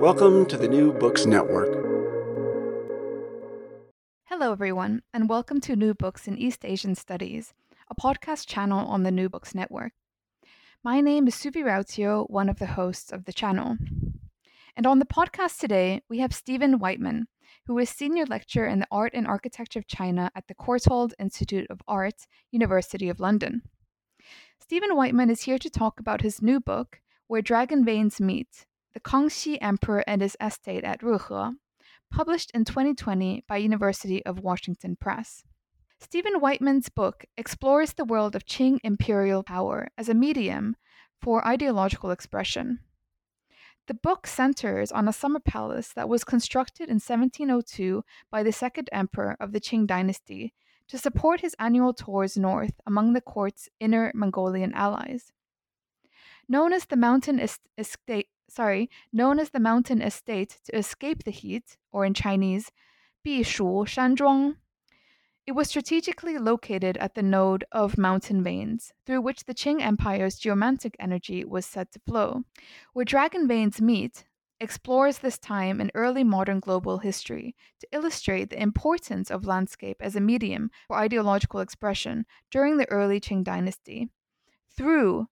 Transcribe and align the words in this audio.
Welcome 0.00 0.44
to 0.46 0.58
the 0.58 0.68
New 0.68 0.92
Books 0.92 1.24
Network. 1.24 1.70
Hello, 4.24 4.52
everyone, 4.52 5.00
and 5.14 5.26
welcome 5.26 5.58
to 5.62 5.74
New 5.74 5.94
Books 5.94 6.28
in 6.28 6.36
East 6.36 6.66
Asian 6.66 6.94
Studies, 6.94 7.54
a 7.90 7.94
podcast 7.94 8.46
channel 8.46 8.86
on 8.86 9.04
the 9.04 9.10
New 9.10 9.30
Books 9.30 9.54
Network. 9.54 9.92
My 10.84 11.00
name 11.00 11.26
is 11.26 11.34
Suvi 11.34 11.64
Rautio, 11.64 12.28
one 12.28 12.50
of 12.50 12.58
the 12.58 12.66
hosts 12.66 13.10
of 13.10 13.24
the 13.24 13.32
channel. 13.32 13.78
And 14.76 14.86
on 14.86 14.98
the 14.98 15.06
podcast 15.06 15.60
today, 15.60 16.02
we 16.10 16.18
have 16.18 16.34
Stephen 16.34 16.78
Whiteman, 16.78 17.28
who 17.66 17.78
is 17.78 17.88
senior 17.88 18.26
lecturer 18.26 18.66
in 18.66 18.80
the 18.80 18.88
Art 18.90 19.12
and 19.14 19.26
Architecture 19.26 19.78
of 19.78 19.86
China 19.86 20.30
at 20.34 20.46
the 20.46 20.54
Courtauld 20.54 21.14
Institute 21.18 21.66
of 21.70 21.80
Art, 21.88 22.26
University 22.52 23.08
of 23.08 23.18
London. 23.18 23.62
Stephen 24.60 24.94
Whiteman 24.94 25.30
is 25.30 25.42
here 25.42 25.58
to 25.58 25.70
talk 25.70 26.00
about 26.00 26.20
his 26.20 26.42
new 26.42 26.60
book, 26.60 27.00
Where 27.28 27.40
Dragon 27.40 27.82
Veins 27.82 28.20
Meet 28.20 28.66
The 28.96 29.00
Kangxi 29.00 29.58
Emperor 29.60 30.02
and 30.06 30.22
His 30.22 30.38
Estate 30.40 30.82
at 30.82 31.02
Rehe, 31.02 31.56
published 32.10 32.50
in 32.52 32.64
2020 32.64 33.44
by 33.46 33.58
University 33.58 34.24
of 34.24 34.38
Washington 34.38 34.96
Press. 34.96 35.44
Stephen 36.00 36.40
Whiteman's 36.40 36.88
book 36.88 37.26
explores 37.36 37.92
the 37.92 38.06
world 38.06 38.34
of 38.34 38.46
Qing 38.46 38.78
imperial 38.82 39.42
power 39.42 39.88
as 39.98 40.08
a 40.08 40.14
medium 40.14 40.76
for 41.20 41.46
ideological 41.46 42.10
expression. 42.10 42.78
The 43.86 43.92
book 43.92 44.26
centers 44.26 44.90
on 44.90 45.08
a 45.08 45.12
summer 45.12 45.40
palace 45.40 45.92
that 45.92 46.08
was 46.08 46.24
constructed 46.24 46.88
in 46.88 46.94
1702 46.94 48.02
by 48.30 48.42
the 48.42 48.50
second 48.50 48.88
emperor 48.92 49.36
of 49.38 49.52
the 49.52 49.60
Qing 49.60 49.86
dynasty 49.86 50.54
to 50.88 50.96
support 50.96 51.42
his 51.42 51.54
annual 51.58 51.92
tours 51.92 52.38
north 52.38 52.80
among 52.86 53.12
the 53.12 53.20
court's 53.20 53.68
inner 53.78 54.10
Mongolian 54.14 54.72
allies. 54.72 55.32
Known 56.48 56.72
as 56.72 56.86
the 56.86 56.96
mountain 56.96 57.46
estate, 57.76 58.28
sorry, 58.48 58.90
known 59.12 59.38
as 59.38 59.50
the 59.50 59.60
mountain 59.60 60.02
estate 60.02 60.58
to 60.64 60.76
escape 60.76 61.24
the 61.24 61.30
heat, 61.30 61.76
or 61.92 62.04
in 62.04 62.14
Chinese, 62.14 62.72
Bishu 63.24 63.86
Shanzhuang, 63.86 64.56
it 65.46 65.54
was 65.54 65.68
strategically 65.68 66.38
located 66.38 66.96
at 66.96 67.14
the 67.14 67.22
node 67.22 67.64
of 67.70 67.96
mountain 67.96 68.42
veins, 68.42 68.92
through 69.04 69.20
which 69.20 69.44
the 69.44 69.54
Qing 69.54 69.80
Empire's 69.80 70.38
geomantic 70.38 70.96
energy 70.98 71.44
was 71.44 71.64
said 71.64 71.92
to 71.92 72.00
flow. 72.00 72.42
Where 72.94 73.04
dragon 73.04 73.46
veins 73.46 73.80
meet 73.80 74.24
explores 74.58 75.18
this 75.18 75.38
time 75.38 75.80
in 75.80 75.92
early 75.94 76.24
modern 76.24 76.58
global 76.58 76.98
history 76.98 77.54
to 77.78 77.86
illustrate 77.92 78.50
the 78.50 78.60
importance 78.60 79.30
of 79.30 79.46
landscape 79.46 79.98
as 80.00 80.16
a 80.16 80.20
medium 80.20 80.70
for 80.88 80.96
ideological 80.96 81.60
expression 81.60 82.26
during 82.50 82.76
the 82.76 82.90
early 82.90 83.20
Qing 83.20 83.44
dynasty. 83.44 84.08
Through 84.76 85.28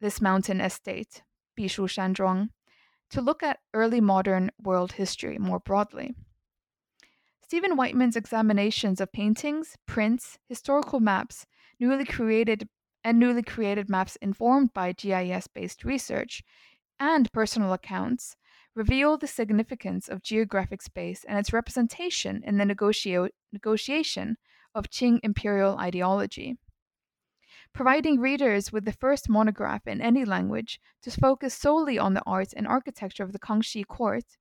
this 0.00 0.20
mountain 0.20 0.60
estate, 0.60 1.22
Bishu 1.58 1.88
Shanzhuang, 1.88 2.50
to 3.10 3.20
look 3.20 3.42
at 3.42 3.60
early 3.74 4.00
modern 4.00 4.50
world 4.62 4.92
history 4.92 5.38
more 5.38 5.60
broadly. 5.60 6.14
Stephen 7.42 7.76
Whiteman's 7.76 8.16
examinations 8.16 9.00
of 9.00 9.12
paintings, 9.12 9.76
prints, 9.86 10.38
historical 10.48 11.00
maps, 11.00 11.46
newly 11.78 12.04
created 12.04 12.68
and 13.04 13.18
newly 13.18 13.42
created 13.42 13.90
maps 13.90 14.16
informed 14.22 14.72
by 14.72 14.92
GIS-based 14.92 15.84
research, 15.84 16.42
and 16.98 17.30
personal 17.32 17.72
accounts 17.72 18.36
reveal 18.74 19.18
the 19.18 19.26
significance 19.26 20.08
of 20.08 20.22
geographic 20.22 20.80
space 20.80 21.24
and 21.28 21.38
its 21.38 21.52
representation 21.52 22.42
in 22.44 22.58
the 22.58 22.64
negotia- 22.64 23.30
negotiation 23.52 24.36
of 24.74 24.88
Qing 24.88 25.18
imperial 25.22 25.76
ideology. 25.78 26.56
Providing 27.74 28.20
readers 28.20 28.70
with 28.70 28.84
the 28.84 28.92
first 28.92 29.30
monograph 29.30 29.86
in 29.86 30.02
any 30.02 30.26
language 30.26 30.78
to 31.02 31.10
focus 31.10 31.54
solely 31.54 31.98
on 31.98 32.12
the 32.12 32.22
art 32.26 32.52
and 32.54 32.66
architecture 32.66 33.22
of 33.22 33.32
the 33.32 33.38
Kangxi 33.38 33.86
court, 33.86 34.36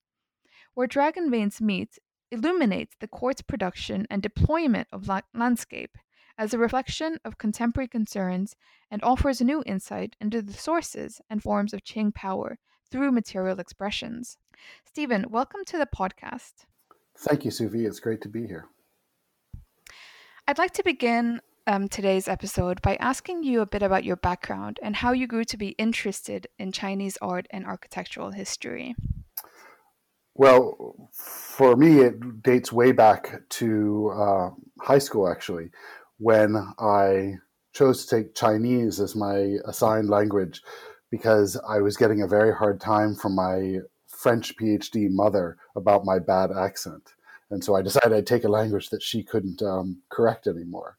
where 0.73 0.85
dragon 0.85 1.31
veins 1.31 1.61
meet 1.61 1.97
illuminates 2.29 2.95
the 2.99 3.07
court's 3.07 3.41
production 3.41 4.05
and 4.09 4.21
deployment 4.21 4.87
of 4.91 5.07
la- 5.07 5.21
landscape 5.33 5.97
as 6.37 6.53
a 6.53 6.57
reflection 6.57 7.19
of 7.23 7.37
contemporary 7.37 7.87
concerns 7.87 8.55
and 8.89 9.01
offers 9.03 9.41
new 9.41 9.63
insight 9.65 10.15
into 10.19 10.41
the 10.41 10.53
sources 10.53 11.21
and 11.29 11.41
forms 11.41 11.73
of 11.73 11.83
Qing 11.83 12.13
power 12.13 12.57
through 12.89 13.11
material 13.11 13.59
expressions. 13.59 14.37
Stephen, 14.85 15.25
welcome 15.29 15.63
to 15.65 15.77
the 15.77 15.85
podcast. 15.87 16.65
Thank 17.17 17.45
you, 17.45 17.51
Suvi. 17.51 17.85
It's 17.85 17.99
great 17.99 18.21
to 18.21 18.29
be 18.29 18.45
here. 18.45 18.65
I'd 20.47 20.57
like 20.57 20.73
to 20.73 20.83
begin 20.83 21.39
um, 21.67 21.87
today's 21.87 22.27
episode 22.27 22.81
by 22.81 22.95
asking 22.95 23.43
you 23.43 23.61
a 23.61 23.65
bit 23.65 23.83
about 23.83 24.03
your 24.03 24.15
background 24.15 24.79
and 24.81 24.95
how 24.95 25.11
you 25.11 25.27
grew 25.27 25.43
to 25.45 25.57
be 25.57 25.69
interested 25.69 26.47
in 26.57 26.71
Chinese 26.71 27.17
art 27.21 27.47
and 27.51 27.65
architectural 27.65 28.31
history. 28.31 28.95
Well, 30.33 31.09
for 31.13 31.75
me, 31.75 31.99
it 31.99 32.41
dates 32.41 32.71
way 32.71 32.91
back 32.93 33.41
to 33.49 34.11
uh, 34.15 34.49
high 34.81 34.99
school, 34.99 35.29
actually, 35.29 35.69
when 36.17 36.55
I 36.79 37.35
chose 37.73 38.05
to 38.05 38.15
take 38.15 38.35
Chinese 38.35 38.99
as 38.99 39.15
my 39.15 39.57
assigned 39.65 40.09
language 40.09 40.61
because 41.09 41.59
I 41.67 41.79
was 41.79 41.97
getting 41.97 42.21
a 42.21 42.27
very 42.27 42.53
hard 42.53 42.79
time 42.79 43.15
from 43.15 43.35
my 43.35 43.79
French 44.07 44.55
PhD 44.55 45.09
mother 45.09 45.57
about 45.75 46.05
my 46.05 46.19
bad 46.19 46.51
accent. 46.51 47.13
And 47.49 47.61
so 47.63 47.75
I 47.75 47.81
decided 47.81 48.13
I'd 48.13 48.25
take 48.25 48.45
a 48.45 48.49
language 48.49 48.89
that 48.89 49.03
she 49.03 49.23
couldn't 49.23 49.61
um, 49.61 50.01
correct 50.09 50.47
anymore. 50.47 50.97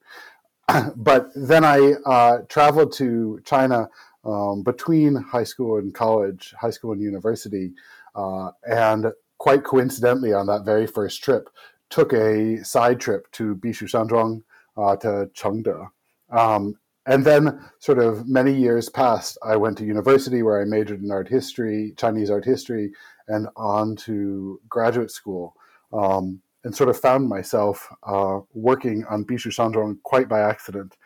but 0.96 1.30
then 1.34 1.64
I 1.64 1.94
uh, 2.06 2.38
traveled 2.48 2.92
to 2.94 3.40
China 3.44 3.88
um, 4.24 4.62
between 4.62 5.16
high 5.16 5.44
school 5.44 5.78
and 5.78 5.94
college, 5.94 6.54
high 6.58 6.70
school 6.70 6.92
and 6.92 7.02
university, 7.02 7.72
uh, 8.14 8.50
and 8.64 9.06
quite 9.38 9.64
coincidentally, 9.64 10.32
on 10.32 10.46
that 10.46 10.64
very 10.64 10.86
first 10.86 11.22
trip, 11.22 11.48
took 11.90 12.12
a 12.12 12.62
side 12.64 13.00
trip 13.00 13.30
to 13.32 13.56
Bishu 13.56 13.88
Shanzhuang 13.88 14.42
uh, 14.76 14.96
to 14.96 15.30
Chengde. 15.34 15.88
Um, 16.30 16.78
and 17.06 17.24
then, 17.24 17.60
sort 17.80 17.98
of 17.98 18.28
many 18.28 18.52
years 18.54 18.88
passed, 18.88 19.36
I 19.42 19.56
went 19.56 19.76
to 19.78 19.84
university 19.84 20.42
where 20.42 20.62
I 20.62 20.64
majored 20.64 21.02
in 21.02 21.10
art 21.10 21.28
history, 21.28 21.92
Chinese 21.96 22.30
art 22.30 22.44
history, 22.44 22.92
and 23.26 23.48
on 23.56 23.96
to 23.96 24.60
graduate 24.68 25.10
school. 25.10 25.56
Um, 25.92 26.40
and 26.64 26.74
sort 26.74 26.88
of 26.88 26.98
found 26.98 27.28
myself 27.28 27.88
uh, 28.04 28.40
working 28.54 29.04
on 29.10 29.24
Bishu 29.24 29.48
Shanzhuang 29.48 30.02
quite 30.02 30.28
by 30.28 30.40
accident. 30.40 30.96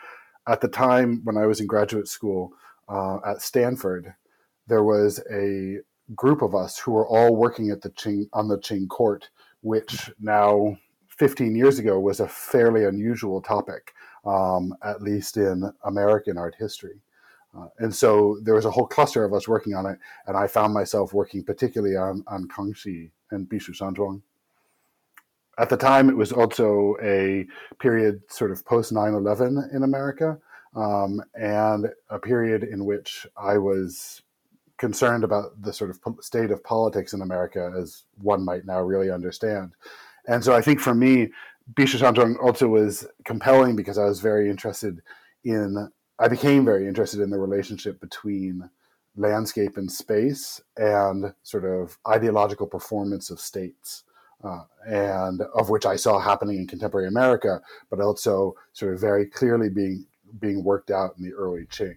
At 0.49 0.61
the 0.61 0.69
time 0.69 1.23
when 1.25 1.37
I 1.37 1.47
was 1.47 1.61
in 1.61 1.67
graduate 1.67 2.09
school 2.09 2.53
uh, 2.89 3.19
at 3.27 3.43
Stanford, 3.43 4.15
there 4.67 4.85
was 4.85 5.21
a 5.31 5.79
group 6.15 6.43
of 6.43 6.55
us 6.55 6.79
who 6.79 6.93
were 6.93 7.07
all 7.07 7.35
working 7.35 7.71
at 7.71 7.83
the 7.83 7.91
Qing 7.91 8.29
on 8.33 8.49
the 8.49 8.59
Qing 8.59 8.89
court, 8.89 9.29
which 9.63 10.11
now 10.21 10.77
15 11.09 11.57
years 11.57 11.79
ago 11.79 11.99
was 11.99 12.21
a 12.21 12.29
fairly 12.29 12.85
unusual 12.85 13.41
topic, 13.41 13.95
um, 14.25 14.75
at 14.85 15.03
least 15.03 15.37
in 15.37 15.73
American 15.85 16.37
art 16.37 16.55
history. 16.59 17.01
Uh, 17.57 17.69
and 17.79 17.95
so 17.95 18.39
there 18.43 18.55
was 18.55 18.67
a 18.67 18.71
whole 18.71 18.87
cluster 18.87 19.25
of 19.25 19.33
us 19.33 19.49
working 19.49 19.75
on 19.75 19.87
it, 19.87 19.99
and 20.27 20.37
I 20.37 20.47
found 20.47 20.75
myself 20.75 21.15
working 21.15 21.43
particularly 21.43 21.97
on, 21.97 22.23
on 22.27 22.47
Kangxi 22.49 23.11
and 23.31 23.49
Bishu 23.49 23.71
Shanzhuang. 23.71 24.21
At 25.59 25.71
the 25.71 25.77
time, 25.77 26.09
it 26.11 26.17
was 26.17 26.33
also 26.33 26.97
a 27.03 27.47
period 27.79 28.21
sort 28.29 28.51
of 28.51 28.65
post 28.65 28.93
9 28.93 29.15
11 29.15 29.71
in 29.73 29.83
America, 29.83 30.39
um, 30.75 31.23
and 31.35 31.89
a 32.11 32.19
period 32.19 32.63
in 32.63 32.85
which 32.85 33.27
I 33.37 33.57
was 33.57 34.23
concerned 34.77 35.25
about 35.25 35.63
the 35.63 35.73
sort 35.73 35.91
of 35.91 35.99
state 36.21 36.51
of 36.51 36.63
politics 36.63 37.15
in 37.15 37.23
America, 37.23 37.73
as 37.79 38.05
one 38.21 38.45
might 38.45 38.67
now 38.67 38.81
really 38.81 39.11
understand. 39.11 39.73
And 40.29 40.45
so 40.45 40.55
I 40.55 40.61
think 40.61 40.81
for 40.81 40.95
me, 40.95 41.31
Bishu 41.75 42.39
also 42.43 42.69
was 42.69 43.07
compelling 43.25 43.77
because 43.77 43.99
I 43.99 44.05
was 44.05 44.21
very 44.21 44.51
interested 44.51 45.01
in, 45.45 45.91
I 46.19 46.29
became 46.29 46.65
very 46.65 46.87
interested 46.87 47.21
in 47.21 47.31
the 47.31 47.39
relationship 47.39 48.01
between 48.01 48.69
landscape 49.17 49.77
and 49.77 49.91
space 49.91 50.61
and 50.77 51.33
sort 51.43 51.65
of 51.65 51.99
ideological 52.07 52.67
performance 52.67 53.31
of 53.31 53.41
states. 53.41 54.05
Uh, 54.45 54.63
and 54.87 55.41
of 55.55 55.71
which 55.71 55.87
I 55.87 55.97
saw 55.97 56.21
happening 56.21 56.59
in 56.59 56.67
contemporary 56.67 57.09
America, 57.09 57.61
but 57.91 58.01
also 58.01 58.55
sort 58.73 58.95
of 58.95 59.01
very 59.01 59.27
clearly 59.27 59.69
being 59.69 60.07
being 60.39 60.63
worked 60.63 60.91
out 60.91 61.15
in 61.17 61.25
the 61.25 61.33
early 61.33 61.67
Qing. 61.67 61.97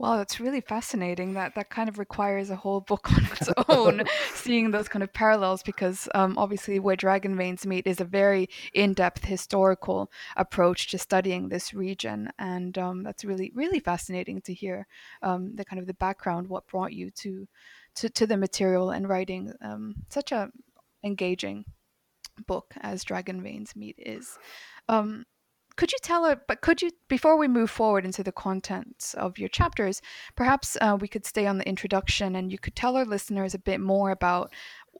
Wow, 0.00 0.16
that's 0.16 0.38
really 0.38 0.60
fascinating. 0.60 1.34
That 1.34 1.56
that 1.56 1.70
kind 1.70 1.88
of 1.88 1.98
requires 1.98 2.50
a 2.50 2.56
whole 2.56 2.80
book 2.80 3.10
on 3.16 3.24
its 3.24 3.48
own, 3.68 4.04
seeing 4.34 4.70
those 4.70 4.86
kind 4.88 5.02
of 5.02 5.12
parallels, 5.12 5.62
because 5.64 6.08
um, 6.14 6.38
obviously 6.38 6.78
where 6.78 6.94
dragon 6.94 7.36
veins 7.36 7.66
meet 7.66 7.84
is 7.86 8.00
a 8.00 8.04
very 8.04 8.48
in-depth 8.74 9.24
historical 9.24 10.10
approach 10.36 10.88
to 10.90 10.98
studying 10.98 11.48
this 11.48 11.74
region, 11.74 12.30
and 12.38 12.78
um, 12.78 13.02
that's 13.02 13.24
really 13.24 13.50
really 13.56 13.80
fascinating 13.80 14.40
to 14.42 14.54
hear 14.54 14.86
um, 15.22 15.56
the 15.56 15.64
kind 15.64 15.80
of 15.80 15.86
the 15.88 15.94
background, 15.94 16.48
what 16.48 16.68
brought 16.68 16.92
you 16.92 17.10
to 17.10 17.48
to, 17.96 18.08
to 18.08 18.26
the 18.26 18.36
material 18.36 18.90
and 18.90 19.08
writing 19.08 19.52
um, 19.62 19.96
such 20.10 20.30
a 20.30 20.50
engaging 21.02 21.64
book 22.46 22.72
as 22.82 23.02
Dragon 23.02 23.42
Veins 23.42 23.74
Meet 23.74 23.96
is. 23.98 24.38
Um, 24.88 25.24
could 25.78 25.92
you 25.92 25.98
tell 26.02 26.24
her 26.24 26.40
but 26.48 26.60
could 26.60 26.82
you 26.82 26.90
before 27.08 27.38
we 27.38 27.46
move 27.46 27.70
forward 27.70 28.04
into 28.04 28.24
the 28.24 28.32
contents 28.32 29.14
of 29.14 29.38
your 29.38 29.48
chapters 29.48 30.02
perhaps 30.34 30.76
uh, 30.80 30.98
we 31.00 31.06
could 31.06 31.24
stay 31.24 31.46
on 31.46 31.56
the 31.56 31.68
introduction 31.68 32.34
and 32.34 32.50
you 32.50 32.58
could 32.58 32.74
tell 32.74 32.96
our 32.96 33.04
listeners 33.04 33.54
a 33.54 33.58
bit 33.58 33.80
more 33.80 34.10
about 34.10 34.52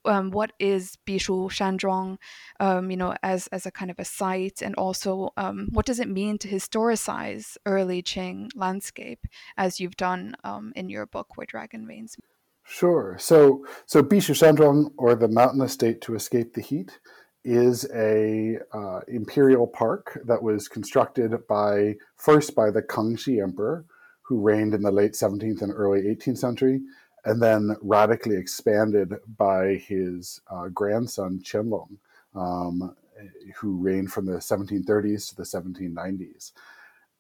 um, 0.04 0.30
what 0.30 0.52
is 0.60 0.96
Bishu 1.06 1.50
Shanzhuang, 1.50 2.18
um, 2.60 2.88
you 2.88 2.96
know, 2.96 3.16
as 3.24 3.48
as 3.48 3.66
a 3.66 3.72
kind 3.72 3.90
of 3.90 3.98
a 3.98 4.04
site, 4.04 4.62
and 4.62 4.76
also 4.76 5.30
um, 5.36 5.68
what 5.72 5.86
does 5.86 5.98
it 5.98 6.08
mean 6.08 6.38
to 6.38 6.48
historicize 6.48 7.56
early 7.66 8.00
Qing 8.00 8.48
landscape, 8.54 9.26
as 9.56 9.80
you've 9.80 9.96
done 9.96 10.36
um, 10.44 10.72
in 10.76 10.88
your 10.88 11.04
book, 11.06 11.36
Where 11.36 11.46
Dragon 11.46 11.84
Veins. 11.84 12.16
Sure. 12.64 13.16
So 13.18 13.64
so 13.86 14.02
Bishu 14.02 14.34
Shanzhuang, 14.34 14.92
or 14.98 15.16
the 15.16 15.28
mountain 15.28 15.62
estate 15.62 16.00
to 16.02 16.14
escape 16.14 16.54
the 16.54 16.60
heat, 16.60 16.98
is 17.44 17.88
a 17.94 18.58
uh, 18.72 19.00
imperial 19.08 19.66
park 19.66 20.20
that 20.26 20.42
was 20.42 20.68
constructed 20.68 21.34
by 21.48 21.94
first 22.16 22.54
by 22.54 22.70
the 22.70 22.82
Kangxi 22.82 23.42
Emperor, 23.42 23.84
who 24.22 24.40
reigned 24.40 24.74
in 24.74 24.82
the 24.82 24.90
late 24.90 25.12
17th 25.12 25.62
and 25.62 25.72
early 25.72 26.02
18th 26.02 26.38
century, 26.38 26.80
and 27.24 27.42
then 27.42 27.76
radically 27.80 28.36
expanded 28.36 29.14
by 29.36 29.74
his 29.74 30.40
uh, 30.50 30.68
grandson 30.68 31.40
Qianlong, 31.42 31.96
um, 32.34 32.94
who 33.56 33.76
reigned 33.76 34.12
from 34.12 34.26
the 34.26 34.38
1730s 34.38 35.28
to 35.28 35.36
the 35.36 35.42
1790s. 35.42 36.52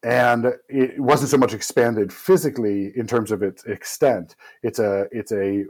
And 0.02 0.52
it 0.68 1.00
wasn't 1.00 1.30
so 1.30 1.38
much 1.38 1.54
expanded 1.54 2.12
physically 2.12 2.92
in 2.96 3.06
terms 3.06 3.32
of 3.32 3.42
its 3.42 3.64
extent. 3.64 4.36
It's 4.62 4.78
a 4.78 5.08
it's 5.10 5.32
a 5.32 5.64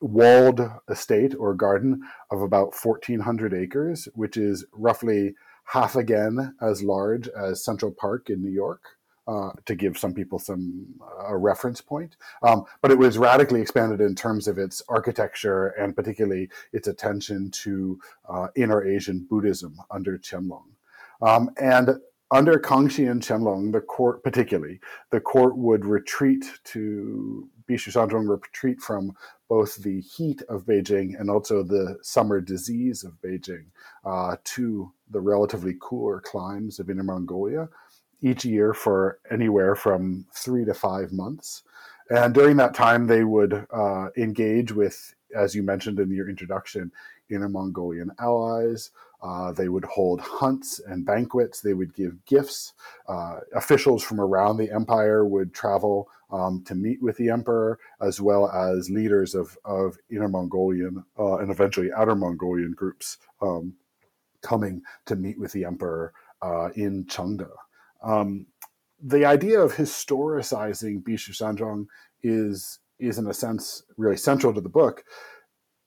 walled 0.00 0.60
estate 0.88 1.34
or 1.38 1.54
garden 1.54 2.02
of 2.30 2.42
about 2.42 2.74
1,400 2.74 3.54
acres, 3.54 4.08
which 4.14 4.36
is 4.36 4.64
roughly 4.72 5.34
half 5.64 5.96
again 5.96 6.54
as 6.60 6.82
large 6.82 7.28
as 7.28 7.64
Central 7.64 7.92
Park 7.92 8.30
in 8.30 8.42
New 8.42 8.50
York. 8.50 8.82
Uh, 9.26 9.52
to 9.66 9.74
give 9.74 9.98
some 9.98 10.14
people 10.14 10.38
some 10.38 10.86
a 11.26 11.36
reference 11.36 11.82
point, 11.82 12.16
um, 12.42 12.64
but 12.80 12.90
it 12.90 12.96
was 12.96 13.18
radically 13.18 13.60
expanded 13.60 14.00
in 14.00 14.14
terms 14.14 14.48
of 14.48 14.56
its 14.56 14.82
architecture 14.88 15.66
and 15.78 15.94
particularly 15.94 16.48
its 16.72 16.88
attention 16.88 17.50
to 17.50 18.00
uh, 18.26 18.46
inner 18.56 18.82
Asian 18.82 19.26
Buddhism 19.28 19.76
under 19.90 20.16
Qianlong. 20.16 20.64
Um, 21.20 21.50
and 21.60 21.98
under 22.30 22.58
Kangxi 22.58 23.10
and 23.10 23.22
Qianlong, 23.22 23.72
the 23.72 23.82
court 23.82 24.22
particularly, 24.22 24.80
the 25.10 25.20
court 25.20 25.58
would 25.58 25.84
retreat 25.84 26.46
to 26.64 27.48
Bishu 27.68 27.92
Shanzhuang 27.92 28.28
retreat 28.28 28.80
from 28.80 29.14
both 29.48 29.76
the 29.76 30.00
heat 30.00 30.42
of 30.48 30.64
Beijing 30.64 31.18
and 31.18 31.30
also 31.30 31.62
the 31.62 31.98
summer 32.02 32.40
disease 32.40 33.04
of 33.04 33.20
Beijing 33.22 33.66
uh, 34.04 34.36
to 34.44 34.92
the 35.10 35.20
relatively 35.20 35.74
cooler 35.80 36.20
climes 36.20 36.78
of 36.78 36.90
Inner 36.90 37.02
Mongolia 37.02 37.68
each 38.20 38.44
year 38.44 38.74
for 38.74 39.20
anywhere 39.30 39.74
from 39.74 40.26
three 40.34 40.64
to 40.64 40.74
five 40.74 41.12
months. 41.12 41.62
And 42.10 42.34
during 42.34 42.56
that 42.56 42.74
time, 42.74 43.06
they 43.06 43.24
would 43.24 43.66
uh, 43.70 44.08
engage 44.16 44.72
with, 44.72 45.14
as 45.36 45.54
you 45.54 45.62
mentioned 45.62 46.00
in 46.00 46.10
your 46.10 46.28
introduction, 46.28 46.90
Inner 47.30 47.48
Mongolian 47.48 48.10
allies. 48.18 48.90
Uh, 49.22 49.52
they 49.52 49.68
would 49.68 49.84
hold 49.84 50.20
hunts 50.20 50.80
and 50.86 51.04
banquets. 51.04 51.60
They 51.60 51.74
would 51.74 51.94
give 51.94 52.24
gifts. 52.24 52.74
Uh, 53.08 53.40
officials 53.54 54.02
from 54.02 54.20
around 54.20 54.56
the 54.56 54.72
empire 54.72 55.24
would 55.24 55.52
travel 55.52 56.08
um, 56.30 56.62
to 56.66 56.74
meet 56.74 57.02
with 57.02 57.16
the 57.16 57.30
emperor, 57.30 57.78
as 58.00 58.20
well 58.20 58.48
as 58.50 58.90
leaders 58.90 59.34
of, 59.34 59.56
of 59.64 59.96
Inner 60.10 60.28
Mongolian 60.28 61.04
uh, 61.18 61.38
and 61.38 61.50
eventually 61.50 61.90
Outer 61.92 62.14
Mongolian 62.14 62.72
groups 62.72 63.18
um, 63.42 63.74
coming 64.42 64.82
to 65.06 65.16
meet 65.16 65.38
with 65.38 65.52
the 65.52 65.64
emperor 65.64 66.12
uh, 66.42 66.68
in 66.74 67.04
Chengde. 67.06 67.48
Um, 68.02 68.46
the 69.02 69.24
idea 69.24 69.60
of 69.60 69.74
historicizing 69.74 71.02
Bishu 71.02 71.86
is, 72.22 72.78
is, 72.98 73.18
in 73.18 73.26
a 73.26 73.34
sense, 73.34 73.82
really 73.96 74.16
central 74.16 74.52
to 74.54 74.60
the 74.60 74.68
book. 74.68 75.04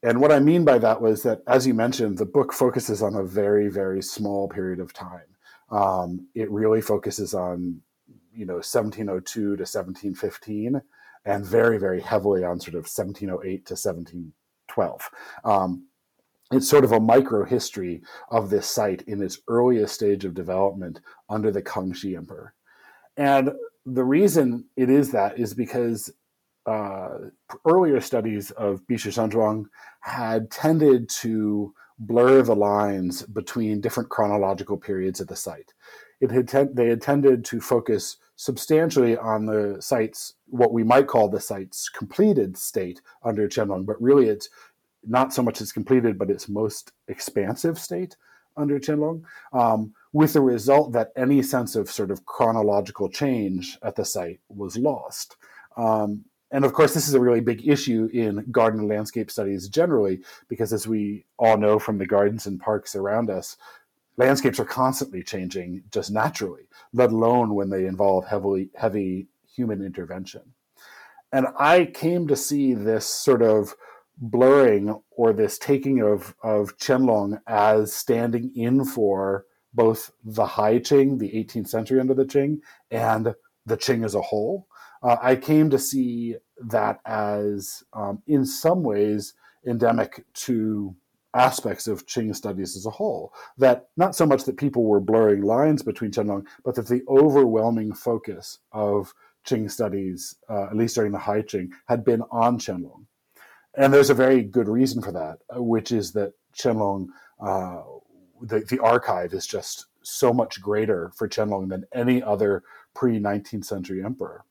And 0.04 0.20
what 0.20 0.32
I 0.32 0.40
mean 0.40 0.66
by 0.66 0.80
that 0.80 1.02
was 1.02 1.24
that, 1.24 1.42
as 1.48 1.68
you 1.68 1.74
mentioned, 1.74 2.18
the 2.18 2.26
book 2.26 2.54
focuses 2.54 3.04
on 3.04 3.16
a 3.16 3.24
very, 3.24 3.70
very 3.70 4.02
small 4.02 4.48
period 4.48 4.80
of 4.80 4.94
time. 4.94 5.36
Um, 5.70 6.28
it 6.34 6.50
really 6.52 6.82
focuses 6.82 7.34
on 7.34 7.82
you 8.34 8.46
know 8.46 8.56
1702 8.56 9.24
to 9.42 9.50
1715 9.50 10.82
and 11.26 11.46
very 11.46 11.78
very 11.78 12.00
heavily 12.00 12.46
on 12.46 12.60
sort 12.60 12.76
of 12.76 12.88
1708 12.88 13.66
to 13.66 13.74
1712 13.74 15.10
um, 15.44 15.86
it's 16.52 16.70
sort 16.70 16.84
of 16.84 16.92
a 16.92 17.00
micro 17.00 17.46
history 17.46 18.02
of 18.30 18.50
this 18.50 18.70
site 18.70 19.04
in 19.04 19.22
its 19.22 19.40
earliest 19.48 19.94
stage 19.96 20.26
of 20.26 20.34
development 20.34 21.00
under 21.30 21.50
the 21.50 21.62
Kangxi 21.62 22.18
Emperor. 22.18 22.54
And 23.16 23.52
the 23.86 24.04
reason 24.04 24.66
it 24.76 24.90
is 24.90 25.12
that 25.12 25.40
is 25.40 25.54
because 25.54 26.12
uh, 26.66 27.18
earlier 27.68 28.00
studies 28.02 28.52
of 28.52 28.82
Bishu 28.88 29.12
Shanzhuang 29.12 29.66
had 30.02 30.52
tended 30.52 31.10
to 31.10 31.74
blur 32.00 32.42
the 32.42 32.56
lines 32.56 33.24
between 33.24 33.82
different 33.82 34.10
chronological 34.10 34.78
periods 34.78 35.22
at 35.22 35.28
the 35.28 35.36
site 35.36 35.74
it 36.22 36.32
had 36.32 36.76
they 36.76 36.88
had 36.88 37.02
tended 37.02 37.44
to 37.46 37.60
focus 37.60 38.18
substantially 38.36 39.18
on 39.18 39.46
the 39.46 39.78
site's 39.82 40.36
what 40.48 40.72
we 40.72 40.84
might 40.84 41.08
call 41.08 41.28
the 41.28 41.40
site's 41.40 41.90
completed 41.90 42.56
state 42.56 43.02
under 43.24 43.48
Qianlong, 43.48 43.86
but 43.86 44.02
really 44.02 44.28
it's 44.28 44.50
not 45.04 45.34
so 45.34 45.42
much 45.42 45.62
its 45.62 45.72
completed, 45.72 46.18
but 46.18 46.30
its 46.30 46.48
most 46.48 46.92
expansive 47.08 47.78
state 47.78 48.16
under 48.56 48.80
Qianlong, 48.80 49.24
um, 49.52 49.94
with 50.14 50.34
the 50.34 50.42
result 50.42 50.94
that 50.94 51.12
any 51.16 51.42
sense 51.42 51.76
of 51.76 51.90
sort 51.90 52.12
of 52.12 52.26
chronological 52.26 53.10
change 53.10 53.80
at 53.82 53.96
the 53.96 54.06
site 54.06 54.40
was 54.50 54.78
lost. 54.78 55.38
Um, 55.76 56.26
and 56.52 56.66
of 56.66 56.74
course, 56.74 56.94
this 56.94 57.08
is 57.08 57.14
a 57.14 57.20
really 57.20 57.40
big 57.40 57.68
issue 57.68 58.10
in 58.14 58.46
garden 58.52 58.82
and 58.82 58.90
landscape 58.90 59.32
studies 59.32 59.70
generally, 59.70 60.22
because 60.50 60.74
as 60.74 60.88
we 60.88 61.26
all 61.40 61.58
know 61.58 61.80
from 61.80 61.98
the 61.98 62.06
gardens 62.06 62.46
and 62.46 62.60
parks 62.60 62.96
around 62.96 63.30
us, 63.30 63.58
landscapes 64.18 64.60
are 64.60 64.66
constantly 64.66 65.24
changing 65.24 65.84
just 65.92 66.12
naturally, 66.12 66.68
let 66.94 67.12
alone 67.12 67.56
when 67.56 67.70
they 67.70 67.86
involve 67.86 68.28
heavily 68.28 68.70
heavy 68.76 69.28
human 69.56 69.82
intervention. 69.82 70.42
And 71.32 71.48
I 71.58 71.86
came 71.86 72.28
to 72.28 72.36
see 72.36 72.74
this 72.74 73.06
sort 73.06 73.42
of 73.42 73.74
blurring 74.18 75.02
or 75.12 75.34
this 75.34 75.58
taking 75.58 76.02
of, 76.02 76.36
of 76.44 76.78
Qianlong 76.78 77.40
as 77.48 77.94
standing 77.94 78.52
in 78.56 78.84
for 78.84 79.46
both 79.74 80.12
the 80.24 80.46
High 80.46 80.80
Qing, 80.80 81.18
the 81.18 81.32
18th 81.32 81.70
century 81.70 82.00
under 82.00 82.14
the 82.14 82.26
Qing, 82.26 82.60
and 82.92 83.34
the 83.66 83.78
Qing 83.78 84.04
as 84.04 84.16
a 84.16 84.22
whole. 84.22 84.68
Uh, 85.04 85.18
I 85.22 85.36
came 85.36 85.70
to 85.70 85.80
see 85.80 86.36
that 86.60 87.00
as, 87.06 87.84
um, 87.94 88.22
in 88.28 88.46
some 88.46 88.84
ways, 88.84 89.34
endemic 89.66 90.26
to 90.34 90.96
aspects 91.34 91.88
of 91.88 92.06
Qing 92.06 92.36
studies 92.36 92.76
as 92.76 92.86
a 92.86 92.92
whole. 92.92 93.34
That 93.58 93.88
not 93.98 94.16
so 94.16 94.26
much 94.26 94.44
that 94.44 94.58
people 94.58 94.84
were 94.84 95.00
blurring 95.00 95.42
lines 95.42 95.82
between 95.82 96.12
Qianlong, 96.12 96.46
but 96.64 96.76
that 96.76 96.88
the 96.88 97.04
overwhelming 97.08 97.94
focus 97.94 98.60
of 98.72 99.14
Qing 99.48 99.72
studies, 99.72 100.36
uh, 100.50 100.66
at 100.66 100.76
least 100.76 100.96
during 100.96 101.12
the 101.12 101.20
High 101.20 101.42
Qing, 101.42 101.70
had 101.88 102.04
been 102.04 102.22
on 102.32 102.60
Qianlong. 102.60 103.06
And 103.76 103.94
there's 103.94 104.10
a 104.10 104.16
very 104.16 104.44
good 104.44 104.68
reason 104.68 105.02
for 105.02 105.12
that, 105.14 105.40
uh, 105.56 105.64
which 105.64 105.92
is 105.92 106.12
that 106.14 106.34
Qianlong, 106.58 107.08
uh, 107.40 107.82
the, 108.42 108.60
the 108.60 108.80
archive 108.80 109.34
is 109.34 109.48
just 109.48 109.86
so 110.04 110.34
much 110.34 110.62
greater 110.62 111.12
for 111.16 111.30
Qianlong 111.30 111.70
than 111.70 111.86
any 111.94 112.22
other 112.22 112.64
pre 112.94 113.20
19th 113.20 113.66
century 113.66 114.04
emperor. 114.04 114.44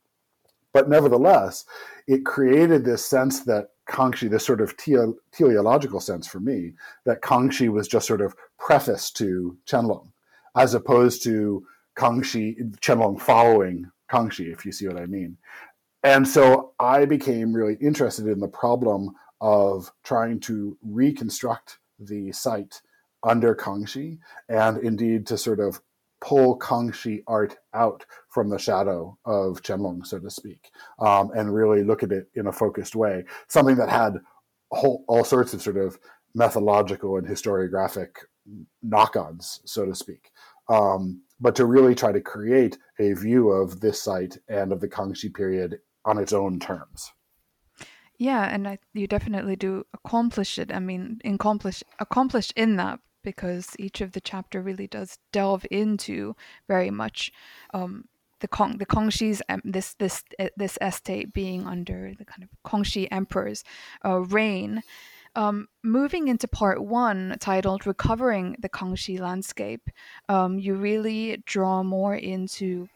But 0.72 0.88
nevertheless, 0.88 1.64
it 2.06 2.24
created 2.24 2.84
this 2.84 3.04
sense 3.04 3.40
that 3.44 3.70
Kangxi, 3.88 4.30
this 4.30 4.46
sort 4.46 4.60
of 4.60 4.76
teleological 5.32 6.00
sense 6.00 6.26
for 6.28 6.38
me, 6.38 6.74
that 7.04 7.22
Kangxi 7.22 7.68
was 7.68 7.88
just 7.88 8.06
sort 8.06 8.20
of 8.20 8.36
preface 8.58 9.10
to 9.12 9.56
Qianlong, 9.66 10.08
as 10.56 10.74
opposed 10.74 11.24
to 11.24 11.66
Kangxi, 11.96 12.56
Qianlong 12.78 13.20
following 13.20 13.90
Kangxi, 14.10 14.52
if 14.52 14.64
you 14.64 14.70
see 14.70 14.86
what 14.86 14.96
I 14.96 15.06
mean. 15.06 15.38
And 16.02 16.26
so 16.26 16.72
I 16.78 17.04
became 17.04 17.52
really 17.52 17.76
interested 17.80 18.26
in 18.26 18.40
the 18.40 18.48
problem 18.48 19.10
of 19.40 19.92
trying 20.04 20.40
to 20.40 20.78
reconstruct 20.82 21.78
the 21.98 22.32
site 22.32 22.80
under 23.22 23.54
Kangxi 23.54 24.18
and 24.48 24.78
indeed 24.78 25.26
to 25.26 25.36
sort 25.36 25.60
of 25.60 25.80
pull 26.20 26.58
Kangxi 26.58 27.22
art 27.26 27.56
out 27.74 28.04
from 28.28 28.48
the 28.48 28.58
shadow 28.58 29.16
of 29.24 29.62
Qianlong, 29.62 30.06
so 30.06 30.18
to 30.18 30.30
speak, 30.30 30.70
um, 30.98 31.30
and 31.34 31.54
really 31.54 31.82
look 31.82 32.02
at 32.02 32.12
it 32.12 32.28
in 32.34 32.46
a 32.46 32.52
focused 32.52 32.94
way. 32.94 33.24
Something 33.48 33.76
that 33.76 33.88
had 33.88 34.18
whole, 34.70 35.04
all 35.08 35.24
sorts 35.24 35.54
of 35.54 35.62
sort 35.62 35.76
of 35.76 35.98
methodological 36.34 37.16
and 37.16 37.26
historiographic 37.26 38.10
knock-ons, 38.82 39.60
so 39.64 39.84
to 39.84 39.94
speak. 39.94 40.30
Um, 40.68 41.22
but 41.40 41.56
to 41.56 41.66
really 41.66 41.94
try 41.94 42.12
to 42.12 42.20
create 42.20 42.78
a 42.98 43.14
view 43.14 43.50
of 43.50 43.80
this 43.80 44.00
site 44.00 44.38
and 44.48 44.72
of 44.72 44.80
the 44.80 44.88
Kangxi 44.88 45.32
period 45.34 45.78
on 46.04 46.18
its 46.18 46.32
own 46.32 46.60
terms. 46.60 47.10
Yeah, 48.18 48.44
and 48.44 48.68
I, 48.68 48.78
you 48.92 49.06
definitely 49.06 49.56
do 49.56 49.84
accomplish 49.94 50.58
it. 50.58 50.70
I 50.72 50.78
mean, 50.78 51.20
accomplish 51.24 51.82
accomplish 51.98 52.52
in 52.54 52.76
that 52.76 53.00
because 53.22 53.76
each 53.78 54.00
of 54.00 54.12
the 54.12 54.20
chapter 54.20 54.60
really 54.60 54.86
does 54.86 55.18
delve 55.32 55.66
into 55.70 56.34
very 56.68 56.90
much 56.90 57.32
um, 57.74 58.04
the 58.40 58.48
Kong 58.48 58.78
the 58.78 58.86
Kongxi's 58.86 59.42
um, 59.48 59.60
this 59.64 59.94
this 59.94 60.24
uh, 60.38 60.48
this 60.56 60.78
estate 60.80 61.32
being 61.32 61.66
under 61.66 62.12
the 62.18 62.24
kind 62.24 62.42
of 62.42 62.50
Kongxi 62.64 63.06
emperor's 63.10 63.64
uh, 64.04 64.20
reign. 64.20 64.82
Um, 65.36 65.68
moving 65.84 66.26
into 66.26 66.48
part 66.48 66.82
one, 66.82 67.36
titled 67.38 67.86
"Recovering 67.86 68.56
the 68.58 68.68
Kangxi 68.68 69.20
Landscape," 69.20 69.88
um, 70.28 70.58
you 70.58 70.74
really 70.74 71.42
draw 71.46 71.82
more 71.82 72.14
into 72.14 72.88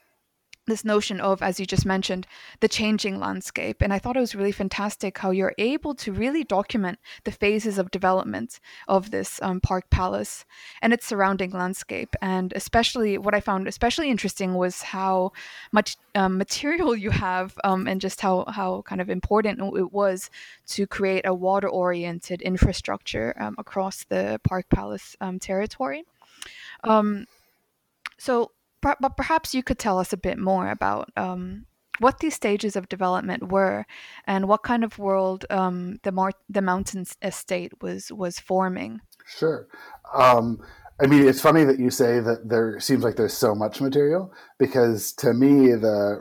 this 0.67 0.85
notion 0.85 1.21
of, 1.21 1.43
as 1.43 1.61
you 1.61 1.67
just 1.67 1.85
mentioned, 1.85 2.27
the 2.61 2.69
changing 2.69 3.19
landscape. 3.19 3.83
And 3.83 3.93
I 3.93 3.99
thought 3.99 4.17
it 4.17 4.21
was 4.21 4.35
really 4.35 4.53
fantastic 4.53 5.19
how 5.19 5.31
you're 5.31 5.55
able 5.59 5.95
to 5.97 6.13
really 6.13 6.45
document 6.45 6.99
the 7.25 7.33
phases 7.33 7.79
of 7.79 7.91
development 7.91 8.61
of 8.89 9.11
this 9.11 9.41
um, 9.43 9.61
park 9.61 9.91
palace 9.91 10.45
and 10.81 10.93
its 10.93 11.07
surrounding 11.07 11.51
landscape. 11.51 12.17
And 12.23 12.53
especially 12.55 13.19
what 13.19 13.35
I 13.35 13.41
found 13.41 13.69
especially 13.69 14.11
interesting 14.11 14.55
was 14.55 14.83
how 14.83 15.33
much 15.73 15.97
um, 16.15 16.39
material 16.39 16.97
you 16.97 17.11
have 17.11 17.57
um, 17.65 17.87
and 17.87 18.01
just 18.01 18.21
how, 18.21 18.45
how 18.49 18.83
kind 18.83 19.01
of 19.01 19.11
important 19.11 19.61
it 19.77 19.93
was 19.93 20.31
to 20.69 20.87
create 20.87 21.27
a 21.27 21.35
water 21.35 21.69
oriented 21.69 22.41
infrastructure 22.43 23.35
um, 23.39 23.55
across 23.59 24.05
the 24.05 24.41
park 24.45 24.69
palace 24.69 25.17
um, 25.21 25.39
territory. 25.39 26.05
Um, 26.85 27.27
so 28.19 28.53
but 28.85 29.17
perhaps 29.17 29.55
you 29.55 29.63
could 29.63 29.79
tell 29.79 29.99
us 29.99 30.13
a 30.13 30.19
bit 30.19 30.39
more 30.39 30.71
about 30.71 31.11
um, 31.17 31.67
what 31.99 32.19
these 32.19 32.35
stages 32.35 32.77
of 32.77 32.89
development 32.89 33.51
were 33.51 33.87
and 34.27 34.49
what 34.49 34.63
kind 34.63 34.85
of 34.85 34.99
world 34.99 35.47
um, 35.51 35.99
the 36.03 36.13
Mar- 36.13 36.33
the 36.49 36.63
mountains 36.63 37.17
estate 37.23 37.73
was 37.81 38.13
was 38.13 38.39
forming. 38.39 39.01
Sure. 39.27 39.67
Um, 40.13 40.61
I 41.03 41.07
mean, 41.07 41.27
it's 41.27 41.41
funny 41.41 41.65
that 41.65 41.81
you 41.81 41.91
say 41.91 42.21
that 42.21 42.49
there 42.49 42.79
seems 42.79 43.03
like 43.03 43.17
there's 43.17 43.37
so 43.37 43.55
much 43.55 43.81
material 43.81 44.33
because 44.59 45.13
to 45.15 45.33
me 45.33 45.73
the 45.73 46.19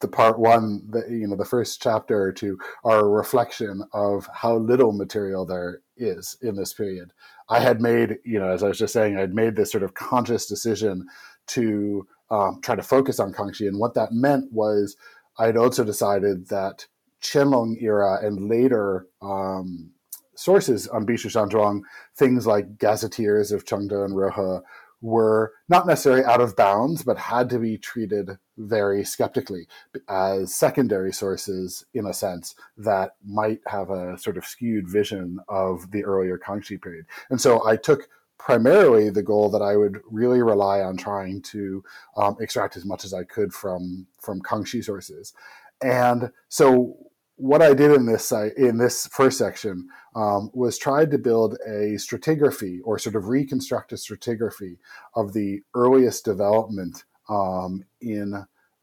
the 0.00 0.08
part 0.08 0.38
one, 0.38 0.82
the, 0.88 1.04
you 1.10 1.26
know, 1.26 1.36
the 1.36 1.44
first 1.44 1.82
chapter 1.82 2.20
or 2.20 2.32
two 2.32 2.56
are 2.84 3.00
a 3.00 3.08
reflection 3.08 3.82
of 3.92 4.28
how 4.32 4.56
little 4.56 4.92
material 4.92 5.44
there 5.44 5.80
is 5.96 6.36
in 6.40 6.54
this 6.54 6.72
period. 6.72 7.12
I 7.48 7.60
had 7.60 7.80
made, 7.80 8.18
you 8.24 8.38
know, 8.38 8.48
as 8.48 8.62
I 8.62 8.68
was 8.68 8.78
just 8.78 8.92
saying, 8.92 9.16
I'd 9.16 9.34
made 9.34 9.56
this 9.56 9.72
sort 9.72 9.82
of 9.82 9.94
conscious 9.94 10.46
decision 10.46 11.06
to 11.48 12.06
um, 12.30 12.60
try 12.62 12.74
to 12.74 12.82
focus 12.82 13.18
on 13.20 13.32
Kangxi. 13.32 13.66
And 13.68 13.78
what 13.78 13.94
that 13.94 14.12
meant 14.12 14.52
was 14.52 14.96
I 15.38 15.46
had 15.46 15.56
also 15.56 15.84
decided 15.84 16.48
that 16.48 16.86
Qianlong 17.22 17.82
era 17.82 18.18
and 18.22 18.48
later 18.48 19.06
um, 19.22 19.90
sources 20.34 20.86
on 20.88 21.06
Bishu 21.06 21.26
Shanzhuang, 21.26 21.82
things 22.16 22.46
like 22.46 22.78
gazetteers 22.78 23.50
of 23.52 23.64
Chengde 23.64 24.04
and 24.04 24.14
Rehe, 24.14 24.62
were 25.00 25.52
not 25.68 25.86
necessarily 25.86 26.24
out 26.24 26.40
of 26.40 26.56
bounds, 26.56 27.02
but 27.02 27.18
had 27.18 27.48
to 27.50 27.58
be 27.58 27.78
treated 27.78 28.38
very 28.56 29.04
skeptically 29.04 29.68
as 30.08 30.54
secondary 30.54 31.12
sources, 31.12 31.84
in 31.94 32.04
a 32.04 32.12
sense, 32.12 32.56
that 32.76 33.12
might 33.24 33.60
have 33.68 33.90
a 33.90 34.18
sort 34.18 34.36
of 34.36 34.44
skewed 34.44 34.88
vision 34.88 35.38
of 35.48 35.92
the 35.92 36.04
earlier 36.04 36.36
Kangxi 36.36 36.80
period. 36.82 37.06
And 37.30 37.40
so 37.40 37.64
I 37.64 37.76
took 37.76 38.08
primarily 38.38 39.10
the 39.10 39.22
goal 39.22 39.50
that 39.50 39.62
I 39.62 39.76
would 39.76 40.00
really 40.10 40.42
rely 40.42 40.80
on 40.80 40.96
trying 40.96 41.42
to 41.42 41.82
um, 42.16 42.36
extract 42.40 42.76
as 42.76 42.84
much 42.84 43.04
as 43.04 43.12
I 43.12 43.24
could 43.24 43.52
from 43.52 44.06
from 44.20 44.40
Kangxi 44.40 44.82
sources. 44.82 45.34
And 45.82 46.30
so 46.48 46.96
what 47.36 47.62
I 47.62 47.72
did 47.72 47.92
in 47.92 48.06
this 48.06 48.32
in 48.32 48.78
this 48.78 49.06
first 49.08 49.38
section 49.38 49.88
um, 50.14 50.50
was 50.52 50.76
tried 50.76 51.10
to 51.12 51.18
build 51.18 51.56
a 51.66 51.94
stratigraphy 51.94 52.80
or 52.84 52.98
sort 52.98 53.14
of 53.14 53.28
reconstruct 53.28 53.92
a 53.92 53.96
stratigraphy 53.96 54.78
of 55.14 55.32
the 55.32 55.62
earliest 55.74 56.24
development 56.24 57.04
um, 57.28 57.84
in 58.00 58.34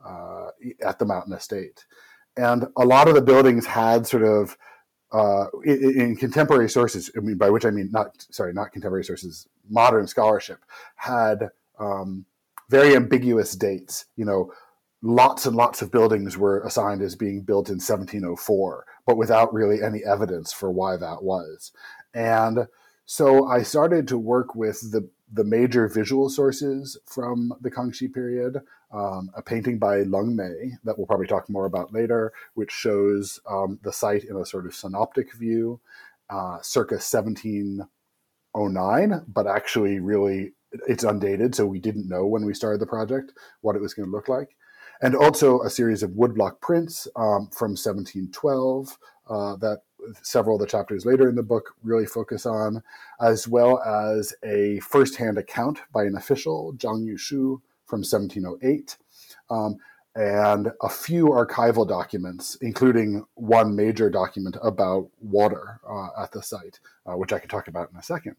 uh, 0.06 0.48
at 0.82 1.00
the 1.00 1.06
mountain 1.06 1.34
estate. 1.34 1.86
And 2.38 2.68
a 2.78 2.86
lot 2.86 3.08
of 3.08 3.16
the 3.16 3.22
buildings 3.22 3.66
had 3.66 4.08
sort 4.08 4.24
of 4.24 4.58
uh, 5.16 5.48
in, 5.64 6.02
in, 6.02 6.16
contemporary 6.18 6.70
sources, 6.70 7.10
I 7.16 7.22
mean, 7.22 7.38
by 7.38 7.50
which 7.50 7.66
I 7.66 7.70
mean 7.70 7.90
not 7.92 8.26
sorry, 8.32 8.54
not 8.54 8.74
contemporary 8.74 9.06
sources, 9.06 9.48
modern 9.70 10.08
scholarship 10.08 10.60
had 10.96 11.52
um, 11.80 12.26
very 12.70 12.96
ambiguous 12.96 13.56
dates. 13.56 14.06
You 14.18 14.26
know, 14.26 14.52
lots 15.02 15.46
and 15.46 15.56
lots 15.56 15.82
of 15.82 15.90
buildings 15.90 16.38
were 16.38 16.62
assigned 16.64 17.02
as 17.02 17.16
being 17.16 17.44
built 17.44 17.70
in 17.70 17.76
1704, 17.76 18.86
but 19.08 19.16
without 19.16 19.54
really 19.54 19.82
any 19.82 20.04
evidence 20.04 20.52
for 20.52 20.70
why 20.70 20.98
that 20.98 21.24
was. 21.24 21.72
And 22.14 22.68
so 23.06 23.46
I 23.48 23.64
started 23.64 24.10
to 24.10 24.18
work 24.18 24.54
with 24.54 24.92
the 24.92 25.10
the 25.32 25.44
major 25.44 25.88
visual 25.88 26.30
sources 26.30 26.98
from 27.06 27.54
the 27.62 27.72
Kangxi 27.72 28.14
period, 28.14 28.62
um, 28.92 29.32
a 29.36 29.42
painting 29.42 29.80
by 29.80 30.04
Leng 30.04 30.36
Mei 30.36 30.74
that 30.84 30.98
we'll 30.98 31.08
probably 31.08 31.28
talk 31.28 31.50
more 31.50 31.66
about 31.66 31.94
later, 31.94 32.32
which 32.54 32.72
shows 32.72 33.40
um, 33.50 33.80
the 33.84 33.92
site 33.92 34.24
in 34.24 34.38
a 34.38 34.46
sort 34.46 34.66
of 34.66 34.76
synoptic 34.76 35.34
view, 35.34 35.82
uh, 36.30 36.60
circa 36.62 36.96
1709, 36.96 39.26
but 39.28 39.48
actually 39.48 40.00
really 40.00 40.54
it's 40.88 41.04
undated, 41.04 41.56
so 41.56 41.66
we 41.66 41.80
didn't 41.80 42.10
know 42.10 42.26
when 42.26 42.46
we 42.46 42.54
started 42.54 42.80
the 42.80 42.86
project 42.86 43.34
what 43.62 43.76
it 43.76 43.82
was 43.82 43.94
going 43.94 44.08
to 44.08 44.12
look 44.12 44.30
like. 44.30 44.56
And 45.02 45.16
also 45.16 45.62
a 45.62 45.70
series 45.70 46.04
of 46.04 46.12
woodblock 46.12 46.62
prints 46.62 47.08
um, 47.16 47.50
from 47.52 47.72
1712 47.72 48.98
uh, 49.30 49.56
that 49.58 49.82
several 50.22 50.56
of 50.56 50.62
the 50.62 50.68
chapters 50.68 51.06
later 51.06 51.30
in 51.30 51.36
the 51.36 51.44
book 51.44 51.76
really 51.84 52.06
focus 52.06 52.46
on, 52.46 52.84
as 53.22 53.48
well 53.48 53.82
as 53.84 54.34
a 54.44 54.80
first-hand 54.80 55.38
account 55.38 55.80
by 55.94 56.04
an 56.04 56.16
official, 56.16 56.74
Zhang 56.74 57.06
Yushu, 57.06 57.62
from 57.86 58.00
1708, 58.00 58.98
um, 59.50 59.78
and 60.16 60.72
a 60.82 60.90
few 60.90 61.28
archival 61.28 61.88
documents, 61.88 62.56
including 62.62 63.26
one 63.36 63.76
major 63.76 64.10
document 64.10 64.58
about 64.64 65.10
water 65.20 65.80
uh, 65.88 66.24
at 66.24 66.32
the 66.32 66.42
site, 66.42 66.80
uh, 67.06 67.14
which 67.14 67.34
I 67.34 67.40
can 67.40 67.50
talk 67.50 67.68
about 67.68 67.92
in 67.92 67.98
a 67.98 68.04
second. 68.04 68.36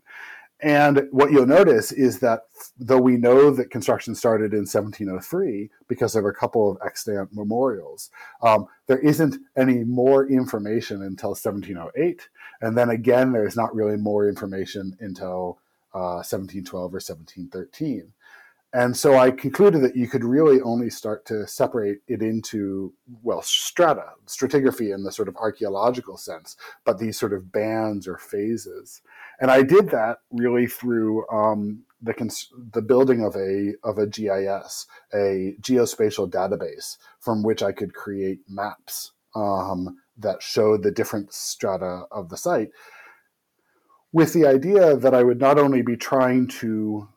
And 0.61 1.09
what 1.11 1.31
you'll 1.31 1.47
notice 1.47 1.93
is 1.93 2.21
that 2.21 2.41
though 2.79 3.01
we 3.01 3.19
know 3.19 3.51
that 3.51 3.71
construction 3.71 4.15
started 4.15 4.53
in 4.53 4.61
1703 4.61 5.71
because 5.87 6.17
of 6.17 6.25
a 6.25 6.33
couple 6.33 6.71
of 6.71 6.79
extant 6.85 7.29
memorials, 7.35 8.11
um, 8.43 8.67
there 8.87 8.99
isn't 8.99 9.37
any 9.57 9.85
more 9.85 10.27
information 10.27 11.03
until 11.03 11.31
1708. 11.31 12.29
And 12.63 12.77
then 12.77 12.89
again, 12.89 13.33
there's 13.33 13.57
not 13.57 13.75
really 13.75 13.99
more 13.99 14.29
information 14.29 14.97
until 14.99 15.59
uh, 15.95 16.25
1712 16.25 16.83
or 16.83 17.01
1713. 17.01 18.13
And 18.73 18.97
so 18.97 19.17
I 19.17 19.31
concluded 19.31 19.81
that 19.83 19.97
you 19.97 20.09
could 20.09 20.25
really 20.25 20.61
only 20.61 20.91
start 20.91 21.25
to 21.27 21.47
separate 21.47 21.99
it 22.09 22.21
into, 22.21 22.93
well, 23.23 23.41
strata, 23.41 24.11
stratigraphy 24.27 24.93
in 24.95 25.05
the 25.05 25.13
sort 25.13 25.29
of 25.29 25.37
archaeological 25.37 26.17
sense, 26.17 26.57
but 26.85 26.99
these 26.99 27.19
sort 27.19 27.33
of 27.33 27.53
bands 27.53 28.07
or 28.07 28.19
phases. 28.19 29.01
And 29.41 29.51
I 29.51 29.63
did 29.63 29.91
that 29.91 30.19
really 30.31 30.67
through 30.67 31.27
um, 31.29 31.85
the, 32.03 32.13
cons- 32.13 32.53
the 32.73 32.83
building 32.83 33.25
of 33.25 33.37
a, 33.37 33.75
of 33.83 33.99
a 33.99 34.07
GIS, 34.07 34.87
a 35.15 35.55
geospatial 35.61 36.29
database 36.29 36.99
from 37.21 37.43
which 37.43 37.63
I 37.63 37.73
could 37.73 37.95
create 37.95 38.41
maps 38.49 39.13
um, 39.35 39.99
that 40.19 40.43
showed 40.43 40.83
the 40.83 40.91
different 40.91 41.33
strata 41.33 42.03
of 42.11 42.29
the 42.29 42.37
site 42.37 42.71
with 44.13 44.33
the 44.33 44.47
idea 44.47 44.97
that 44.97 45.15
I 45.15 45.23
would 45.23 45.39
not 45.39 45.59
only 45.59 45.83
be 45.83 45.97
trying 45.97 46.47
to 46.61 47.09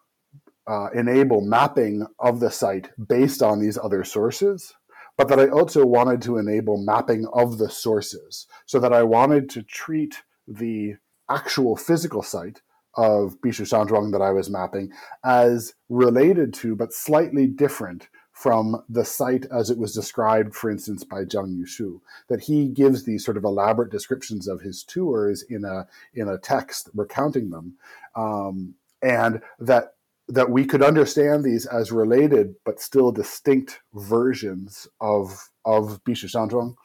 uh, 0.70 0.90
enable 0.94 1.42
mapping 1.42 2.06
of 2.20 2.40
the 2.40 2.52
site 2.52 2.92
based 3.08 3.42
on 3.42 3.60
these 3.60 3.78
other 3.78 4.04
sources, 4.04 4.76
but 5.18 5.28
that 5.28 5.40
I 5.40 5.48
also 5.48 5.84
wanted 5.84 6.22
to 6.24 6.38
enable 6.38 6.78
mapping 6.78 7.26
of 7.34 7.58
the 7.58 7.70
sources 7.70 8.46
so 8.68 8.80
that 8.80 8.94
I 8.94 9.02
wanted 9.02 9.50
to 9.50 9.64
treat 9.64 10.22
the 10.48 10.98
actual 11.28 11.76
physical 11.76 12.22
site 12.22 12.62
of 12.94 13.42
Bishu 13.42 13.66
Shanzhuang 13.66 14.12
that 14.12 14.22
I 14.22 14.32
was 14.32 14.50
mapping 14.50 14.92
as 15.24 15.74
related 15.90 16.54
to, 16.56 16.76
but 16.76 16.94
slightly 16.94 17.48
different 17.48 18.08
from 18.32 18.84
the 18.88 19.04
site 19.04 19.46
as 19.52 19.70
it 19.70 19.78
was 19.78 19.94
described, 19.94 20.56
for 20.56 20.70
instance, 20.70 21.04
by 21.04 21.24
Zhang 21.24 21.58
Yushu. 21.60 22.00
That 22.30 22.42
he 22.42 22.70
gives 22.70 23.04
these 23.04 23.26
sort 23.26 23.38
of 23.38 23.44
elaborate 23.44 23.92
descriptions 23.92 24.48
of 24.48 24.62
his 24.62 24.84
tours 24.84 25.44
in 25.50 25.66
a 25.66 25.88
in 26.14 26.28
a 26.28 26.38
text 26.38 26.90
recounting 26.94 27.50
them, 27.50 27.76
um, 28.16 28.76
and 29.02 29.42
that 29.60 29.96
that 30.30 30.52
we 30.52 30.64
could 30.64 30.84
understand 30.84 31.44
these 31.44 31.66
as 31.66 31.92
related 31.92 32.56
but 32.64 32.80
still 32.80 33.12
distinct 33.12 33.82
versions 33.94 34.88
of 35.02 35.50
of 35.66 36.04
Bishu 36.04 36.26
Shanzhuang, 36.26 36.76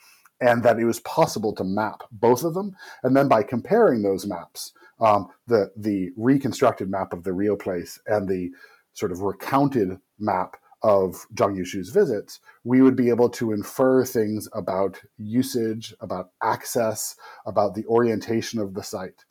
and 0.40 0.62
that 0.62 0.78
it 0.78 0.84
was 0.84 1.00
possible 1.00 1.54
to 1.54 1.64
map 1.64 2.02
both 2.10 2.42
of 2.42 2.54
them. 2.54 2.74
And 3.02 3.16
then 3.16 3.28
by 3.28 3.42
comparing 3.42 4.02
those 4.02 4.26
maps, 4.26 4.72
um, 5.00 5.28
the 5.46 5.70
the 5.76 6.10
reconstructed 6.16 6.90
map 6.90 7.12
of 7.12 7.24
the 7.24 7.32
real 7.32 7.56
place 7.56 8.00
and 8.06 8.28
the 8.28 8.50
sort 8.94 9.12
of 9.12 9.20
recounted 9.20 9.98
map 10.18 10.56
of 10.82 11.26
Zhang 11.34 11.56
Yushu's 11.56 11.88
visits, 11.88 12.40
we 12.62 12.82
would 12.82 12.96
be 12.96 13.08
able 13.08 13.30
to 13.30 13.52
infer 13.52 14.04
things 14.04 14.48
about 14.52 15.00
usage, 15.16 15.94
about 16.00 16.30
access, 16.42 17.16
about 17.46 17.74
the 17.74 17.86
orientation 17.86 18.60
of 18.60 18.74
the 18.74 18.82
site. 18.82 19.24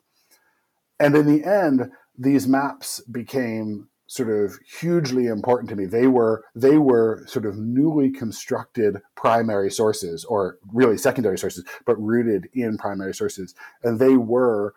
And 0.98 1.14
in 1.16 1.26
the 1.26 1.44
end, 1.44 1.92
these 2.18 2.48
maps 2.48 3.00
became 3.00 3.88
sort 4.06 4.30
of 4.30 4.58
hugely 4.80 5.26
important 5.26 5.70
to 5.70 5.76
me. 5.76 5.86
They 5.86 6.06
were 6.06 6.44
they 6.54 6.78
were 6.78 7.24
sort 7.26 7.46
of 7.46 7.56
newly 7.56 8.10
constructed 8.10 8.98
primary 9.16 9.70
sources, 9.70 10.24
or 10.24 10.58
really 10.72 10.98
secondary 10.98 11.38
sources, 11.38 11.64
but 11.86 12.00
rooted 12.00 12.48
in 12.52 12.76
primary 12.76 13.14
sources, 13.14 13.54
and 13.82 13.98
they 13.98 14.16
were 14.16 14.74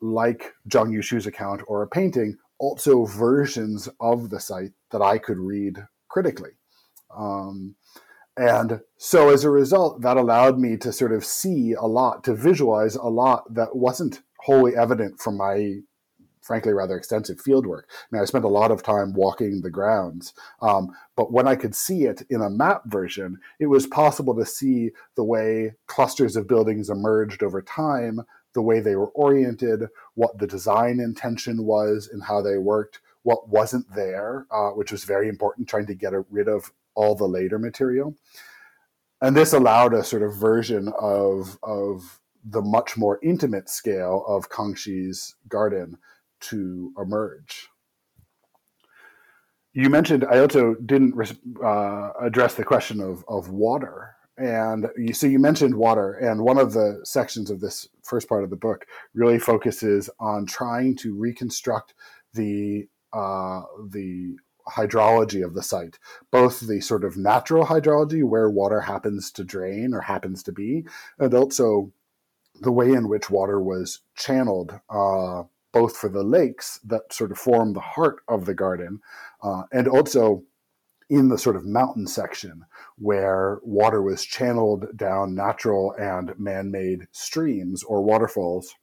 like 0.00 0.54
Zhang 0.68 0.90
Yushu's 0.90 1.26
account 1.26 1.62
or 1.68 1.82
a 1.82 1.88
painting, 1.88 2.36
also 2.58 3.04
versions 3.04 3.88
of 4.00 4.30
the 4.30 4.40
site 4.40 4.72
that 4.90 5.02
I 5.02 5.18
could 5.18 5.38
read 5.38 5.78
critically. 6.08 6.50
Um, 7.16 7.76
and 8.36 8.80
so 8.96 9.28
as 9.28 9.44
a 9.44 9.50
result, 9.50 10.00
that 10.02 10.16
allowed 10.16 10.58
me 10.58 10.76
to 10.78 10.92
sort 10.92 11.12
of 11.12 11.24
see 11.24 11.72
a 11.72 11.86
lot, 11.86 12.24
to 12.24 12.34
visualize 12.34 12.96
a 12.96 13.02
lot 13.02 13.52
that 13.54 13.76
wasn't 13.76 14.22
wholly 14.38 14.74
evident 14.74 15.20
from 15.20 15.36
my 15.36 15.80
frankly 16.42 16.72
rather 16.72 16.96
extensive 16.96 17.40
field 17.40 17.66
work. 17.66 17.88
I 17.90 18.06
mean, 18.10 18.22
I 18.22 18.26
spent 18.26 18.44
a 18.44 18.48
lot 18.48 18.70
of 18.70 18.82
time 18.82 19.14
walking 19.14 19.62
the 19.62 19.70
grounds, 19.70 20.34
um, 20.60 20.90
but 21.16 21.32
when 21.32 21.48
I 21.48 21.56
could 21.56 21.74
see 21.74 22.04
it 22.04 22.22
in 22.28 22.42
a 22.42 22.50
map 22.50 22.82
version, 22.86 23.38
it 23.58 23.66
was 23.66 23.86
possible 23.86 24.34
to 24.36 24.44
see 24.44 24.90
the 25.14 25.24
way 25.24 25.74
clusters 25.86 26.36
of 26.36 26.48
buildings 26.48 26.90
emerged 26.90 27.42
over 27.42 27.62
time, 27.62 28.20
the 28.54 28.62
way 28.62 28.80
they 28.80 28.96
were 28.96 29.10
oriented, 29.10 29.86
what 30.14 30.38
the 30.38 30.46
design 30.46 31.00
intention 31.00 31.64
was, 31.64 32.08
and 32.12 32.22
how 32.22 32.42
they 32.42 32.58
worked, 32.58 33.00
what 33.22 33.48
wasn't 33.48 33.86
there, 33.94 34.46
uh, 34.50 34.70
which 34.70 34.92
was 34.92 35.04
very 35.04 35.28
important, 35.28 35.68
trying 35.68 35.86
to 35.86 35.94
get 35.94 36.12
rid 36.30 36.48
of 36.48 36.72
all 36.94 37.14
the 37.14 37.26
later 37.26 37.58
material. 37.58 38.14
And 39.20 39.36
this 39.36 39.52
allowed 39.52 39.94
a 39.94 40.02
sort 40.02 40.22
of 40.22 40.34
version 40.34 40.92
of, 41.00 41.56
of 41.62 42.20
the 42.44 42.60
much 42.60 42.96
more 42.96 43.20
intimate 43.22 43.68
scale 43.68 44.24
of 44.26 44.50
Kangxi's 44.50 45.36
garden 45.48 45.96
to 46.50 46.92
emerge. 46.98 47.68
You 49.74 49.88
mentioned 49.88 50.24
I 50.30 50.38
also 50.38 50.74
didn't 50.74 51.14
uh, 51.64 52.10
address 52.20 52.54
the 52.54 52.64
question 52.64 53.00
of, 53.00 53.24
of 53.28 53.48
water. 53.48 54.16
And 54.38 54.88
you, 54.96 55.12
so 55.12 55.26
you 55.26 55.38
mentioned 55.38 55.74
water, 55.74 56.14
and 56.14 56.40
one 56.40 56.58
of 56.58 56.72
the 56.72 57.00
sections 57.04 57.50
of 57.50 57.60
this 57.60 57.86
first 58.02 58.28
part 58.28 58.44
of 58.44 58.50
the 58.50 58.56
book 58.56 58.86
really 59.14 59.38
focuses 59.38 60.08
on 60.18 60.46
trying 60.46 60.96
to 60.96 61.14
reconstruct 61.14 61.94
the 62.32 62.88
uh, 63.12 63.60
the 63.90 64.36
hydrology 64.66 65.44
of 65.44 65.54
the 65.54 65.62
site, 65.62 65.98
both 66.30 66.60
the 66.60 66.80
sort 66.80 67.04
of 67.04 67.16
natural 67.16 67.66
hydrology 67.66 68.24
where 68.24 68.48
water 68.48 68.80
happens 68.80 69.30
to 69.32 69.44
drain 69.44 69.92
or 69.92 70.00
happens 70.00 70.42
to 70.44 70.52
be, 70.52 70.86
and 71.18 71.34
also 71.34 71.92
the 72.60 72.72
way 72.72 72.90
in 72.90 73.08
which 73.08 73.28
water 73.28 73.60
was 73.60 74.00
channeled 74.16 74.80
uh, 74.88 75.42
both 75.72 75.96
for 75.96 76.08
the 76.08 76.22
lakes 76.22 76.80
that 76.84 77.12
sort 77.12 77.30
of 77.30 77.38
form 77.38 77.72
the 77.72 77.80
heart 77.80 78.22
of 78.28 78.44
the 78.44 78.54
garden 78.54 79.00
uh, 79.42 79.62
and 79.72 79.88
also 79.88 80.42
in 81.10 81.28
the 81.28 81.38
sort 81.38 81.56
of 81.56 81.66
mountain 81.66 82.06
section 82.06 82.64
where 82.96 83.58
water 83.62 84.02
was 84.02 84.24
channeled 84.24 84.86
down 84.96 85.34
natural 85.34 85.92
and 85.98 86.38
man-made 86.38 87.06
streams 87.12 87.82
or 87.82 88.02
waterfalls 88.02 88.74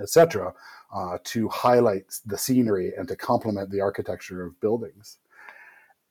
etc 0.00 0.52
uh, 0.94 1.18
to 1.24 1.48
highlight 1.48 2.04
the 2.24 2.38
scenery 2.38 2.92
and 2.96 3.08
to 3.08 3.16
complement 3.16 3.70
the 3.70 3.80
architecture 3.80 4.44
of 4.44 4.60
buildings. 4.60 5.18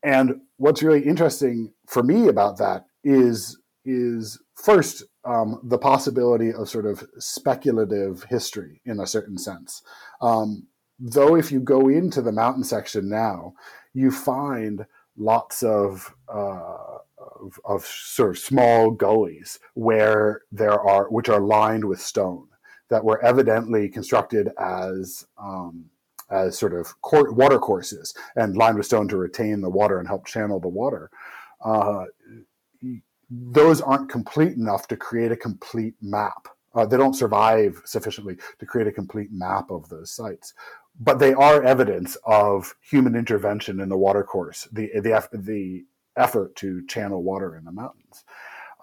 And 0.04 0.42
what's 0.58 0.84
really 0.84 1.04
interesting 1.04 1.74
for 1.88 2.04
me 2.04 2.28
about 2.28 2.58
that 2.58 2.86
is 3.04 3.58
is 3.86 4.40
first 4.56 5.04
um, 5.26 5.60
the 5.64 5.78
possibility 5.78 6.54
of 6.54 6.70
sort 6.70 6.86
of 6.86 7.04
speculative 7.18 8.24
history 8.26 8.82
in 8.86 9.00
a 9.00 9.08
certain 9.08 9.38
sense. 9.38 9.82
Um, 10.22 10.68
though, 11.00 11.36
if 11.36 11.52
you 11.52 11.60
go 11.60 11.88
into 11.90 12.22
the 12.22 12.32
mountain 12.32 12.64
section 12.64 13.10
now, 13.10 13.54
you 13.94 14.12
find 14.12 14.86
lots 15.18 15.64
of, 15.64 16.14
uh, 16.28 17.00
of, 17.42 17.60
of 17.66 17.86
sort 17.86 18.32
of 18.32 18.38
small 18.38 18.92
gullies 18.92 19.60
where 19.74 20.42
there 20.52 20.80
are 20.80 21.10
which 21.10 21.30
are 21.30 21.40
lined 21.40 21.86
with 21.86 22.02
stone 22.02 22.48
that 22.90 23.04
were 23.04 23.24
evidently 23.24 23.90
constructed 23.90 24.50
as 24.60 25.26
um, 25.42 25.86
as 26.30 26.58
sort 26.58 26.74
of 26.74 26.94
water 27.04 27.60
courses 27.60 28.14
and 28.36 28.58
lined 28.58 28.78
with 28.78 28.86
stone 28.86 29.08
to 29.08 29.18
retain 29.18 29.62
the 29.62 29.70
water 29.70 30.00
and 30.00 30.08
help 30.08 30.26
channel 30.26 30.60
the 30.60 30.68
water. 30.68 31.10
Uh, 31.64 32.06
those 33.30 33.82
aren't 33.82 34.10
complete 34.10 34.54
enough 34.54 34.88
to 34.88 34.98
create 34.98 35.32
a 35.32 35.38
complete 35.38 35.96
map. 36.02 36.48
Uh, 36.74 36.86
they 36.86 36.98
don't 36.98 37.16
survive 37.16 37.82
sufficiently 37.86 38.38
to 38.60 38.66
create 38.66 38.88
a 38.88 38.92
complete 38.92 39.32
map 39.32 39.72
of 39.72 39.88
those 39.90 40.12
sites, 40.12 40.54
but 41.00 41.20
they 41.20 41.34
are 41.34 41.64
evidence 41.64 42.18
of 42.26 42.76
human 42.82 43.16
intervention 43.16 43.80
in 43.80 43.90
the 43.90 43.98
watercourse, 43.98 44.68
the 44.72 44.90
the 45.00 45.28
the 45.34 45.86
effort 46.18 46.56
to 46.56 46.86
channel 46.88 47.24
water 47.24 47.56
in 47.56 47.66
the 47.66 47.72
mountains. 47.72 48.24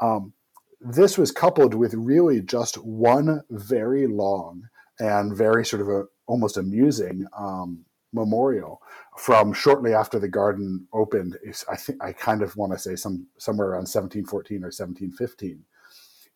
Um, 0.00 0.32
this 0.80 1.16
was 1.16 1.30
coupled 1.30 1.74
with 1.74 1.94
really 1.94 2.40
just 2.40 2.76
one 2.76 3.42
very 3.50 4.06
long 4.06 4.68
and 4.98 5.36
very 5.36 5.64
sort 5.64 5.82
of 5.82 5.88
a 5.88 6.04
almost 6.26 6.56
amusing 6.56 7.26
um, 7.36 7.84
memorial 8.12 8.80
from 9.16 9.52
shortly 9.52 9.94
after 9.94 10.18
the 10.18 10.28
garden 10.28 10.86
opened. 10.92 11.38
I 11.70 11.76
think 11.76 12.02
I 12.02 12.12
kind 12.12 12.42
of 12.42 12.56
want 12.56 12.72
to 12.72 12.78
say 12.78 12.96
some 12.96 13.26
somewhere 13.38 13.68
around 13.68 13.88
1714 13.88 14.58
or 14.58 14.66
1715, 14.68 15.64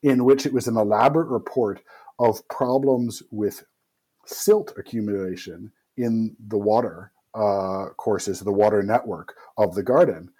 in 0.03 0.25
which 0.25 0.47
it 0.47 0.53
was 0.53 0.69
an 0.69 0.77
elaborate 0.77 1.29
report 1.29 1.83
of 2.19 2.47
problems 2.49 3.23
with 3.31 3.65
silt 4.25 4.73
accumulation 4.77 5.73
in 5.97 6.37
the 6.49 6.59
water 6.59 7.13
uh, 7.35 7.87
courses, 7.97 8.41
the 8.41 8.53
water 8.53 8.83
network 8.83 9.35
of 9.59 9.75
the 9.75 9.83
garden, 9.83 10.31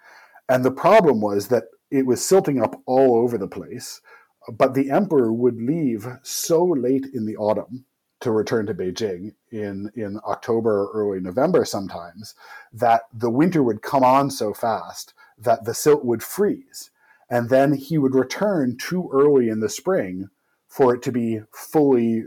and 0.49 0.63
the 0.63 0.71
problem 0.71 1.21
was 1.21 1.47
that 1.49 1.65
it 1.91 2.05
was 2.05 2.25
silting 2.25 2.61
up 2.61 2.81
all 2.85 3.15
over 3.15 3.37
the 3.37 3.47
place. 3.47 4.01
But 4.49 4.73
the 4.73 4.91
emperor 4.91 5.33
would 5.33 5.61
leave 5.61 6.07
so 6.23 6.63
late 6.63 7.05
in 7.13 7.25
the 7.25 7.35
autumn 7.35 7.85
to 8.19 8.31
return 8.31 8.65
to 8.65 8.73
Beijing 8.73 9.33
in, 9.51 9.91
in 9.95 10.19
October 10.25 10.83
or 10.83 10.91
early 10.93 11.19
November 11.19 11.65
sometimes, 11.65 12.35
that 12.73 13.01
the 13.13 13.29
winter 13.29 13.61
would 13.61 13.81
come 13.81 14.03
on 14.03 14.29
so 14.31 14.53
fast 14.53 15.13
that 15.37 15.65
the 15.65 15.73
silt 15.73 16.03
would 16.03 16.23
freeze. 16.23 16.89
And 17.29 17.49
then 17.49 17.73
he 17.73 17.97
would 17.97 18.15
return 18.15 18.77
too 18.77 19.09
early 19.13 19.49
in 19.49 19.59
the 19.59 19.69
spring 19.69 20.29
for 20.67 20.95
it 20.95 21.01
to 21.03 21.11
be 21.11 21.41
fully 21.51 22.25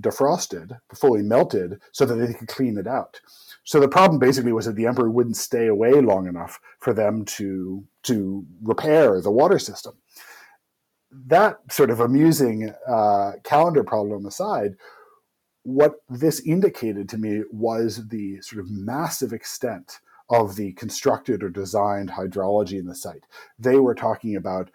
defrosted, 0.00 0.78
fully 0.94 1.22
melted, 1.22 1.80
so 1.92 2.04
that 2.04 2.14
they 2.14 2.32
could 2.32 2.48
clean 2.48 2.78
it 2.78 2.86
out. 2.86 3.20
So 3.64 3.78
the 3.78 3.88
problem 3.88 4.18
basically 4.18 4.52
was 4.52 4.66
that 4.66 4.74
the 4.74 4.86
emperor 4.86 5.10
wouldn't 5.10 5.36
stay 5.36 5.66
away 5.66 5.92
long 5.92 6.26
enough 6.26 6.60
for 6.78 6.92
them 6.92 7.24
to 7.36 7.84
to 8.04 8.44
repair 8.62 9.20
the 9.20 9.30
water 9.30 9.58
system. 9.58 9.94
That 11.12 11.58
sort 11.70 11.90
of 11.90 12.00
amusing 12.00 12.74
uh, 12.88 13.32
calendar 13.44 13.84
problem 13.84 14.26
aside, 14.26 14.76
what 15.62 16.02
this 16.08 16.40
indicated 16.40 17.08
to 17.10 17.18
me 17.18 17.42
was 17.50 18.08
the 18.08 18.40
sort 18.40 18.60
of 18.60 18.70
massive 18.70 19.32
extent 19.32 20.00
of 20.30 20.56
the 20.56 20.72
constructed 20.72 21.42
or 21.42 21.50
designed 21.50 22.10
hydrology 22.10 22.78
in 22.78 22.86
the 22.86 22.94
site. 22.94 23.24
They 23.58 23.76
were 23.76 23.94
talking 23.94 24.34
about 24.34 24.70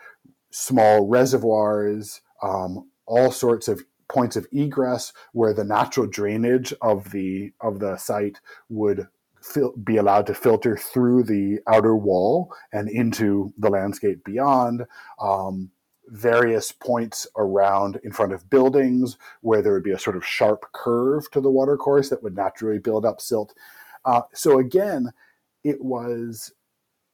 small 0.51 1.07
reservoirs, 1.07 2.21
um, 2.41 2.89
all 3.05 3.31
sorts 3.31 3.67
of 3.67 3.83
points 4.07 4.35
of 4.35 4.47
egress 4.51 5.11
where 5.33 5.53
the 5.53 5.63
natural 5.63 6.07
drainage 6.07 6.73
of 6.81 7.11
the 7.11 7.51
of 7.59 7.79
the 7.79 7.97
site 7.97 8.39
would 8.69 9.07
fil- 9.41 9.75
be 9.83 9.97
allowed 9.97 10.27
to 10.27 10.33
filter 10.33 10.77
through 10.77 11.23
the 11.23 11.59
outer 11.67 11.95
wall 11.95 12.53
and 12.71 12.89
into 12.89 13.53
the 13.57 13.69
landscape 13.69 14.23
beyond. 14.23 14.85
Um, 15.19 15.71
various 16.07 16.71
points 16.71 17.27
around 17.37 17.99
in 18.03 18.11
front 18.11 18.33
of 18.33 18.49
buildings 18.49 19.17
where 19.41 19.61
there 19.61 19.73
would 19.73 19.83
be 19.83 19.91
a 19.91 19.99
sort 19.99 20.15
of 20.15 20.25
sharp 20.25 20.65
curve 20.73 21.29
to 21.31 21.41
the 21.41 21.51
watercourse 21.51 22.09
that 22.09 22.23
would 22.23 22.35
naturally 22.35 22.79
build 22.79 23.05
up 23.05 23.21
silt. 23.21 23.53
Uh, 24.05 24.21
so 24.33 24.59
again, 24.59 25.11
it 25.63 25.83
was 25.83 26.53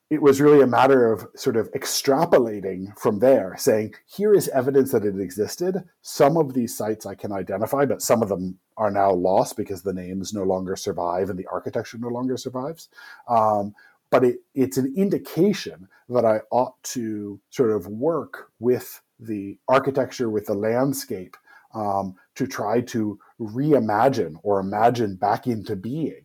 it 0.09 0.21
was 0.21 0.39
really 0.39 0.61
a 0.61 0.67
matter 0.67 1.11
of 1.11 1.25
sort 1.35 1.57
of 1.57 1.71
extrapolating 1.71 2.95
from 2.99 3.17
there, 3.17 3.55
saying, 3.57 3.95
here 4.05 4.31
is 4.31 4.47
evidence 4.49 4.91
that 4.91 5.05
it 5.05 5.19
existed. 5.19 5.83
Some 6.03 6.37
of 6.37 6.53
these 6.53 6.77
sites 6.77 7.07
I 7.07 7.15
can 7.15 7.31
identify, 7.31 7.85
but 7.85 8.01
some 8.01 8.21
of 8.21 8.29
them 8.29 8.59
are 8.77 8.91
now 8.91 9.11
lost 9.11 9.57
because 9.57 9.81
the 9.81 9.93
names 9.93 10.31
no 10.31 10.43
longer 10.43 10.75
survive 10.75 11.31
and 11.31 11.39
the 11.39 11.47
architecture 11.47 11.97
no 11.97 12.09
longer 12.09 12.37
survives. 12.37 12.89
Um, 13.27 13.73
but 14.13 14.23
it, 14.23 14.41
it's 14.53 14.77
an 14.77 14.93
indication 14.95 15.87
that 16.07 16.23
I 16.23 16.41
ought 16.51 16.75
to 16.83 17.41
sort 17.49 17.71
of 17.71 17.87
work 17.87 18.51
with 18.59 19.01
the 19.19 19.57
architecture, 19.67 20.29
with 20.29 20.45
the 20.45 20.53
landscape, 20.53 21.35
um, 21.73 22.13
to 22.35 22.45
try 22.45 22.81
to 22.81 23.17
reimagine 23.41 24.35
or 24.43 24.59
imagine 24.59 25.15
back 25.15 25.47
into 25.47 25.75
being 25.75 26.21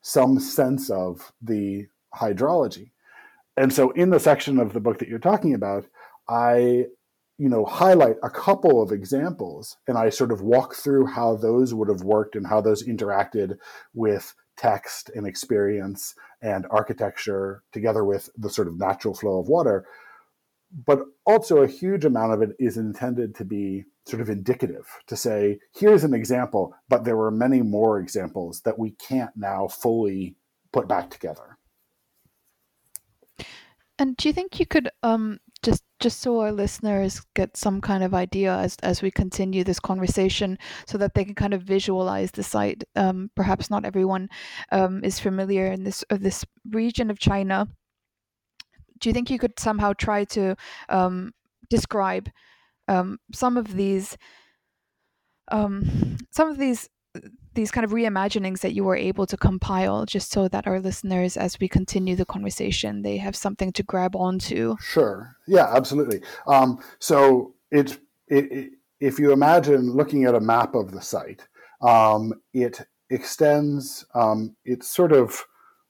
some 0.00 0.40
sense 0.40 0.90
of 0.90 1.32
the 1.40 1.86
hydrology. 2.12 2.90
And 3.56 3.72
so 3.72 3.92
in 3.92 4.10
the 4.10 4.18
section 4.18 4.58
of 4.58 4.72
the 4.72 4.80
book 4.80 4.98
that 4.98 5.08
you're 5.08 5.20
talking 5.20 5.54
about, 5.54 5.86
I 6.28 6.86
you 7.38 7.48
know 7.48 7.64
highlight 7.64 8.16
a 8.24 8.30
couple 8.30 8.82
of 8.82 8.90
examples 8.90 9.76
and 9.86 9.96
I 9.96 10.08
sort 10.08 10.32
of 10.32 10.40
walk 10.40 10.74
through 10.74 11.06
how 11.06 11.36
those 11.36 11.72
would 11.72 11.88
have 11.88 12.02
worked 12.02 12.34
and 12.34 12.44
how 12.44 12.60
those 12.60 12.84
interacted 12.84 13.58
with 13.94 14.34
text 14.58 15.10
and 15.14 15.26
experience 15.26 16.14
and 16.42 16.66
architecture 16.70 17.62
together 17.72 18.04
with 18.04 18.28
the 18.36 18.50
sort 18.50 18.68
of 18.68 18.78
natural 18.78 19.14
flow 19.14 19.38
of 19.38 19.48
water. 19.48 19.86
But 20.86 21.00
also 21.24 21.62
a 21.62 21.66
huge 21.66 22.04
amount 22.04 22.34
of 22.34 22.42
it 22.42 22.56
is 22.58 22.76
intended 22.76 23.34
to 23.36 23.44
be 23.44 23.84
sort 24.06 24.20
of 24.20 24.30
indicative 24.30 24.86
to 25.06 25.16
say 25.16 25.58
here's 25.74 26.02
an 26.02 26.14
example 26.14 26.74
but 26.88 27.04
there 27.04 27.16
were 27.16 27.30
many 27.30 27.60
more 27.60 28.00
examples 28.00 28.62
that 28.62 28.78
we 28.78 28.92
can't 28.92 29.36
now 29.36 29.68
fully 29.68 30.34
put 30.72 30.88
back 30.88 31.10
together. 31.10 31.58
And 33.98 34.16
do 34.16 34.28
you 34.28 34.32
think 34.32 34.60
you 34.60 34.66
could 34.66 34.90
um, 35.02 35.40
just 35.62 35.82
just 36.00 36.20
so 36.20 36.40
our 36.40 36.52
listeners 36.52 37.20
get 37.34 37.56
some 37.56 37.80
kind 37.80 38.04
of 38.04 38.14
idea 38.14 38.54
as 38.54 38.76
as 38.82 39.02
we 39.02 39.10
continue 39.10 39.64
this 39.64 39.80
conversation, 39.80 40.58
so 40.86 40.98
that 40.98 41.14
they 41.14 41.24
can 41.24 41.34
kind 41.34 41.54
of 41.54 41.62
visualize 41.62 42.30
the 42.30 42.42
site? 42.42 42.84
Um, 42.96 43.30
perhaps 43.34 43.70
not 43.70 43.84
everyone 43.84 44.28
um, 44.72 45.02
is 45.04 45.18
familiar 45.20 45.72
in 45.72 45.84
this 45.84 46.04
this 46.10 46.44
region 46.70 47.10
of 47.10 47.18
China. 47.18 47.66
Do 49.00 49.08
you 49.08 49.12
think 49.12 49.30
you 49.30 49.38
could 49.38 49.58
somehow 49.58 49.92
try 49.92 50.24
to 50.24 50.56
um, 50.88 51.32
describe 51.70 52.28
um, 52.88 53.18
some 53.32 53.56
of 53.56 53.74
these 53.74 54.16
um, 55.50 56.16
some 56.30 56.50
of 56.50 56.58
these 56.58 56.88
these 57.58 57.72
kind 57.72 57.84
of 57.84 57.90
reimaginings 57.90 58.60
that 58.60 58.72
you 58.72 58.84
were 58.84 58.96
able 58.96 59.26
to 59.26 59.36
compile 59.36 60.06
just 60.06 60.30
so 60.30 60.46
that 60.46 60.68
our 60.68 60.78
listeners 60.78 61.36
as 61.36 61.58
we 61.58 61.68
continue 61.68 62.14
the 62.14 62.24
conversation 62.24 63.02
they 63.02 63.16
have 63.16 63.34
something 63.34 63.72
to 63.72 63.82
grab 63.82 64.14
onto? 64.14 64.76
Sure. 64.80 65.36
Yeah 65.48 65.68
absolutely. 65.74 66.20
Um, 66.46 66.78
so 67.00 67.54
it, 67.72 67.98
it, 68.28 68.52
it, 68.52 68.70
if 69.00 69.18
you 69.18 69.32
imagine 69.32 69.90
looking 69.92 70.24
at 70.24 70.36
a 70.36 70.40
map 70.40 70.76
of 70.76 70.92
the 70.92 71.02
site 71.02 71.48
um, 71.82 72.32
it 72.54 72.80
extends 73.10 74.06
um, 74.14 74.54
it's 74.64 74.88
sort 74.88 75.10
of 75.10 75.44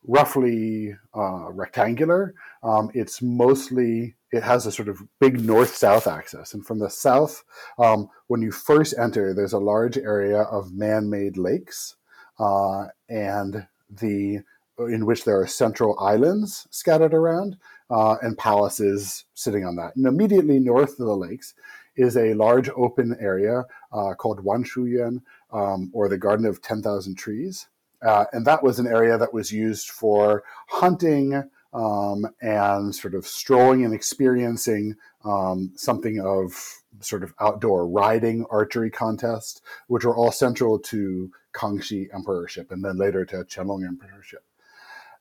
roughly 0.05 0.95
uh, 1.15 1.53
rectangular. 1.53 2.35
Um, 2.63 2.91
it's 2.95 3.21
mostly 3.21 4.17
it 4.31 4.43
has 4.43 4.67
a 4.67 4.73
sort 4.73 4.89
of 4.89 5.03
big 5.21 5.41
north 5.41 5.75
south 5.75 6.07
axis. 6.07 6.55
And 6.55 6.67
from 6.67 6.79
the 6.79 6.91
south, 6.91 7.45
um, 7.79 8.09
when 8.27 8.43
you 8.43 8.53
first 8.53 8.95
enter, 8.99 9.33
there's 9.33 9.53
a 9.53 9.59
large 9.59 9.97
area 9.97 10.43
of 10.43 10.73
man 10.73 11.09
made 11.09 11.37
lakes 11.37 11.97
uh, 12.39 12.87
and 13.09 13.67
the 13.91 14.41
in 14.79 15.07
which 15.07 15.25
there 15.25 15.41
are 15.41 15.47
central 15.47 15.99
islands 15.99 16.69
scattered 16.71 17.13
around 17.13 17.57
uh, 17.91 18.17
and 18.23 18.39
palaces 18.39 19.25
sitting 19.35 19.65
on 19.65 19.75
that. 19.77 19.97
And 19.97 20.07
immediately 20.07 20.61
north 20.61 21.01
of 21.01 21.07
the 21.07 21.17
lakes 21.17 21.55
is 21.97 22.17
a 22.17 22.35
large 22.35 22.71
open 22.77 23.17
area 23.19 23.65
uh, 23.93 24.15
called 24.15 24.45
Wanshuyuan, 24.45 25.21
um, 25.53 25.91
or 25.93 26.09
the 26.09 26.19
Garden 26.19 26.47
of 26.47 26.63
10,000 26.63 27.17
Trees. 27.17 27.67
Uh, 28.01 28.27
and 28.33 28.47
that 28.47 28.63
was 28.63 28.79
an 28.79 28.87
area 28.87 29.19
that 29.19 29.35
was 29.35 29.51
used 29.51 29.89
for 29.89 30.45
hunting, 30.69 31.43
um, 31.79 32.27
and 32.43 32.93
sort 32.93 33.15
of 33.15 33.25
strolling 33.25 33.85
and 33.85 33.95
experiencing 33.95 34.97
um, 35.25 35.71
something 35.77 36.21
of 36.21 36.53
sort 37.01 37.23
of 37.23 37.33
outdoor 37.41 37.87
riding 37.87 38.45
archery 38.51 38.91
contest, 38.91 39.63
which 39.87 40.05
were 40.05 40.17
all 40.17 40.33
central 40.33 40.79
to 40.81 41.31
Kangxi 41.55 42.09
emperorship 42.13 42.73
and 42.73 42.85
then 42.85 42.99
later 42.99 43.25
to 43.27 43.45
Qianlong 43.45 43.87
emperorship. 43.87 44.43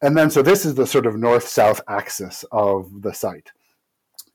And 0.01 0.17
then, 0.17 0.31
so 0.31 0.41
this 0.41 0.65
is 0.65 0.73
the 0.73 0.87
sort 0.87 1.05
of 1.05 1.15
north 1.15 1.47
south 1.47 1.81
axis 1.87 2.43
of 2.51 3.03
the 3.03 3.13
site. 3.13 3.51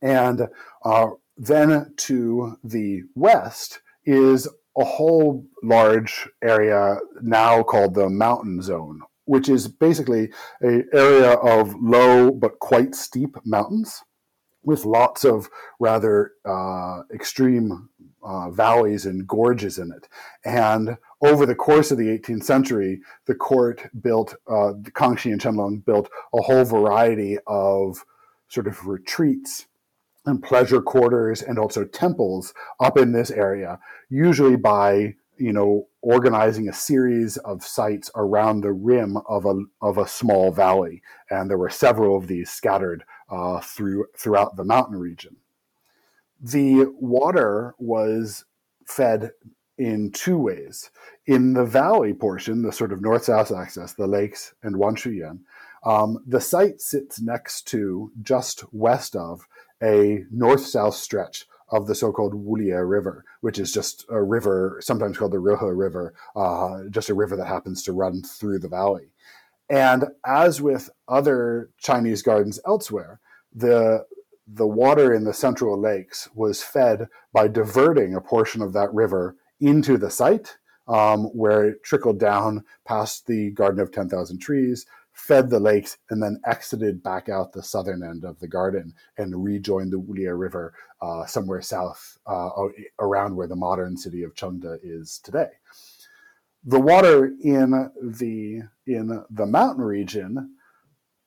And 0.01 0.49
uh, 0.85 1.09
then 1.37 1.93
to 1.97 2.57
the 2.63 3.03
west 3.17 3.81
is 4.05 4.47
a 4.77 4.85
whole 4.85 5.45
large 5.63 6.29
area 6.41 6.99
now 7.21 7.63
called 7.65 7.95
the 7.95 8.09
mountain 8.09 8.63
zone 8.63 9.03
which 9.33 9.49
is 9.49 9.67
basically 9.67 10.31
an 10.61 10.87
area 10.93 11.33
of 11.33 11.75
low 11.81 12.31
but 12.31 12.59
quite 12.59 12.95
steep 12.95 13.35
mountains 13.47 14.03
with 14.63 14.85
lots 14.85 15.25
of 15.25 15.49
rather 15.81 16.33
uh, 16.45 17.01
extreme 17.15 17.89
uh, 18.23 18.51
valleys 18.51 19.07
and 19.07 19.27
gorges 19.27 19.79
in 19.79 19.91
it. 19.91 20.07
And 20.45 20.99
over 21.23 21.47
the 21.47 21.55
course 21.55 21.91
of 21.91 21.97
the 21.97 22.09
18th 22.09 22.45
century, 22.45 23.01
the 23.25 23.35
court 23.35 23.89
built, 24.03 24.35
uh, 24.47 24.75
Kangxi 24.93 25.33
and 25.33 25.41
Qianlong 25.41 25.83
built 25.87 26.11
a 26.35 26.43
whole 26.43 26.67
variety 26.67 27.39
of 27.47 28.05
sort 28.49 28.67
of 28.67 28.87
retreats 28.87 29.65
and 30.27 30.43
pleasure 30.43 30.83
quarters 30.83 31.41
and 31.41 31.59
also 31.59 31.87
temples 31.87 32.53
up 32.81 32.99
in 32.99 33.13
this 33.13 33.31
area, 33.31 33.79
usually 34.11 34.57
by 34.57 35.15
you 35.43 35.53
know, 35.53 35.89
organizing 36.03 36.69
a 36.69 36.73
series 36.73 37.37
of 37.39 37.65
sites 37.65 38.13
around 38.15 38.61
the 38.61 38.73
rim 38.73 39.17
of 39.29 39.45
a 39.45 39.61
of 39.81 39.99
a 39.99 40.07
small 40.07 40.53
valley, 40.53 41.03
and 41.31 41.51
there 41.51 41.59
were 41.59 41.69
several 41.69 42.17
of 42.17 42.29
these 42.29 42.49
scattered 42.49 43.03
uh, 43.29 43.59
through 43.61 44.07
throughout 44.17 44.55
the 44.55 44.65
mountain 44.65 44.97
region. 44.97 45.37
The 46.41 46.87
water 47.01 47.75
was 47.79 48.45
fed 48.87 49.33
in 49.77 50.13
two 50.13 50.39
ways. 50.39 50.91
In 51.27 51.55
the 51.55 51.65
valley 51.65 52.15
portion, 52.15 52.63
the 52.63 52.73
sort 52.73 52.93
of 52.93 53.03
north-south 53.03 53.51
access, 53.51 53.95
the 53.95 54.07
lakes 54.07 54.55
and 54.63 54.77
Wanshuyuan, 54.77 55.41
um, 55.85 56.23
the 56.25 56.41
site 56.41 56.81
sits 56.81 57.21
next 57.21 57.67
to, 57.69 58.13
just 58.23 58.63
west 58.73 59.17
of, 59.17 59.49
a 59.83 60.25
north-south 60.31 60.95
stretch 60.95 61.47
of 61.73 61.87
the 61.87 61.95
so-called 61.95 62.35
Wulie 62.35 62.89
River, 62.89 63.25
which 63.41 63.59
is 63.59 63.73
just 63.73 64.05
a 64.09 64.23
river, 64.23 64.79
sometimes 64.81 65.19
called 65.19 65.33
the 65.33 65.39
Rehe 65.39 65.77
River, 65.77 66.15
uh, 66.37 66.83
just 66.91 67.09
a 67.09 67.15
river 67.15 67.35
that 67.37 67.47
happens 67.47 67.83
to 67.83 67.93
run 67.93 68.23
through 68.23 68.61
the 68.61 68.69
valley. 68.69 69.11
And 69.69 70.05
as 70.25 70.61
with 70.61 70.91
other 71.09 71.71
Chinese 71.79 72.23
gardens 72.23 72.61
elsewhere, 72.67 73.21
the 73.55 74.05
the 74.47 74.67
water 74.67 75.15
in 75.15 75.25
the 75.25 75.33
central 75.33 75.81
lakes 75.81 76.29
was 76.35 76.63
fed 76.63 77.09
by 77.33 77.49
diverting 77.49 78.15
a 78.15 78.21
portion 78.21 78.61
of 78.61 78.73
that 78.75 78.93
river 78.93 79.37
into 79.61 79.97
the 79.97 80.11
site, 80.11 80.59
um, 80.89 81.25
where 81.27 81.69
it 81.69 81.83
trickled 81.85 82.19
down 82.19 82.65
past 82.85 83.27
the 83.27 83.51
Garden 83.53 83.81
of 83.81 83.93
10,000 83.93 84.39
Trees, 84.39 84.85
fed 85.23 85.51
the 85.51 85.61
lakes, 85.61 85.99
and 86.11 86.21
then 86.21 86.41
exited 86.45 87.01
back 87.03 87.29
out 87.29 87.53
the 87.53 87.63
southern 87.63 88.03
end 88.03 88.25
of 88.25 88.41
the 88.41 88.49
garden 88.49 88.93
and 89.17 89.45
rejoined 89.45 89.93
the 89.93 90.01
Wulie 90.01 90.37
River 90.37 90.75
uh, 91.01 91.25
somewhere 91.27 91.63
south 91.63 92.19
uh, 92.27 92.51
around 92.99 93.37
where 93.37 93.47
the 93.47 93.55
modern 93.55 93.97
city 93.97 94.25
of 94.25 94.35
Chengde 94.35 94.79
is 94.83 95.21
today. 95.23 95.51
The 96.65 96.81
water 96.81 97.33
in 97.41 97.91
the 98.03 98.63
in 98.87 99.25
the 99.31 99.47
mountain 99.47 99.85
region, 99.85 100.57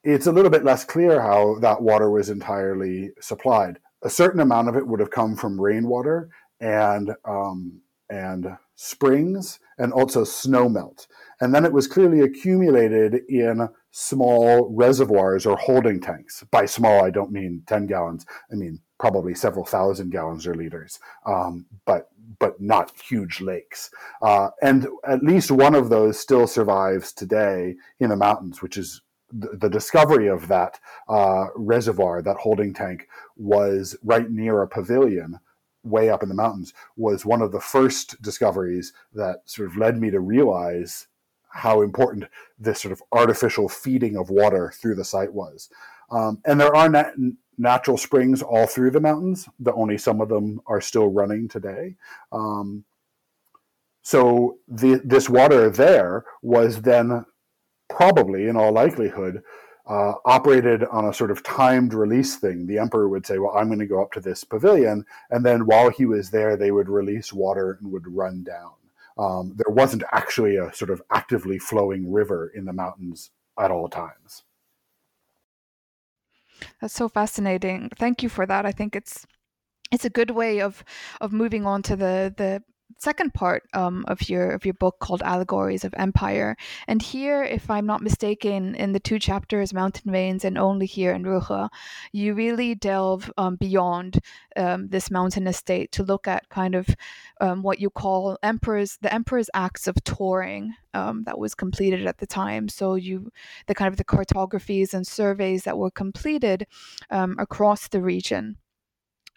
it's 0.04 0.26
a 0.26 0.32
little 0.32 0.50
bit 0.50 0.64
less 0.64 0.84
clear 0.84 1.22
how 1.22 1.58
that 1.60 1.80
water 1.80 2.10
was 2.10 2.28
entirely 2.28 3.12
supplied. 3.20 3.78
A 4.02 4.10
certain 4.10 4.40
amount 4.40 4.68
of 4.68 4.76
it 4.76 4.86
would 4.86 5.00
have 5.00 5.10
come 5.10 5.36
from 5.36 5.60
rainwater 5.60 6.28
and 6.60 7.12
um, 7.24 7.80
and 8.10 8.56
springs 8.74 9.58
and 9.78 9.92
also 9.92 10.24
snow 10.24 10.68
melt. 10.68 11.06
And 11.40 11.54
then 11.54 11.64
it 11.64 11.72
was 11.72 11.86
clearly 11.86 12.20
accumulated 12.20 13.22
in 13.28 13.68
small 13.98 14.70
reservoirs 14.74 15.46
or 15.46 15.56
holding 15.56 15.98
tanks. 15.98 16.44
By 16.50 16.66
small, 16.66 17.02
I 17.02 17.08
don't 17.08 17.32
mean 17.32 17.62
10 17.66 17.86
gallons, 17.86 18.26
I 18.52 18.54
mean 18.54 18.80
probably 18.98 19.34
several 19.34 19.64
thousand 19.64 20.10
gallons 20.10 20.46
or 20.46 20.54
liters, 20.54 21.00
um, 21.24 21.64
but 21.86 22.08
but 22.38 22.60
not 22.60 22.92
huge 23.08 23.40
lakes. 23.40 23.90
Uh, 24.20 24.50
and 24.60 24.86
at 25.08 25.22
least 25.22 25.50
one 25.50 25.74
of 25.74 25.88
those 25.88 26.20
still 26.20 26.46
survives 26.46 27.10
today 27.10 27.76
in 27.98 28.10
the 28.10 28.16
mountains, 28.16 28.60
which 28.60 28.76
is 28.76 29.00
the, 29.32 29.70
discovery 29.70 30.26
of 30.26 30.48
that 30.48 30.78
uh, 31.08 31.46
reservoir, 31.54 32.20
that 32.20 32.36
holding 32.36 32.74
tank, 32.74 33.08
was 33.36 33.96
right 34.02 34.30
near 34.30 34.60
a 34.60 34.68
pavilion 34.68 35.40
way 35.84 36.10
up 36.10 36.22
in 36.22 36.28
the 36.28 36.34
mountains 36.34 36.74
was 36.96 37.24
one 37.24 37.40
of 37.40 37.52
the 37.52 37.60
first 37.60 38.20
discoveries 38.20 38.92
that 39.14 39.36
sort 39.46 39.68
of 39.68 39.76
led 39.76 39.98
me 39.98 40.10
to 40.10 40.20
realize 40.20 41.06
how 41.56 41.82
important 41.82 42.24
this 42.58 42.80
sort 42.80 42.92
of 42.92 43.02
artificial 43.12 43.68
feeding 43.68 44.16
of 44.16 44.30
water 44.30 44.72
through 44.80 44.94
the 44.94 45.04
site 45.04 45.32
was. 45.32 45.68
Um, 46.10 46.40
and 46.44 46.60
there 46.60 46.74
are 46.74 46.88
nat- 46.88 47.14
natural 47.58 47.96
springs 47.96 48.42
all 48.42 48.66
through 48.66 48.90
the 48.90 49.00
mountains, 49.00 49.48
but 49.58 49.74
only 49.74 49.98
some 49.98 50.20
of 50.20 50.28
them 50.28 50.60
are 50.66 50.80
still 50.80 51.08
running 51.08 51.48
today. 51.48 51.96
Um, 52.32 52.84
so 54.02 54.58
the, 54.68 55.00
this 55.04 55.28
water 55.28 55.68
there 55.70 56.24
was 56.42 56.82
then 56.82 57.24
probably, 57.88 58.46
in 58.46 58.56
all 58.56 58.72
likelihood, 58.72 59.42
uh, 59.88 60.14
operated 60.24 60.84
on 60.84 61.06
a 61.06 61.14
sort 61.14 61.30
of 61.30 61.42
timed 61.42 61.94
release 61.94 62.36
thing. 62.36 62.66
The 62.66 62.78
emperor 62.78 63.08
would 63.08 63.26
say, 63.26 63.38
"Well, 63.38 63.56
I'm 63.56 63.68
going 63.68 63.78
to 63.78 63.86
go 63.86 64.02
up 64.02 64.12
to 64.12 64.20
this 64.20 64.44
pavilion," 64.44 65.04
and 65.30 65.44
then 65.44 65.66
while 65.66 65.90
he 65.90 66.06
was 66.06 66.30
there, 66.30 66.56
they 66.56 66.72
would 66.72 66.88
release 66.88 67.32
water 67.32 67.78
and 67.80 67.92
would 67.92 68.06
run 68.06 68.42
down. 68.42 68.72
Um, 69.18 69.54
there 69.56 69.72
wasn't 69.74 70.02
actually 70.12 70.56
a 70.56 70.72
sort 70.74 70.90
of 70.90 71.02
actively 71.10 71.58
flowing 71.58 72.12
river 72.12 72.52
in 72.54 72.66
the 72.66 72.72
mountains 72.72 73.30
at 73.58 73.70
all 73.70 73.88
times. 73.88 74.44
That's 76.80 76.94
so 76.94 77.08
fascinating. 77.08 77.90
Thank 77.98 78.22
you 78.22 78.28
for 78.28 78.46
that. 78.46 78.66
I 78.66 78.72
think 78.72 78.96
it's 78.96 79.26
it's 79.92 80.04
a 80.04 80.10
good 80.10 80.30
way 80.30 80.60
of 80.60 80.84
of 81.20 81.32
moving 81.32 81.66
on 81.66 81.82
to 81.82 81.96
the 81.96 82.34
the 82.36 82.62
second 82.98 83.34
part 83.34 83.64
um, 83.74 84.04
of 84.08 84.28
your 84.28 84.50
of 84.50 84.64
your 84.64 84.74
book 84.74 84.98
called 85.00 85.22
Allegories 85.22 85.84
of 85.84 85.94
Empire. 85.96 86.56
And 86.88 87.02
here, 87.02 87.42
if 87.42 87.70
I'm 87.70 87.86
not 87.86 88.02
mistaken, 88.02 88.74
in 88.74 88.92
the 88.92 89.00
two 89.00 89.18
chapters, 89.18 89.72
Mountain 89.72 90.12
Veins 90.12 90.44
and 90.44 90.58
Only 90.58 90.86
Here 90.86 91.12
in 91.12 91.24
Rehe, 91.24 91.68
you 92.12 92.34
really 92.34 92.74
delve 92.74 93.30
um, 93.36 93.56
beyond 93.56 94.20
um, 94.56 94.88
this 94.88 95.10
mountain 95.10 95.46
estate 95.46 95.92
to 95.92 96.02
look 96.02 96.26
at 96.26 96.48
kind 96.48 96.74
of 96.74 96.88
um, 97.40 97.62
what 97.62 97.80
you 97.80 97.90
call 97.90 98.38
emperors 98.42 98.98
the 99.00 99.12
emperor's 99.12 99.50
acts 99.54 99.86
of 99.86 100.02
touring 100.04 100.74
um, 100.94 101.24
that 101.24 101.38
was 101.38 101.54
completed 101.54 102.06
at 102.06 102.18
the 102.18 102.26
time. 102.26 102.68
So 102.68 102.94
you 102.94 103.30
the 103.66 103.74
kind 103.74 103.92
of 103.92 103.98
the 103.98 104.04
cartographies 104.04 104.94
and 104.94 105.06
surveys 105.06 105.64
that 105.64 105.78
were 105.78 105.90
completed 105.90 106.66
um, 107.10 107.36
across 107.38 107.88
the 107.88 108.00
region 108.00 108.56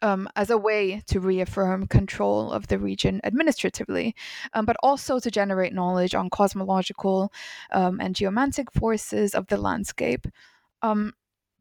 um, 0.02 0.30
as 0.36 0.50
a 0.50 0.58
way 0.58 1.02
to 1.08 1.20
reaffirm 1.20 1.88
control 1.88 2.52
of 2.52 2.68
the 2.68 2.80
region 2.80 3.22
administratively, 3.24 4.16
um, 4.54 4.66
but 4.66 4.78
also 4.82 5.20
to 5.20 5.32
generate 5.32 5.74
knowledge 5.74 6.16
on 6.16 6.30
cosmological 6.30 7.32
um, 7.72 8.00
and 8.00 8.16
geomantic 8.16 8.72
forces 8.72 9.36
of 9.36 9.48
the 9.48 9.58
landscape. 9.58 10.28
Um, 10.82 11.14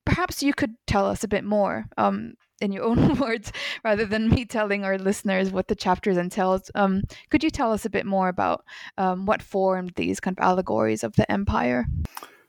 perhaps 0.04 0.42
you 0.42 0.54
could 0.54 0.74
tell 0.86 1.06
us 1.06 1.24
a 1.24 1.28
bit 1.28 1.44
more 1.44 1.86
um, 1.96 2.34
in 2.60 2.72
your 2.72 2.84
own 2.88 3.18
words 3.18 3.52
rather 3.84 4.04
than 4.04 4.28
me 4.28 4.44
telling 4.44 4.84
our 4.84 4.98
listeners 4.98 5.50
what 5.50 5.68
the 5.68 5.74
chapters 5.74 6.16
entails. 6.16 6.70
Um, 6.74 7.02
could 7.30 7.42
you 7.42 7.50
tell 7.50 7.72
us 7.72 7.84
a 7.84 7.90
bit 7.90 8.06
more 8.06 8.28
about 8.28 8.64
what 8.96 9.42
formed 9.42 9.92
these 9.96 10.20
kind 10.20 10.36
of 10.38 10.42
allegories 10.42 11.04
of 11.04 11.14
the 11.16 11.30
empire? 11.30 11.86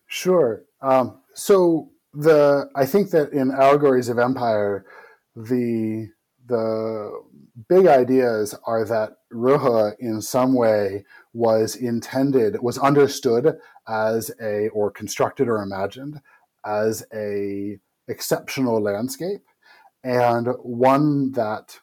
Sure. 0.07 0.63
so 1.33 1.89
the 2.13 2.67
I 2.75 2.85
think 2.85 3.11
that 3.11 3.31
in 3.31 3.51
allegories 3.51 4.09
of 4.09 4.17
empire 4.17 4.85
the 5.35 6.09
the 6.47 7.11
big 7.67 7.85
ideas 7.85 8.55
are 8.65 8.83
that 8.83 9.17
Rehe 9.31 9.93
in 9.99 10.19
some 10.21 10.55
way 10.55 11.05
was 11.31 11.75
intended, 11.75 12.59
was 12.61 12.79
understood 12.79 13.59
as 13.87 14.31
a, 14.41 14.69
or 14.69 14.89
constructed 14.89 15.47
or 15.47 15.61
imagined 15.61 16.19
as 16.65 17.05
a 17.13 17.79
exceptional 18.07 18.81
landscape 18.81 19.41
and 20.03 20.47
one 20.63 21.31
that 21.33 21.79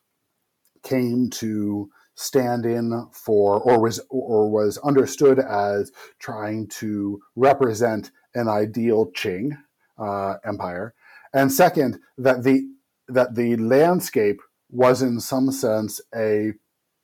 came 0.82 1.30
to 1.30 1.90
stand 2.14 2.64
in 2.64 3.08
for 3.12 3.60
or 3.60 3.80
was 3.80 4.00
or 4.08 4.50
was 4.50 4.78
understood 4.78 5.38
as 5.38 5.92
trying 6.18 6.66
to 6.66 7.20
represent 7.36 8.10
an 8.34 8.48
ideal 8.48 9.06
Qing 9.12 9.50
uh, 9.98 10.34
empire. 10.44 10.94
And 11.34 11.52
second 11.52 12.00
that 12.18 12.42
the 12.42 12.66
that 13.08 13.34
the 13.34 13.56
landscape 13.56 14.40
was 14.70 15.02
in 15.02 15.20
some 15.20 15.50
sense 15.52 16.00
a 16.14 16.52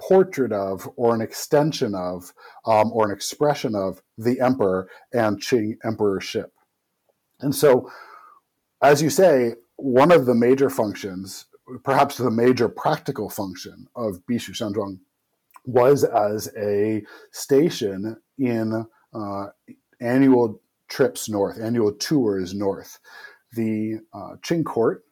portrait 0.00 0.52
of 0.52 0.88
or 0.96 1.14
an 1.14 1.20
extension 1.20 1.94
of 1.94 2.32
um, 2.66 2.90
or 2.92 3.06
an 3.06 3.14
expression 3.14 3.74
of 3.74 4.02
the 4.18 4.40
emperor 4.40 4.88
and 5.12 5.40
Qing 5.40 5.76
emperorship. 5.84 6.52
And 7.40 7.54
so, 7.54 7.90
as 8.82 9.00
you 9.00 9.10
say, 9.10 9.54
one 9.76 10.10
of 10.10 10.26
the 10.26 10.34
major 10.34 10.70
functions, 10.70 11.46
perhaps 11.84 12.16
the 12.16 12.30
major 12.30 12.68
practical 12.68 13.30
function 13.30 13.86
of 13.94 14.20
Bishu 14.28 14.50
Shanzhuang 14.50 14.98
was 15.64 16.02
as 16.02 16.50
a 16.56 17.04
station 17.30 18.16
in 18.38 18.84
uh, 19.14 19.46
annual 20.00 20.60
trips 20.88 21.28
north, 21.28 21.60
annual 21.60 21.92
tours 21.92 22.54
north. 22.54 22.98
The 23.52 24.00
uh, 24.12 24.36
Qing 24.42 24.64
court 24.64 25.04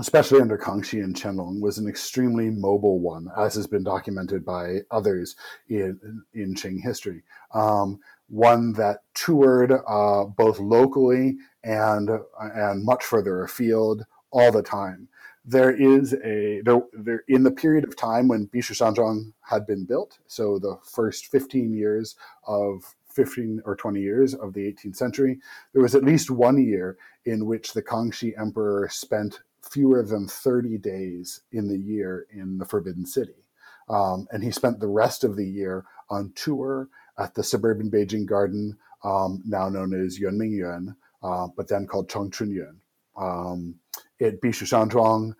especially 0.00 0.40
under 0.40 0.58
Kangxi 0.58 1.04
and 1.04 1.14
Qianlong, 1.14 1.60
was 1.60 1.78
an 1.78 1.88
extremely 1.88 2.50
mobile 2.50 2.98
one, 2.98 3.28
as 3.36 3.54
has 3.54 3.66
been 3.66 3.84
documented 3.84 4.44
by 4.44 4.78
others 4.90 5.36
in, 5.68 6.22
in 6.34 6.54
Qing 6.54 6.82
history. 6.82 7.22
Um, 7.52 8.00
one 8.28 8.72
that 8.74 9.02
toured 9.14 9.72
uh, 9.72 10.24
both 10.24 10.58
locally 10.58 11.36
and, 11.62 12.10
and 12.40 12.84
much 12.84 13.04
further 13.04 13.44
afield 13.44 14.04
all 14.30 14.50
the 14.50 14.62
time. 14.62 15.08
There 15.44 15.70
is 15.70 16.14
a, 16.24 16.60
there, 16.64 16.80
there, 16.92 17.24
in 17.28 17.42
the 17.42 17.50
period 17.50 17.84
of 17.84 17.96
time 17.96 18.28
when 18.28 18.46
Bishu 18.46 19.32
had 19.42 19.66
been 19.66 19.84
built, 19.84 20.18
so 20.26 20.58
the 20.58 20.78
first 20.84 21.26
15 21.26 21.74
years 21.74 22.16
of 22.46 22.94
15 23.08 23.62
or 23.64 23.74
20 23.74 24.00
years 24.00 24.34
of 24.34 24.52
the 24.52 24.60
18th 24.60 24.96
century, 24.96 25.40
there 25.72 25.82
was 25.82 25.94
at 25.94 26.04
least 26.04 26.30
one 26.30 26.62
year 26.62 26.96
in 27.24 27.46
which 27.46 27.72
the 27.72 27.82
Kangxi 27.82 28.38
emperor 28.38 28.88
spent 28.90 29.40
fewer 29.62 30.02
than 30.02 30.26
30 30.26 30.78
days 30.78 31.42
in 31.52 31.68
the 31.68 31.78
year 31.78 32.26
in 32.30 32.58
the 32.58 32.64
Forbidden 32.64 33.06
City. 33.06 33.46
Um, 33.88 34.26
and 34.30 34.42
he 34.42 34.50
spent 34.50 34.80
the 34.80 34.88
rest 34.88 35.24
of 35.24 35.36
the 35.36 35.46
year 35.46 35.84
on 36.08 36.32
tour 36.34 36.88
at 37.18 37.34
the 37.34 37.42
suburban 37.42 37.90
Beijing 37.90 38.26
Garden, 38.26 38.76
um, 39.04 39.42
now 39.46 39.68
known 39.68 39.92
as 39.92 40.18
Yuanmingyuan, 40.18 40.94
uh, 41.22 41.48
but 41.56 41.68
then 41.68 41.86
called 41.86 42.08
Chengchunyuan, 42.08 42.76
um, 43.16 43.74
at 44.20 44.40
Bishu 44.40 45.34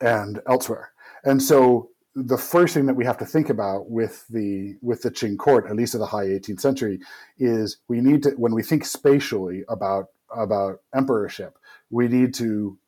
and 0.00 0.40
elsewhere. 0.48 0.92
And 1.24 1.42
so 1.42 1.90
the 2.14 2.36
first 2.36 2.74
thing 2.74 2.86
that 2.86 2.94
we 2.94 3.04
have 3.04 3.18
to 3.18 3.24
think 3.24 3.48
about 3.48 3.90
with 3.90 4.26
the 4.28 4.76
with 4.82 5.02
the 5.02 5.10
Qing 5.10 5.38
court, 5.38 5.66
at 5.66 5.76
least 5.76 5.94
of 5.94 6.00
the 6.00 6.06
high 6.06 6.26
18th 6.26 6.60
century, 6.60 7.00
is 7.38 7.78
we 7.88 8.00
need 8.00 8.24
to 8.24 8.30
when 8.30 8.54
we 8.54 8.62
think 8.62 8.84
spatially 8.84 9.64
about 9.68 10.08
about 10.34 10.80
emperorship, 10.94 11.58
we 11.90 12.08
need 12.08 12.34
to 12.34 12.78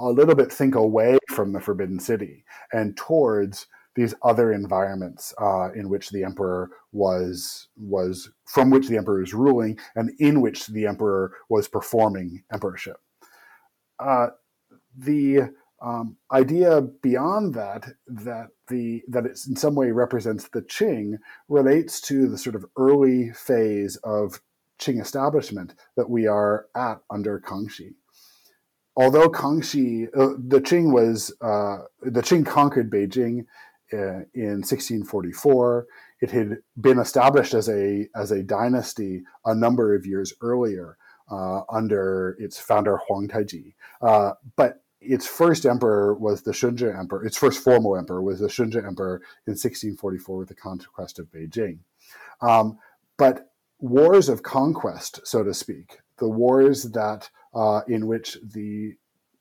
a 0.00 0.10
little 0.10 0.34
bit 0.34 0.52
think 0.52 0.74
away 0.74 1.18
from 1.30 1.52
the 1.52 1.60
Forbidden 1.60 2.00
City 2.00 2.44
and 2.72 2.96
towards 2.96 3.66
these 3.94 4.14
other 4.22 4.52
environments 4.52 5.34
uh, 5.40 5.72
in 5.72 5.88
which 5.88 6.10
the 6.10 6.24
emperor 6.24 6.70
was 6.92 7.68
was 7.76 8.30
from 8.46 8.70
which 8.70 8.88
the 8.88 8.96
emperor 8.96 9.22
is 9.22 9.34
ruling 9.34 9.78
and 9.96 10.10
in 10.18 10.40
which 10.40 10.68
the 10.68 10.86
emperor 10.86 11.32
was 11.48 11.68
performing 11.68 12.42
emperorship. 12.52 12.96
Uh, 13.98 14.28
the 14.96 15.50
um, 15.82 16.16
idea 16.32 16.80
beyond 16.80 17.54
that 17.54 17.86
that 18.06 18.48
the 18.68 19.02
that 19.08 19.26
it 19.26 19.38
in 19.48 19.56
some 19.56 19.74
way 19.74 19.90
represents 19.90 20.48
the 20.48 20.62
Qing 20.62 21.18
relates 21.48 22.00
to 22.02 22.28
the 22.28 22.38
sort 22.38 22.54
of 22.54 22.66
early 22.76 23.32
phase 23.32 23.96
of 23.96 24.40
Qing 24.78 25.00
establishment 25.00 25.74
that 25.96 26.08
we 26.08 26.26
are 26.26 26.66
at 26.76 27.00
under 27.10 27.40
Kangxi 27.40 27.94
although 29.00 29.28
Kangxi, 29.30 30.08
uh, 30.08 30.34
the 30.36 30.60
Qing 30.60 30.92
was 30.92 31.32
uh, 31.40 31.78
the 32.02 32.20
Qing 32.20 32.44
conquered 32.44 32.90
Beijing 32.90 33.46
uh, 33.92 34.28
in 34.34 34.60
1644. 34.60 35.86
It 36.20 36.30
had 36.30 36.58
been 36.78 36.98
established 36.98 37.54
as 37.54 37.68
a 37.70 38.08
as 38.14 38.30
a 38.30 38.42
dynasty 38.42 39.22
a 39.46 39.54
number 39.54 39.94
of 39.94 40.04
years 40.04 40.34
earlier 40.42 40.98
uh, 41.30 41.62
under 41.70 42.36
its 42.38 42.58
founder 42.58 42.98
Huang 43.06 43.26
Taiji, 43.26 43.74
uh, 44.02 44.32
but 44.56 44.82
its 45.00 45.26
first 45.26 45.64
emperor 45.64 46.12
was 46.12 46.42
the 46.42 46.52
Shunzhi 46.52 46.96
emperor. 46.96 47.24
Its 47.24 47.38
first 47.38 47.64
formal 47.64 47.96
emperor 47.96 48.20
was 48.20 48.38
the 48.38 48.48
Shunzhi 48.48 48.86
emperor 48.86 49.22
in 49.46 49.52
1644 49.52 50.36
with 50.36 50.48
the 50.48 50.54
conquest 50.54 51.18
of 51.18 51.32
Beijing. 51.32 51.78
Um, 52.42 52.78
but 53.16 53.50
wars 53.78 54.28
of 54.28 54.42
conquest, 54.42 55.20
so 55.24 55.42
to 55.42 55.54
speak, 55.54 56.00
the 56.20 56.28
wars 56.28 56.84
that 56.84 57.28
uh, 57.54 57.80
in 57.88 58.06
which 58.06 58.38
the 58.52 58.94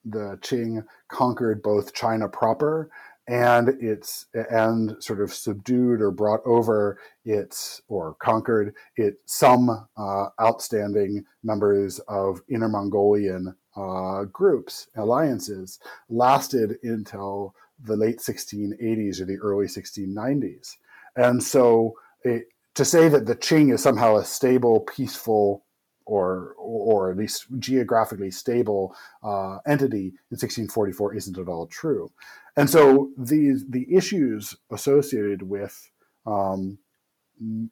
the 0.05 0.39
Qing 0.41 0.83
conquered 1.09 1.61
both 1.61 1.93
China 1.93 2.27
proper 2.27 2.89
and 3.27 3.69
its 3.79 4.25
and 4.33 4.95
sort 5.03 5.21
of 5.21 5.31
subdued 5.31 6.01
or 6.01 6.09
brought 6.09 6.39
over 6.45 6.97
its 7.25 7.81
or 7.87 8.15
conquered 8.15 8.73
it 8.95 9.17
some 9.25 9.87
uh, 9.97 10.25
outstanding 10.41 11.23
members 11.43 11.99
of 12.07 12.41
Inner 12.49 12.69
Mongolian 12.69 13.55
uh, 13.75 14.23
groups 14.25 14.87
alliances 14.95 15.79
lasted 16.09 16.77
until 16.81 17.53
the 17.83 17.95
late 17.95 18.17
1680s 18.17 19.21
or 19.21 19.25
the 19.25 19.37
early 19.37 19.67
1690s, 19.67 20.77
and 21.15 21.41
so 21.41 21.93
it, 22.23 22.47
to 22.75 22.83
say 22.83 23.09
that 23.09 23.25
the 23.25 23.35
Qing 23.35 23.73
is 23.73 23.83
somehow 23.83 24.17
a 24.17 24.25
stable, 24.25 24.81
peaceful 24.81 25.65
or 26.09 26.55
or 26.57 27.11
at 27.11 27.17
least 27.17 27.45
geographically 27.59 28.31
stable 28.31 28.95
uh, 29.23 29.59
entity 29.67 30.07
in 30.31 30.37
1644 30.37 31.15
isn't 31.15 31.37
at 31.37 31.47
all 31.47 31.67
true. 31.67 32.11
And 32.57 32.69
so 32.69 33.11
these 33.17 33.65
the 33.69 33.85
issues 33.93 34.55
associated 34.71 35.43
with 35.43 35.91
um, 36.25 36.79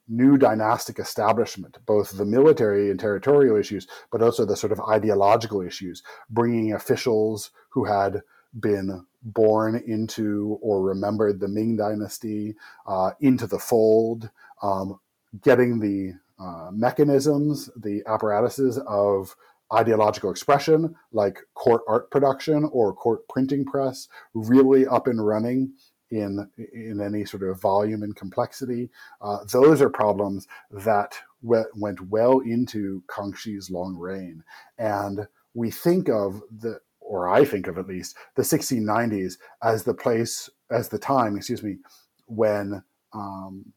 new 0.08 0.38
dynastic 0.38 1.00
establishment, 1.00 1.78
both 1.86 2.16
the 2.18 2.26
military 2.26 2.90
and 2.90 3.00
territorial 3.00 3.58
issues, 3.58 3.88
but 4.12 4.22
also 4.22 4.46
the 4.46 4.56
sort 4.56 4.72
of 4.72 4.80
ideological 4.82 5.62
issues, 5.62 6.04
bringing 6.30 6.74
officials 6.74 7.52
who 7.70 7.86
had 7.86 8.22
been 8.60 9.06
born 9.24 9.76
into 9.88 10.58
or 10.62 10.82
remembered 10.82 11.40
the 11.40 11.50
Ming 11.50 11.76
Dynasty 11.76 12.56
uh, 12.86 13.12
into 13.20 13.46
the 13.46 13.60
fold, 13.60 14.30
um, 14.62 15.00
getting 15.42 15.80
the 15.80 16.14
uh, 16.40 16.70
mechanisms, 16.72 17.70
the 17.76 18.04
apparatuses 18.08 18.80
of 18.88 19.36
ideological 19.74 20.32
expression, 20.32 20.96
like 21.12 21.40
court 21.54 21.82
art 21.88 22.10
production 22.12 22.70
or 22.72 22.94
court 22.94 23.28
printing 23.28 23.66
press, 23.66 24.08
really 24.34 24.88
up 24.88 25.08
and 25.08 25.26
running 25.26 25.74
in 26.10 26.50
in 26.74 27.02
any 27.02 27.26
sort 27.26 27.44
of 27.44 27.60
volume 27.60 28.04
and 28.04 28.16
complexity. 28.16 28.90
Uh, 29.22 29.40
those 29.52 29.82
are 29.82 29.90
problems 29.90 30.48
that 30.72 31.18
went 31.42 32.02
well 32.10 32.40
into 32.40 33.04
Kangxi's 33.08 33.70
long 33.70 33.96
reign, 33.96 34.44
and 34.78 35.28
we 35.54 35.72
think 35.72 36.10
of 36.10 36.42
the 36.60 36.80
or 37.08 37.30
I 37.30 37.46
think 37.46 37.68
of 37.68 37.78
at 37.78 37.88
least 37.88 38.18
the 38.36 38.44
1690s 38.44 39.38
as 39.64 39.84
the 39.84 39.94
place 39.94 40.50
as 40.70 40.90
the 40.90 41.00
time, 41.00 41.38
excuse 41.38 41.64
me, 41.64 41.78
when 42.26 42.84
um, 43.14 43.72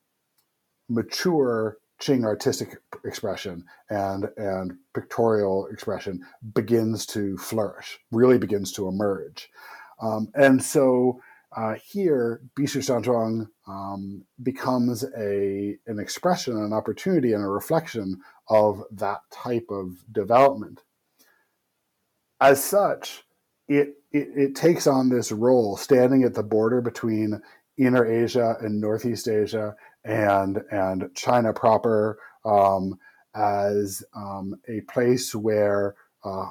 mature 0.89 1.79
Qing 2.01 2.25
artistic 2.25 2.79
expression 3.05 3.65
and 3.91 4.29
and 4.37 4.79
pictorial 4.95 5.67
expression 5.67 6.25
begins 6.55 7.07
to 7.07 7.37
flourish, 7.37 7.99
really 8.11 8.39
begins 8.39 8.73
to 8.73 8.89
emerge, 8.89 9.51
um, 10.01 10.29
and 10.35 10.63
so 10.63 11.21
uh, 11.57 11.75
here 11.85 12.41
Bishu 12.55 12.79
Shanzhuang 12.79 13.49
um, 13.67 14.25
becomes 14.43 15.05
a 15.17 15.77
an 15.87 15.99
expression, 15.99 16.57
an 16.57 16.73
opportunity, 16.73 17.33
and 17.33 17.43
a 17.43 17.49
reflection 17.49 18.21
of 18.49 18.83
that 18.93 19.21
type 19.31 19.67
of 19.71 20.05
development. 20.13 20.83
As 22.41 22.63
such, 22.63 23.25
it, 23.69 23.97
it, 24.13 24.29
it 24.35 24.55
takes 24.55 24.87
on 24.87 25.09
this 25.09 25.31
role, 25.31 25.77
standing 25.77 26.23
at 26.25 26.35
the 26.35 26.43
border 26.43 26.81
between 26.81 27.43
Inner 27.77 28.07
Asia 28.07 28.57
and 28.61 28.81
Northeast 28.81 29.29
Asia 29.29 29.75
and 30.05 30.61
and 30.71 31.11
China 31.15 31.53
proper 31.53 32.19
um, 32.45 32.99
as 33.35 34.03
um, 34.15 34.55
a 34.69 34.81
place 34.83 35.35
where 35.35 35.95
uh, 36.25 36.51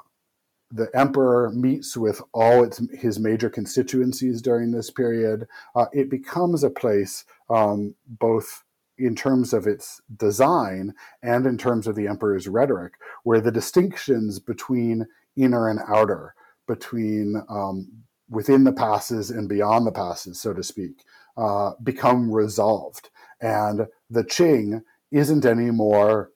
the 0.72 0.90
emperor 0.94 1.52
meets 1.52 1.98
with 1.98 2.22
all 2.34 2.64
its, 2.64 2.82
his 2.94 3.20
major 3.20 3.50
constituencies 3.50 4.42
during 4.42 4.72
this 4.72 4.92
period. 4.92 5.48
Uh, 5.76 5.86
it 5.92 6.10
becomes 6.10 6.64
a 6.64 6.70
place 6.70 7.26
um, 7.50 7.96
both 8.06 8.64
in 8.98 9.16
terms 9.16 9.54
of 9.54 9.66
its 9.66 10.02
design 10.18 10.94
and 11.24 11.48
in 11.48 11.58
terms 11.58 11.88
of 11.88 11.96
the 11.96 12.08
emperor's 12.08 12.48
rhetoric, 12.48 12.94
where 13.24 13.42
the 13.42 13.52
distinctions 13.52 14.40
between 14.40 15.08
inner 15.36 15.70
and 15.70 15.80
outer, 15.88 16.36
between 16.68 17.42
um, 17.50 17.90
within 18.30 18.64
the 18.64 18.74
passes 18.74 19.32
and 19.32 19.50
beyond 19.50 19.88
the 19.88 19.92
passes, 19.92 20.40
so 20.40 20.54
to 20.54 20.62
speak, 20.62 21.04
uh, 21.38 21.72
become 21.82 22.32
resolved. 22.32 23.10
And 23.42 23.88
the 24.10 24.24
Qing 24.24 24.82
isn't 25.12 25.46
anymore 25.46 26.32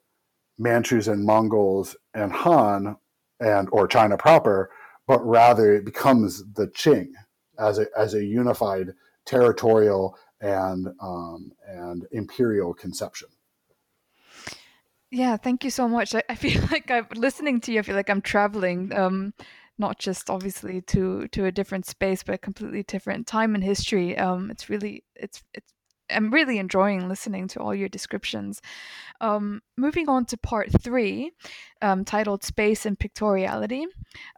Manchus 0.58 1.08
and 1.08 1.26
Mongols 1.26 1.96
and 2.14 2.32
Han 2.32 2.96
and 3.40 3.68
or 3.72 3.88
China 3.88 4.18
proper, 4.18 4.70
but 5.08 5.26
rather 5.26 5.74
it 5.76 5.86
becomes 5.86 6.44
the 6.54 6.68
Qing 6.68 7.10
as 7.60 7.80
a 7.80 7.88
as 7.98 8.14
a 8.14 8.24
unified 8.24 8.94
territorial 9.26 10.18
and 10.42 10.88
um, 11.02 11.52
and 11.68 12.06
imperial 12.12 12.74
conception. 12.74 13.30
Yeah, 15.12 15.38
thank 15.38 15.64
you 15.64 15.70
so 15.70 15.88
much. 15.88 16.16
I, 16.16 16.24
I 16.30 16.36
feel 16.44 16.62
like 16.72 16.90
I'm 16.90 17.08
listening 17.16 17.62
to 17.62 17.72
you. 17.72 17.80
I 17.80 17.84
feel 17.84 17.96
like 17.96 18.10
I'm 18.10 18.22
traveling, 18.22 18.92
um, 18.94 19.34
not 19.78 20.00
just 20.00 20.30
obviously 20.30 20.82
to 20.82 21.28
to 21.30 21.46
a 21.46 21.52
different 21.52 21.86
space, 21.86 22.24
but 22.24 22.36
a 22.36 22.38
completely 22.38 22.84
different 22.84 23.28
time 23.28 23.56
in 23.56 23.62
history. 23.62 24.18
Um, 24.18 24.52
it's 24.52 24.70
really 24.70 25.04
it's 25.16 25.44
it's 25.54 25.74
I'm 26.14 26.32
really 26.32 26.58
enjoying 26.58 27.08
listening 27.08 27.48
to 27.50 27.60
all 27.60 27.74
your 27.76 27.90
descriptions. 27.90 28.62
Um, 29.22 29.62
moving 29.78 30.10
on 30.10 30.26
to 30.26 30.38
part 30.38 30.70
three, 30.82 31.32
um, 31.82 32.06
titled 32.06 32.44
Space 32.44 32.86
and 32.86 32.98
Pictoriality. 32.98 33.86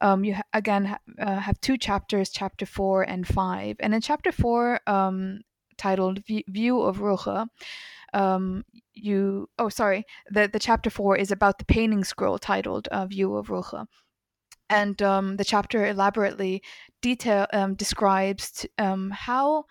Um, 0.01 0.23
you 0.23 0.35
ha- 0.35 0.43
again 0.53 0.85
ha- 0.85 0.99
uh, 1.19 1.39
have 1.39 1.59
two 1.61 1.77
chapters, 1.77 2.29
chapter 2.29 2.65
four 2.65 3.03
and 3.03 3.27
five. 3.27 3.75
And 3.79 3.93
in 3.93 4.01
chapter 4.01 4.31
four, 4.31 4.79
um, 4.87 5.41
titled 5.77 6.19
View 6.25 6.81
of 6.81 6.97
Rehe, 7.01 7.47
um, 8.13 8.63
you, 8.93 9.49
oh, 9.59 9.69
sorry, 9.69 10.05
the, 10.29 10.47
the 10.47 10.59
chapter 10.59 10.89
four 10.89 11.17
is 11.17 11.31
about 11.31 11.59
the 11.59 11.65
painting 11.65 12.03
scroll 12.03 12.37
titled 12.37 12.87
uh, 12.89 13.05
View 13.07 13.35
of 13.35 13.47
Rehe 13.49 13.85
and 14.69 15.01
um, 15.01 15.37
the 15.37 15.45
chapter 15.45 15.85
elaborately 15.85 16.61
detail 17.01 17.45
um, 17.53 17.75
describes 17.75 18.51
t- 18.51 18.69
um, 18.77 19.11
how 19.11 19.65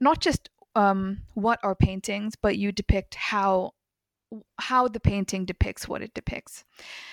not 0.00 0.20
just 0.20 0.48
um, 0.74 1.22
what 1.34 1.58
are 1.62 1.74
paintings, 1.74 2.34
but 2.36 2.56
you 2.58 2.72
depict 2.72 3.14
how 3.14 3.72
how 4.58 4.86
the 4.86 5.00
painting 5.00 5.44
depicts 5.44 5.88
what 5.88 6.02
it 6.02 6.14
depicts. 6.14 6.64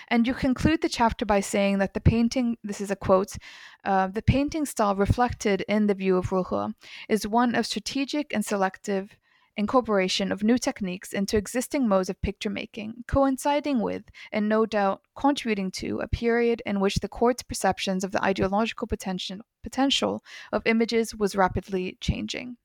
And 0.07 0.27
you 0.27 0.35
conclude 0.35 0.81
the 0.81 0.89
chapter 0.89 1.25
by 1.25 1.39
saying 1.39 1.79
that 1.79 1.95
the 1.95 1.99
painting, 1.99 2.57
this 2.63 2.79
is 2.79 2.91
a 2.91 2.95
quote, 2.95 3.37
uh, 3.83 4.07
the 4.07 4.21
painting 4.21 4.65
style 4.65 4.95
reflected 4.95 5.65
in 5.67 5.87
the 5.87 5.95
view 5.95 6.17
of 6.17 6.29
Rehe 6.31 6.73
is 7.09 7.27
one 7.27 7.55
of 7.55 7.65
strategic 7.65 8.33
and 8.33 8.45
selective 8.45 9.17
incorporation 9.57 10.31
of 10.31 10.43
new 10.43 10.57
techniques 10.59 11.11
into 11.11 11.35
existing 11.35 11.87
modes 11.87 12.09
of 12.09 12.21
picture 12.21 12.51
making, 12.51 13.03
coinciding 13.07 13.81
with, 13.81 14.03
and 14.31 14.47
no 14.47 14.67
doubt 14.67 15.01
contributing 15.15 15.71
to, 15.71 15.99
a 15.99 16.07
period 16.07 16.61
in 16.65 16.79
which 16.79 16.95
the 16.95 17.09
court's 17.09 17.41
perceptions 17.41 18.03
of 18.03 18.11
the 18.11 18.23
ideological 18.23 18.87
potential, 18.87 19.39
potential 19.63 20.23
of 20.51 20.61
images 20.67 21.15
was 21.15 21.35
rapidly 21.35 21.97
changing. 21.99 22.57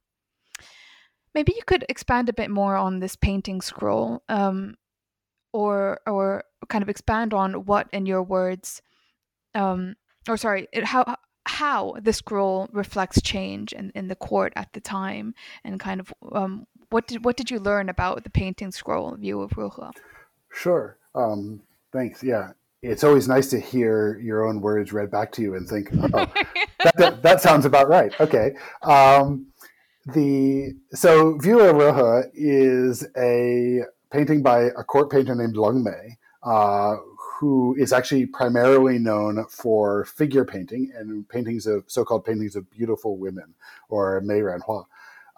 Maybe 1.34 1.52
you 1.56 1.62
could 1.66 1.84
expand 1.88 2.28
a 2.28 2.32
bit 2.32 2.50
more 2.50 2.76
on 2.76 3.00
this 3.00 3.16
painting 3.16 3.60
scroll, 3.60 4.22
um, 4.28 4.76
or 5.52 6.00
or 6.06 6.44
kind 6.68 6.82
of 6.82 6.88
expand 6.88 7.34
on 7.34 7.64
what, 7.64 7.88
in 7.92 8.06
your 8.06 8.22
words, 8.22 8.82
um, 9.54 9.96
or 10.28 10.36
sorry, 10.36 10.68
it, 10.72 10.84
how 10.84 11.16
how 11.46 11.94
the 12.00 12.12
scroll 12.12 12.68
reflects 12.72 13.20
change 13.20 13.72
in, 13.72 13.90
in 13.94 14.08
the 14.08 14.14
court 14.14 14.52
at 14.56 14.72
the 14.72 14.80
time, 14.80 15.34
and 15.64 15.80
kind 15.80 16.00
of 16.00 16.12
um, 16.32 16.66
what 16.90 17.06
did 17.06 17.24
what 17.24 17.36
did 17.36 17.50
you 17.50 17.58
learn 17.58 17.88
about 17.88 18.24
the 18.24 18.30
painting 18.30 18.70
scroll 18.70 19.14
view 19.16 19.40
of 19.40 19.52
Rehe? 19.52 19.90
Sure. 20.52 20.98
Um, 21.14 21.62
thanks. 21.92 22.22
Yeah, 22.22 22.52
it's 22.82 23.04
always 23.04 23.28
nice 23.28 23.48
to 23.50 23.60
hear 23.60 24.18
your 24.18 24.46
own 24.46 24.60
words 24.60 24.92
read 24.92 25.10
back 25.10 25.32
to 25.32 25.42
you 25.42 25.54
and 25.54 25.68
think, 25.68 25.88
oh, 25.92 26.08
that, 26.84 26.96
that, 26.96 27.22
that, 27.22 27.40
sounds 27.40 27.64
about 27.64 27.88
right. 27.88 28.12
Okay. 28.20 28.54
Um, 28.82 29.46
the 30.06 30.74
so 30.92 31.38
View 31.38 31.60
of 31.60 31.76
Rehe 31.76 32.30
is 32.34 33.06
a 33.16 33.80
painting 34.10 34.42
by 34.42 34.64
a 34.64 34.84
court 34.84 35.10
painter 35.10 35.34
named 35.34 35.56
Leng 35.56 35.82
Mei, 35.82 36.18
uh, 36.42 36.96
who 37.38 37.74
is 37.78 37.92
actually 37.92 38.26
primarily 38.26 38.98
known 38.98 39.44
for 39.48 40.04
figure 40.04 40.44
painting 40.44 40.92
and 40.96 41.28
paintings 41.28 41.66
of 41.66 41.84
so-called 41.86 42.24
paintings 42.24 42.56
of 42.56 42.70
beautiful 42.70 43.16
women 43.16 43.54
or 43.88 44.20
Mei 44.20 44.42
Ren 44.42 44.60
Hua. 44.60 44.84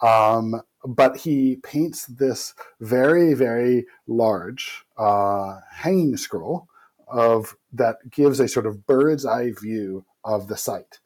Um, 0.03 0.61
but 0.85 1.19
he 1.19 1.57
paints 1.63 2.07
this 2.07 2.55
very, 2.81 3.33
very 3.35 3.87
large 4.07 4.85
uh, 4.99 5.61
hanging 5.71 6.17
scroll 6.17 6.69
of 7.09 7.57
that 7.73 8.11
gives 8.11 8.41
a 8.41 8.49
sort 8.49 8.67
of 8.67 8.87
bird's 8.87 9.25
eye 9.25 9.53
view 9.53 10.05
of 10.25 10.49
the 10.49 10.57
site, 10.57 10.99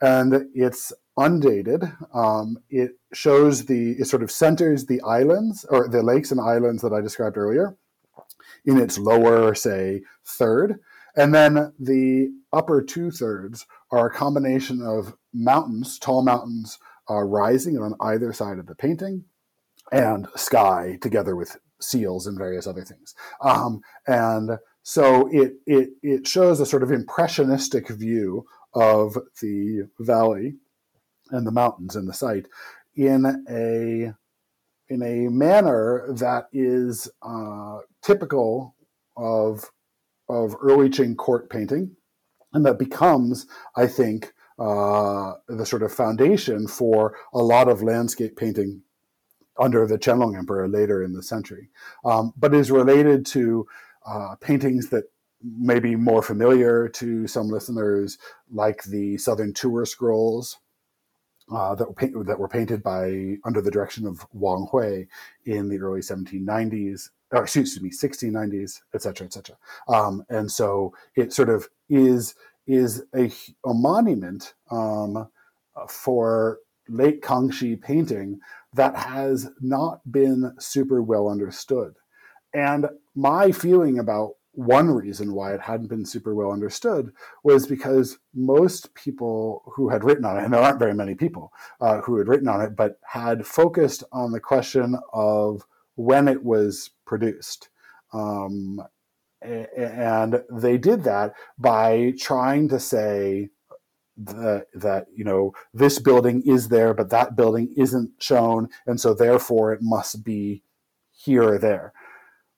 and 0.00 0.46
it's 0.54 0.92
undated. 1.16 1.82
Um, 2.12 2.58
it 2.68 2.92
shows 3.12 3.64
the, 3.66 3.92
it 3.92 4.06
sort 4.06 4.22
of 4.22 4.30
centers 4.30 4.86
the 4.86 5.00
islands 5.02 5.64
or 5.70 5.88
the 5.88 6.02
lakes 6.02 6.30
and 6.30 6.40
islands 6.40 6.82
that 6.82 6.92
I 6.92 7.00
described 7.00 7.36
earlier 7.36 7.76
in 8.64 8.78
its 8.78 8.98
lower, 8.98 9.54
say, 9.54 10.02
third. 10.24 10.80
And 11.16 11.34
then 11.34 11.72
the 11.78 12.30
upper 12.52 12.82
two 12.82 13.10
thirds 13.10 13.66
are 13.90 14.08
a 14.08 14.14
combination 14.14 14.82
of 14.82 15.14
mountains, 15.32 15.98
tall 15.98 16.22
mountains 16.22 16.78
uh, 17.08 17.22
rising 17.22 17.78
on 17.78 17.94
either 18.00 18.32
side 18.32 18.58
of 18.58 18.66
the 18.66 18.74
painting, 18.74 19.24
and 19.92 20.26
sky 20.34 20.98
together 21.00 21.36
with 21.36 21.56
seals 21.80 22.26
and 22.26 22.36
various 22.36 22.66
other 22.66 22.84
things. 22.84 23.14
Um, 23.40 23.80
and 24.06 24.58
so 24.82 25.28
it, 25.32 25.54
it, 25.66 25.90
it 26.02 26.26
shows 26.26 26.60
a 26.60 26.66
sort 26.66 26.82
of 26.82 26.90
impressionistic 26.90 27.88
view 27.88 28.44
of 28.76 29.16
the 29.40 29.88
valley 29.98 30.54
and 31.30 31.46
the 31.46 31.50
mountains 31.50 31.96
and 31.96 32.06
the 32.08 32.12
site 32.12 32.46
in 32.94 33.44
a 33.48 34.14
in 34.88 35.02
a 35.02 35.28
manner 35.28 36.06
that 36.12 36.48
is 36.52 37.08
uh, 37.22 37.78
typical 38.02 38.76
of 39.16 39.70
of 40.28 40.54
early 40.60 40.88
Qing 40.88 41.16
court 41.16 41.48
painting, 41.50 41.96
and 42.52 42.64
that 42.66 42.78
becomes, 42.78 43.46
I 43.76 43.86
think, 43.86 44.32
uh, 44.58 45.34
the 45.48 45.64
sort 45.64 45.82
of 45.82 45.92
foundation 45.92 46.66
for 46.68 47.16
a 47.32 47.38
lot 47.38 47.68
of 47.68 47.82
landscape 47.82 48.36
painting 48.36 48.82
under 49.58 49.86
the 49.86 49.98
Qianlong 49.98 50.36
Emperor 50.36 50.68
later 50.68 51.02
in 51.02 51.12
the 51.12 51.22
century, 51.22 51.70
um, 52.04 52.32
but 52.36 52.54
is 52.54 52.70
related 52.70 53.24
to 53.26 53.66
uh, 54.06 54.34
paintings 54.40 54.90
that 54.90 55.04
may 55.42 55.78
be 55.78 55.96
more 55.96 56.22
familiar 56.22 56.88
to 56.88 57.26
some 57.26 57.48
listeners, 57.48 58.18
like 58.50 58.82
the 58.84 59.18
Southern 59.18 59.52
Tour 59.52 59.84
Scrolls. 59.84 60.58
Uh, 61.48 61.76
that, 61.76 61.86
were 61.86 61.94
paint, 61.94 62.26
that 62.26 62.40
were 62.40 62.48
painted 62.48 62.82
by 62.82 63.36
under 63.44 63.60
the 63.60 63.70
direction 63.70 64.04
of 64.04 64.26
Wang 64.32 64.66
Hui 64.72 65.04
in 65.44 65.68
the 65.68 65.78
early 65.78 66.00
1790s, 66.00 67.10
or 67.30 67.44
excuse 67.44 67.80
me, 67.80 67.88
1690s, 67.88 68.80
etc., 68.92 69.28
etc. 69.28 69.56
Um, 69.86 70.24
and 70.28 70.50
so 70.50 70.92
it 71.14 71.32
sort 71.32 71.48
of 71.48 71.68
is 71.88 72.34
is 72.66 73.04
a, 73.14 73.30
a 73.64 73.72
monument 73.72 74.54
um, 74.72 75.28
for 75.88 76.58
late 76.88 77.22
Kangxi 77.22 77.80
painting 77.80 78.40
that 78.74 78.96
has 78.96 79.48
not 79.60 80.00
been 80.10 80.54
super 80.58 81.02
well 81.02 81.28
understood. 81.28 81.94
And 82.52 82.86
my 83.14 83.52
feeling 83.52 83.98
about 83.98 84.34
one 84.56 84.90
reason 84.90 85.34
why 85.34 85.54
it 85.54 85.60
hadn't 85.60 85.88
been 85.88 86.06
super 86.06 86.34
well 86.34 86.50
understood 86.50 87.12
was 87.44 87.66
because 87.66 88.18
most 88.34 88.94
people 88.94 89.62
who 89.74 89.90
had 89.90 90.02
written 90.02 90.24
on 90.24 90.38
it, 90.38 90.44
and 90.44 90.52
there 90.52 90.62
aren't 90.62 90.78
very 90.78 90.94
many 90.94 91.14
people 91.14 91.52
uh, 91.80 92.00
who 92.00 92.16
had 92.18 92.26
written 92.26 92.48
on 92.48 92.62
it, 92.62 92.74
but 92.74 92.98
had 93.04 93.46
focused 93.46 94.02
on 94.12 94.32
the 94.32 94.40
question 94.40 94.96
of 95.12 95.66
when 95.94 96.26
it 96.26 96.42
was 96.42 96.90
produced. 97.04 97.68
Um, 98.12 98.80
and 99.42 100.42
they 100.50 100.78
did 100.78 101.04
that 101.04 101.34
by 101.58 102.14
trying 102.18 102.68
to 102.68 102.80
say 102.80 103.50
that, 104.16 104.66
that 104.74 105.06
you 105.14 105.24
know 105.24 105.52
this 105.74 105.98
building 105.98 106.42
is 106.46 106.68
there 106.68 106.94
but 106.94 107.10
that 107.10 107.36
building 107.36 107.72
isn't 107.76 108.10
shown 108.18 108.68
and 108.86 108.98
so 108.98 109.12
therefore 109.12 109.74
it 109.74 109.80
must 109.82 110.24
be 110.24 110.62
here 111.12 111.42
or 111.42 111.58
there 111.58 111.92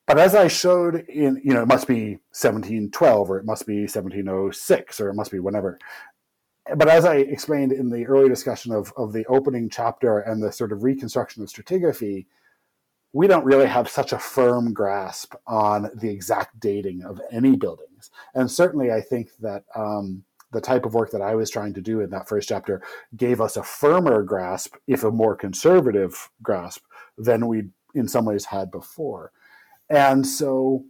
but 0.08 0.18
as 0.18 0.34
i 0.34 0.48
showed 0.48 0.96
in 1.08 1.40
you 1.44 1.54
know 1.54 1.62
it 1.62 1.68
must 1.68 1.86
be 1.86 2.18
1712 2.32 3.30
or 3.30 3.38
it 3.38 3.44
must 3.44 3.66
be 3.66 3.82
1706 3.82 5.00
or 5.00 5.08
it 5.08 5.14
must 5.14 5.30
be 5.30 5.38
whenever 5.38 5.78
but 6.76 6.88
as 6.88 7.04
i 7.04 7.16
explained 7.16 7.70
in 7.70 7.90
the 7.90 8.06
early 8.06 8.28
discussion 8.28 8.72
of, 8.72 8.92
of 8.96 9.12
the 9.12 9.24
opening 9.26 9.68
chapter 9.70 10.18
and 10.18 10.42
the 10.42 10.50
sort 10.50 10.72
of 10.72 10.82
reconstruction 10.82 11.42
of 11.42 11.48
stratigraphy 11.48 12.26
we 13.12 13.26
don't 13.26 13.44
really 13.44 13.66
have 13.66 13.88
such 13.88 14.12
a 14.12 14.18
firm 14.18 14.72
grasp 14.72 15.34
on 15.46 15.90
the 15.94 16.10
exact 16.10 16.60
dating 16.60 17.02
of 17.04 17.20
any 17.32 17.56
buildings. 17.56 18.10
And 18.34 18.50
certainly, 18.50 18.92
I 18.92 19.00
think 19.00 19.30
that 19.40 19.64
um, 19.74 20.24
the 20.52 20.60
type 20.60 20.84
of 20.84 20.94
work 20.94 21.10
that 21.12 21.22
I 21.22 21.34
was 21.34 21.50
trying 21.50 21.74
to 21.74 21.80
do 21.80 22.00
in 22.00 22.10
that 22.10 22.28
first 22.28 22.48
chapter 22.48 22.82
gave 23.16 23.40
us 23.40 23.56
a 23.56 23.62
firmer 23.62 24.22
grasp, 24.22 24.76
if 24.86 25.04
a 25.04 25.10
more 25.10 25.36
conservative 25.36 26.30
grasp, 26.42 26.84
than 27.16 27.46
we 27.46 27.64
in 27.94 28.08
some 28.08 28.24
ways 28.24 28.46
had 28.46 28.70
before. 28.70 29.32
And 29.90 30.26
so, 30.26 30.84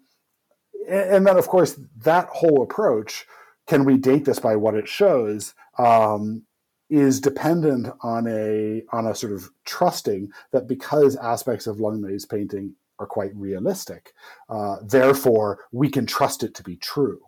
and 0.89 1.27
then 1.27 1.37
of 1.37 1.49
course, 1.49 1.79
that 1.99 2.29
whole 2.29 2.63
approach 2.63 3.27
can 3.67 3.85
we 3.85 3.99
date 3.99 4.25
this 4.25 4.41
by 4.41 4.57
what 4.57 4.75
it 4.75 4.89
shows? 4.89 5.55
Um, 5.79 6.45
is 6.91 7.21
dependent 7.21 7.89
on 8.01 8.27
a 8.27 8.83
on 8.93 9.07
a 9.07 9.15
sort 9.15 9.33
of 9.33 9.51
trusting 9.67 10.31
that 10.53 10.67
because 10.67 11.17
aspects 11.17 11.67
of 11.67 11.77
Leng 11.77 12.29
painting 12.31 12.75
are 12.99 13.07
quite 13.07 13.35
realistic, 13.37 14.13
uh, 14.49 14.77
therefore 14.83 15.61
we 15.71 15.89
can 15.91 16.07
trust 16.07 16.43
it 16.43 16.55
to 16.55 16.63
be 16.63 16.77
true, 16.77 17.21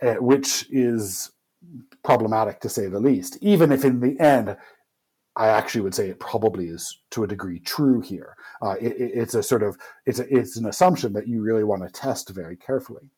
uh, 0.00 0.14
which 0.14 0.66
is 0.70 1.32
problematic 2.04 2.60
to 2.60 2.68
say 2.68 2.86
the 2.86 3.00
least. 3.00 3.36
Even 3.40 3.72
if 3.72 3.84
in 3.84 4.00
the 4.00 4.18
end, 4.20 4.56
I 5.38 5.48
actually 5.48 5.82
would 5.82 5.94
say 5.94 6.10
it 6.10 6.18
probably 6.18 6.66
is 6.66 6.98
to 7.10 7.22
a 7.22 7.26
degree 7.26 7.60
true 7.60 8.00
here. 8.00 8.36
Uh, 8.60 8.74
it, 8.80 8.94
it's 8.98 9.34
a 9.34 9.42
sort 9.42 9.62
of 9.62 9.78
it's 10.04 10.18
a, 10.18 10.36
it's 10.36 10.56
an 10.56 10.66
assumption 10.66 11.12
that 11.12 11.28
you 11.28 11.40
really 11.40 11.64
want 11.64 11.82
to 11.82 11.88
test 11.88 12.30
very 12.30 12.56
carefully. 12.56 13.08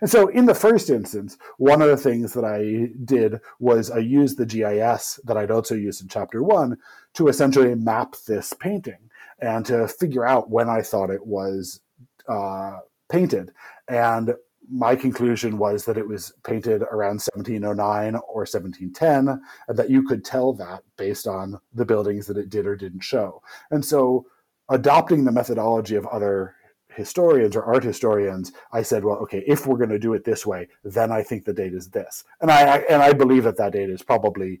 And 0.00 0.10
so, 0.10 0.28
in 0.28 0.46
the 0.46 0.54
first 0.54 0.88
instance, 0.88 1.36
one 1.58 1.82
of 1.82 1.88
the 1.88 1.98
things 1.98 2.32
that 2.32 2.44
I 2.44 2.88
did 3.04 3.40
was 3.60 3.90
I 3.90 3.98
used 3.98 4.38
the 4.38 4.46
GIS 4.46 5.20
that 5.24 5.36
I'd 5.36 5.50
also 5.50 5.74
used 5.74 6.00
in 6.00 6.08
chapter 6.08 6.42
one 6.42 6.78
to 7.14 7.28
essentially 7.28 7.74
map 7.74 8.16
this 8.26 8.54
painting 8.54 9.10
and 9.40 9.66
to 9.66 9.86
figure 9.86 10.26
out 10.26 10.48
when 10.48 10.70
I 10.70 10.80
thought 10.80 11.10
it 11.10 11.26
was 11.26 11.80
uh, 12.26 12.78
painted. 13.10 13.52
And 13.86 14.34
my 14.70 14.96
conclusion 14.96 15.58
was 15.58 15.84
that 15.84 15.98
it 15.98 16.06
was 16.06 16.32
painted 16.44 16.82
around 16.82 17.20
1709 17.20 18.14
or 18.14 18.40
1710, 18.40 19.40
and 19.68 19.78
that 19.78 19.90
you 19.90 20.02
could 20.02 20.24
tell 20.24 20.52
that 20.54 20.82
based 20.96 21.26
on 21.26 21.58
the 21.72 21.84
buildings 21.84 22.26
that 22.26 22.36
it 22.36 22.50
did 22.50 22.66
or 22.66 22.76
didn't 22.76 23.02
show. 23.02 23.42
And 23.70 23.84
so, 23.84 24.26
adopting 24.68 25.24
the 25.24 25.32
methodology 25.32 25.96
of 25.96 26.06
other 26.06 26.56
historians 26.88 27.54
or 27.54 27.64
art 27.64 27.84
historians, 27.84 28.52
I 28.72 28.82
said, 28.82 29.04
well, 29.04 29.16
okay, 29.18 29.44
if 29.46 29.66
we're 29.66 29.76
going 29.76 29.90
to 29.90 29.98
do 29.98 30.14
it 30.14 30.24
this 30.24 30.46
way, 30.46 30.68
then 30.82 31.12
I 31.12 31.22
think 31.22 31.44
the 31.44 31.52
date 31.52 31.74
is 31.74 31.90
this, 31.90 32.24
and 32.40 32.50
I 32.50 32.78
and 32.90 33.02
I 33.02 33.12
believe 33.12 33.44
that 33.44 33.58
that 33.58 33.72
date 33.72 33.90
is 33.90 34.02
probably 34.02 34.60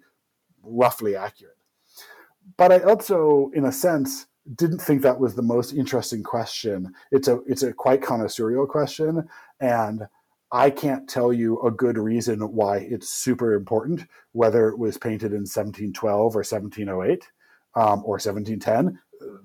roughly 0.62 1.16
accurate. 1.16 1.56
But 2.56 2.72
I 2.72 2.78
also, 2.80 3.50
in 3.54 3.64
a 3.64 3.72
sense, 3.72 4.26
didn't 4.54 4.78
think 4.78 5.02
that 5.02 5.18
was 5.18 5.34
the 5.34 5.42
most 5.42 5.72
interesting 5.72 6.22
question. 6.22 6.92
It's 7.10 7.28
a 7.28 7.40
it's 7.46 7.62
a 7.62 7.72
quite 7.72 8.00
connoisseurial 8.00 8.68
question, 8.68 9.28
and 9.60 10.06
I 10.52 10.70
can't 10.70 11.08
tell 11.08 11.32
you 11.32 11.60
a 11.62 11.70
good 11.70 11.98
reason 11.98 12.40
why 12.40 12.78
it's 12.78 13.08
super 13.08 13.54
important, 13.54 14.06
whether 14.32 14.68
it 14.68 14.78
was 14.78 14.96
painted 14.96 15.32
in 15.32 15.40
1712 15.40 16.36
or 16.36 16.44
1708 16.44 17.28
um, 17.74 18.02
or 18.04 18.18
1710. 18.18 18.98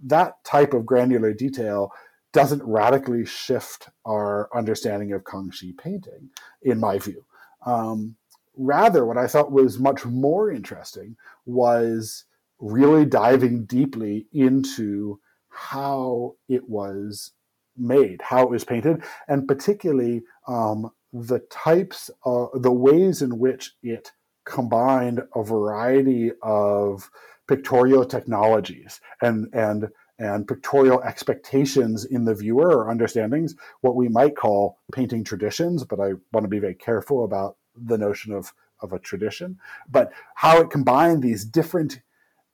That 0.04 0.44
type 0.44 0.74
of 0.74 0.86
granular 0.86 1.34
detail 1.34 1.92
doesn't 2.34 2.64
radically 2.64 3.26
shift 3.26 3.90
our 4.06 4.50
understanding 4.56 5.12
of 5.14 5.24
Kangxi 5.24 5.78
painting, 5.78 6.30
in 6.62 6.80
my 6.80 7.00
view. 7.00 7.26
Um, 7.66 8.16
rather, 8.56 9.06
what 9.06 9.18
I 9.18 9.28
thought 9.28 9.52
was 9.52 9.80
much 9.80 10.06
more 10.06 10.52
interesting 10.52 11.16
was 11.46 12.26
really 12.62 13.06
diving 13.06 13.66
deeply 13.66 14.28
into 14.32 15.20
how 15.50 16.36
it 16.48 16.70
was 16.70 17.32
made, 17.76 18.22
how 18.22 18.44
it 18.44 18.50
was 18.50 18.64
painted, 18.64 19.04
and 19.28 19.48
particularly 19.48 20.22
um, 20.48 20.90
the 21.12 21.40
types, 21.50 22.10
of, 22.24 22.50
the 22.62 22.72
ways 22.72 23.22
in 23.22 23.40
which 23.40 23.74
it 23.84 24.12
combined 24.46 25.22
a 25.36 25.44
variety 25.44 26.32
of 26.42 27.10
pictorial 27.48 28.06
technologies 28.06 29.02
and 29.22 29.48
and 29.54 29.90
and 30.20 30.48
pictorial 30.48 31.02
expectations 31.02 32.06
in 32.06 32.26
the 32.26 32.36
viewer 32.36 32.70
or 32.70 32.92
understandings, 32.92 33.56
what 33.82 33.96
we 33.96 34.08
might 34.08 34.36
call 34.36 34.78
painting 34.94 35.24
traditions, 35.24 35.84
but 35.84 36.00
I 36.00 36.12
want 36.32 36.44
to 36.44 36.48
be 36.48 36.60
very 36.60 36.76
careful 36.76 37.26
about 37.26 37.58
the 37.76 37.98
notion 37.98 38.32
of, 38.32 38.54
of 38.82 38.94
a 38.94 39.00
tradition, 39.00 39.58
but 39.90 40.12
how 40.36 40.62
it 40.62 40.70
combined 40.70 41.24
these 41.24 41.44
different 41.44 42.02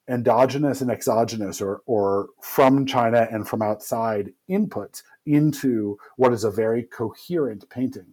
endogenous 0.10 0.82
and 0.82 0.90
exogenous 0.90 1.62
or, 1.62 1.82
or 1.86 2.30
from 2.42 2.86
China 2.86 3.28
and 3.30 3.48
from 3.48 3.62
outside 3.62 4.32
inputs 4.50 5.04
into 5.26 5.98
what 6.16 6.34
is 6.34 6.44
a 6.44 6.52
very 6.52 6.84
coherent 6.84 7.70
painting. 7.70 8.08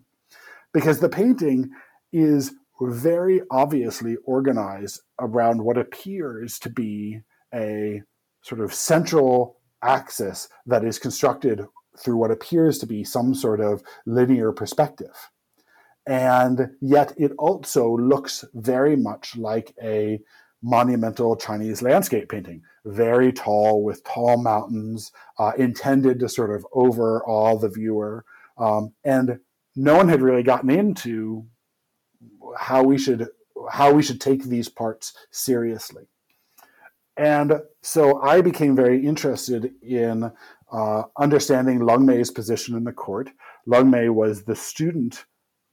Because 0.73 0.99
the 0.99 1.09
painting 1.09 1.71
is 2.13 2.53
very 2.81 3.41
obviously 3.51 4.17
organized 4.25 5.01
around 5.21 5.63
what 5.63 5.79
appears 5.79 6.59
to 6.59 6.69
be 6.69 7.21
a 7.55 8.03
sort 8.43 8.61
of 8.61 8.75
central 8.75 9.57
axis 9.83 10.49
that 10.67 10.85
is 10.85 10.99
constructed 10.99 11.65
through 11.97 12.17
what 12.17 12.33
appears 12.33 12.79
to 12.79 12.87
be 12.87 13.05
some 13.05 13.35
sort 13.35 13.61
of 13.61 13.83
linear 14.05 14.51
perspective. 14.53 15.31
And 16.07 16.71
yet 16.81 17.15
it 17.17 17.33
also 17.39 17.97
looks 17.97 18.45
very 18.53 18.97
much 18.97 19.37
like 19.37 19.75
a 19.83 20.21
monumental 20.65 21.37
Chinese 21.37 21.83
landscape 21.83 22.31
painting, 22.31 22.63
very 22.87 23.31
tall 23.31 23.85
with 23.85 24.03
tall 24.05 24.43
mountains, 24.43 25.13
uh, 25.39 25.53
intended 25.59 26.19
to 26.19 26.29
sort 26.29 26.51
of 26.51 26.67
overawe 26.73 27.59
the 27.59 27.69
viewer. 27.69 28.25
Um, 28.57 28.95
and 29.05 29.39
no 29.77 29.95
one 29.97 30.09
had 30.09 30.23
really 30.23 30.43
gotten 30.43 30.71
into 30.71 31.47
how 32.57 32.83
we 32.83 32.99
should 32.99 33.29
how 33.71 33.93
we 33.93 34.03
should 34.03 34.21
take 34.21 34.45
these 34.45 34.69
parts 34.69 35.15
seriously. 35.31 36.07
And 37.17 37.61
so 37.83 38.21
I 38.23 38.41
became 38.41 38.75
very 38.75 39.05
interested 39.05 39.73
in 39.83 40.31
uh, 40.73 41.03
understanding 41.19 41.81
Leng 41.81 42.05
Mei's 42.05 42.31
position 42.31 42.77
in 42.77 42.85
the 42.85 42.93
court. 42.93 43.31
Leng 43.69 43.91
Mei 43.91 44.09
was 44.09 44.43
the 44.43 44.57
student, 44.57 45.25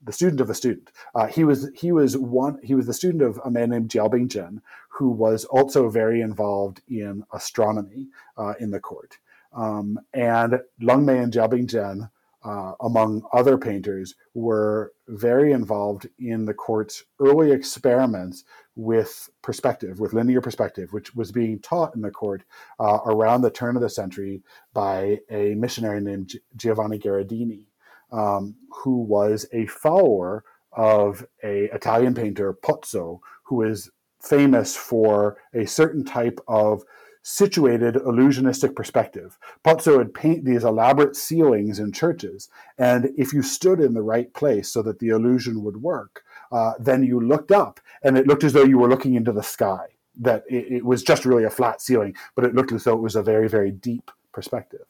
the 0.04 0.12
student 0.12 0.40
of 0.40 0.50
a 0.50 0.54
student. 0.54 0.90
Uh, 1.14 1.26
he 1.26 1.44
was 1.44 1.70
he 1.74 1.92
was 1.92 2.16
one 2.16 2.58
he 2.62 2.74
was 2.74 2.86
the 2.86 2.94
student 2.94 3.22
of 3.22 3.40
a 3.44 3.50
man 3.50 3.70
named 3.70 3.90
Jiao 3.90 4.10
Bingzhen, 4.10 4.60
who 4.90 5.10
was 5.10 5.44
also 5.44 5.88
very 5.88 6.20
involved 6.20 6.82
in 6.88 7.24
astronomy 7.32 8.08
uh, 8.36 8.54
in 8.60 8.70
the 8.70 8.80
court. 8.80 9.18
Um, 9.54 9.98
and 10.14 10.60
Leng 10.80 11.04
Mei 11.04 11.18
and 11.18 11.32
Jiao 11.32 11.48
Bingzhen 11.50 12.10
uh, 12.44 12.72
among 12.80 13.22
other 13.32 13.56
painters, 13.56 14.14
were 14.34 14.92
very 15.08 15.52
involved 15.52 16.08
in 16.18 16.44
the 16.44 16.54
court's 16.54 17.04
early 17.20 17.52
experiments 17.52 18.44
with 18.74 19.28
perspective, 19.42 20.00
with 20.00 20.12
linear 20.12 20.40
perspective, 20.40 20.92
which 20.92 21.14
was 21.14 21.30
being 21.30 21.58
taught 21.60 21.94
in 21.94 22.00
the 22.00 22.10
court 22.10 22.42
uh, 22.80 22.98
around 23.06 23.42
the 23.42 23.50
turn 23.50 23.76
of 23.76 23.82
the 23.82 23.88
century 23.88 24.42
by 24.72 25.18
a 25.30 25.54
missionary 25.54 26.00
named 26.00 26.32
Giovanni 26.56 26.98
Gherardini, 26.98 27.66
um, 28.12 28.54
who 28.70 29.02
was 29.02 29.46
a 29.52 29.66
follower 29.66 30.44
of 30.72 31.26
a 31.42 31.64
Italian 31.74 32.14
painter 32.14 32.54
Pozzo, 32.54 33.20
who 33.44 33.62
is 33.62 33.90
famous 34.20 34.76
for 34.76 35.36
a 35.52 35.66
certain 35.66 36.04
type 36.04 36.40
of 36.46 36.84
situated 37.24 37.94
illusionistic 37.94 38.74
perspective. 38.74 39.38
Pozzo 39.64 39.96
would 39.96 40.14
paint 40.14 40.44
these 40.44 40.64
elaborate 40.64 41.16
ceilings 41.16 41.78
in 41.78 41.92
churches, 41.92 42.48
and 42.78 43.10
if 43.16 43.32
you 43.32 43.42
stood 43.42 43.80
in 43.80 43.94
the 43.94 44.02
right 44.02 44.32
place 44.34 44.68
so 44.68 44.82
that 44.82 44.98
the 44.98 45.08
illusion 45.08 45.62
would 45.62 45.82
work, 45.82 46.24
uh, 46.50 46.72
then 46.78 47.02
you 47.02 47.20
looked 47.20 47.52
up, 47.52 47.80
and 48.02 48.18
it 48.18 48.26
looked 48.26 48.44
as 48.44 48.52
though 48.52 48.64
you 48.64 48.78
were 48.78 48.88
looking 48.88 49.14
into 49.14 49.32
the 49.32 49.42
sky. 49.42 49.86
That 50.20 50.44
it, 50.48 50.72
it 50.72 50.84
was 50.84 51.02
just 51.02 51.24
really 51.24 51.44
a 51.44 51.50
flat 51.50 51.80
ceiling, 51.80 52.14
but 52.34 52.44
it 52.44 52.54
looked 52.54 52.72
as 52.72 52.84
though 52.84 52.94
it 52.94 53.00
was 53.00 53.16
a 53.16 53.22
very, 53.22 53.48
very 53.48 53.70
deep 53.70 54.10
perspective. 54.32 54.84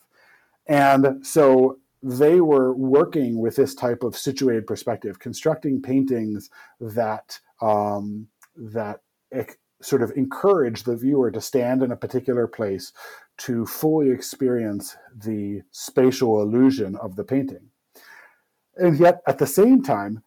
And 0.67 1.25
so 1.25 1.79
they 2.03 2.41
were 2.41 2.75
working 2.75 3.39
with 3.39 3.57
this 3.57 3.75
type 3.75 4.03
of 4.03 4.17
situated 4.17 4.67
perspective, 4.67 5.19
constructing 5.19 5.81
paintings 5.81 6.51
that 6.81 7.39
um, 7.61 8.27
that 8.57 9.01
sort 9.81 10.03
of 10.03 10.13
encourage 10.17 10.85
the 10.85 10.97
viewer 10.97 11.31
to 11.31 11.41
stand 11.41 11.83
in 11.83 11.91
a 11.91 11.97
particular 11.97 12.47
place 12.47 12.93
to 13.37 13.67
fully 13.67 14.11
experience 14.11 14.97
the 15.17 15.63
spatial 15.71 16.43
illusion 16.43 16.97
of 16.97 17.17
the 17.17 17.25
painting. 17.25 17.71
And 18.77 18.99
yet, 18.99 19.21
at 19.27 19.39
the 19.39 19.47
same 19.47 19.83
time, 19.83 20.23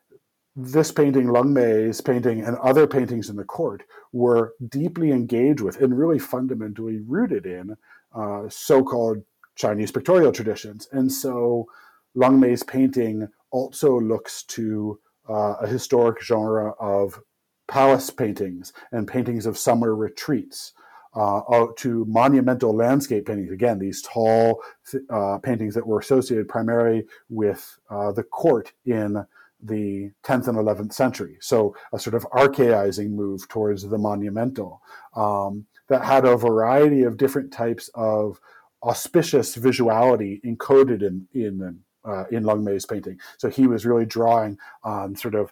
this 0.56 0.92
painting, 0.92 1.28
Leng 1.28 1.54
Mei's 1.54 2.00
painting, 2.00 2.42
and 2.42 2.58
other 2.58 2.88
paintings 2.88 3.30
in 3.30 3.36
the 3.36 3.44
court 3.44 3.84
were 4.14 4.54
deeply 4.70 5.12
engaged 5.12 5.62
with 5.62 5.82
and 5.82 5.98
really 5.98 6.20
fundamentally 6.20 7.00
rooted 7.06 7.46
in 7.46 7.76
uh, 8.14 8.48
so 8.48 8.84
called 8.84 9.24
Chinese 9.56 9.92
pictorial 9.92 10.32
traditions. 10.32 10.88
And 10.92 11.12
so 11.12 11.68
Leng 12.16 12.40
Mei's 12.40 12.64
painting 12.64 13.28
also 13.52 14.00
looks 14.00 14.44
to 14.44 15.00
uh, 15.30 15.56
a 15.62 15.68
historic 15.68 16.22
genre 16.22 16.74
of 16.80 17.20
palace 17.68 18.10
paintings 18.10 18.74
and 18.92 19.08
paintings 19.08 19.46
of 19.46 19.58
summer 19.58 19.96
retreats. 19.96 20.74
Uh, 21.16 21.68
to 21.78 22.04
monumental 22.10 22.76
landscape 22.76 23.26
paintings. 23.26 23.50
Again, 23.50 23.80
these 23.80 24.02
tall 24.02 24.62
uh, 25.10 25.38
paintings 25.38 25.74
that 25.74 25.88
were 25.88 26.00
associated 26.00 26.50
primarily 26.50 27.06
with 27.30 27.80
uh, 27.90 28.12
the 28.12 28.24
court 28.24 28.74
in 28.86 29.26
the 29.64 30.12
10th 30.24 30.50
and 30.50 30.58
11th 30.58 30.92
century. 30.92 31.38
So, 31.40 31.74
a 31.94 32.00
sort 32.00 32.16
of 32.16 32.28
archaizing 32.34 33.16
move 33.16 33.48
towards 33.48 33.84
the 33.88 33.98
monumental 33.98 34.82
um, 35.16 35.66
that 35.88 36.04
had 36.04 36.26
a 36.26 36.36
variety 36.36 37.04
of 37.04 37.16
different 37.16 37.54
types 37.54 37.90
of 37.94 38.42
auspicious 38.86 39.56
visuality 39.56 40.42
encoded 40.44 41.02
in, 41.02 41.28
in, 41.34 41.80
uh, 42.04 42.26
in 42.32 42.44
Leng 42.44 42.64
Mei's 42.64 42.86
painting. 42.86 43.20
So, 43.38 43.50
he 43.50 43.68
was 43.68 43.86
really 43.86 44.06
drawing 44.06 44.58
on 44.84 45.16
sort 45.16 45.36
of 45.36 45.52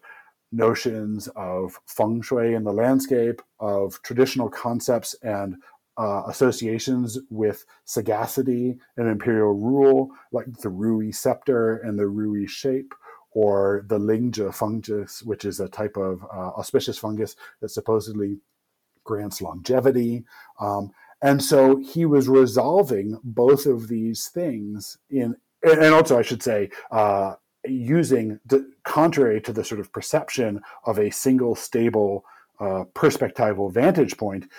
notions 0.52 1.28
of 1.36 1.80
feng 1.88 2.22
shui 2.22 2.54
in 2.54 2.64
the 2.64 2.72
landscape, 2.72 3.42
of 3.60 4.02
traditional 4.04 4.50
concepts 4.50 5.16
and 5.24 5.56
uh, 5.98 6.24
associations 6.28 7.20
with 7.30 7.66
sagacity 7.86 8.78
and 8.98 9.08
imperial 9.08 9.54
rule, 9.54 10.10
like 10.32 10.46
the 10.62 10.70
ruyi 10.70 11.14
scepter 11.14 11.78
and 11.78 12.00
the 12.00 12.04
ruyi 12.04 12.48
shape, 12.48 12.94
or 13.32 13.84
the 13.88 14.00
Lingzhi 14.00 14.54
fungus, 14.54 15.24
which 15.24 15.46
is 15.46 15.60
a 15.60 15.68
type 15.68 15.98
of 15.98 16.24
uh, 16.24 16.52
auspicious 16.58 16.98
fungus 16.98 17.36
that 17.62 17.70
supposedly 17.70 18.38
grants 19.04 19.42
longevity. 19.42 20.24
Um, 20.60 20.92
and 21.24 21.42
so 21.42 21.78
he 21.78 22.06
was 22.06 22.28
resolving 22.28 23.18
both 23.24 23.66
of 23.66 23.88
these 23.88 24.28
things 24.28 24.98
in, 25.10 25.38
and 25.64 25.94
also 25.94 26.20
I 26.20 26.22
should 26.22 26.44
say, 26.44 26.70
uh, 26.92 27.36
using 27.66 28.42
the, 28.46 28.70
contrary 28.84 29.40
to 29.42 29.54
the 29.54 29.64
sort 29.64 29.80
of 29.80 29.94
perception 29.94 30.62
of 30.86 31.00
a 31.00 31.10
single 31.10 31.56
stable 31.56 32.26
uh, 32.60 32.84
perspectival 32.94 33.72
vantage 33.72 34.18
point, 34.18 34.50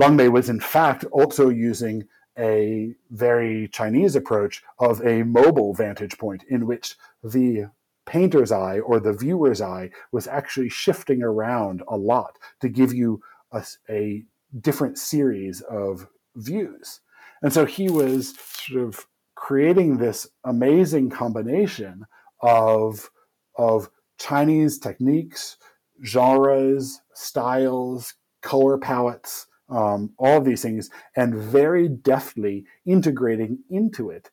Leng 0.00 0.14
Mei 0.14 0.28
was 0.28 0.48
in 0.48 0.60
fact 0.60 1.04
also 1.10 1.48
using 1.48 2.04
a 2.38 2.94
very 3.10 3.68
Chinese 3.68 4.14
approach 4.14 4.62
of 4.78 5.04
a 5.04 5.24
mobile 5.24 5.74
vantage 5.74 6.16
point 6.18 6.44
in 6.48 6.66
which 6.66 6.94
the 7.24 7.66
painter's 8.06 8.52
eye 8.52 8.78
or 8.78 9.00
the 9.00 9.12
viewer's 9.12 9.60
eye 9.60 9.90
was 10.12 10.28
actually 10.28 10.68
shifting 10.68 11.20
around 11.20 11.82
a 11.88 11.96
lot 11.96 12.38
to 12.60 12.68
give 12.68 12.94
you 12.94 13.20
a, 13.50 13.64
a 13.90 14.24
different 14.60 14.98
series 14.98 15.60
of 15.62 16.06
views. 16.36 17.00
And 17.42 17.52
so 17.52 17.64
he 17.64 17.90
was 17.90 18.34
sort 18.38 18.82
of 18.82 19.06
creating 19.34 19.98
this 19.98 20.28
amazing 20.44 21.10
combination 21.10 22.06
of 22.40 23.10
of 23.56 23.90
Chinese 24.18 24.78
techniques, 24.78 25.56
genres, 26.04 27.00
styles, 27.12 28.14
color 28.40 28.78
palettes, 28.78 29.46
um, 29.68 30.12
all 30.18 30.38
of 30.38 30.44
these 30.44 30.62
things, 30.62 30.90
and 31.16 31.34
very 31.34 31.88
deftly 31.88 32.64
integrating 32.86 33.58
into 33.68 34.10
it 34.10 34.30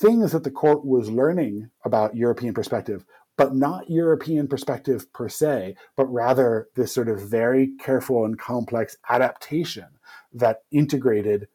things 0.00 0.32
that 0.32 0.44
the 0.44 0.50
court 0.50 0.84
was 0.84 1.10
learning 1.10 1.70
about 1.84 2.16
European 2.16 2.54
perspective, 2.54 3.04
but 3.40 3.54
not 3.56 3.88
European 3.88 4.46
perspective 4.46 5.10
per 5.14 5.26
se, 5.26 5.74
but 5.96 6.04
rather 6.12 6.68
this 6.76 6.92
sort 6.92 7.08
of 7.08 7.22
very 7.22 7.70
careful 7.78 8.26
and 8.26 8.38
complex 8.38 8.98
adaptation 9.08 9.86
that 10.34 10.58
integrated 10.70 11.48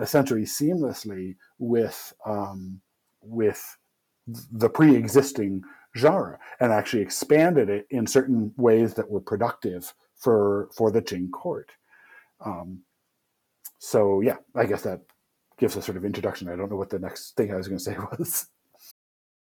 essentially 0.00 0.44
seamlessly 0.44 1.36
with 1.58 2.14
um, 2.24 2.80
with 3.20 3.76
the 4.26 4.70
pre-existing 4.70 5.62
genre 5.94 6.38
and 6.60 6.72
actually 6.72 7.02
expanded 7.02 7.68
it 7.68 7.86
in 7.90 8.06
certain 8.06 8.54
ways 8.56 8.94
that 8.94 9.10
were 9.10 9.20
productive 9.20 9.92
for 10.16 10.70
for 10.74 10.90
the 10.90 11.02
Qing 11.02 11.30
court. 11.30 11.72
Um, 12.42 12.84
so 13.78 14.22
yeah, 14.22 14.38
I 14.54 14.64
guess 14.64 14.80
that 14.84 15.02
gives 15.58 15.76
a 15.76 15.82
sort 15.82 15.98
of 15.98 16.06
introduction. 16.06 16.48
I 16.48 16.56
don't 16.56 16.70
know 16.70 16.76
what 16.76 16.88
the 16.88 16.98
next 16.98 17.36
thing 17.36 17.52
I 17.52 17.56
was 17.56 17.68
going 17.68 17.80
to 17.80 17.84
say 17.84 17.98
was. 18.18 18.46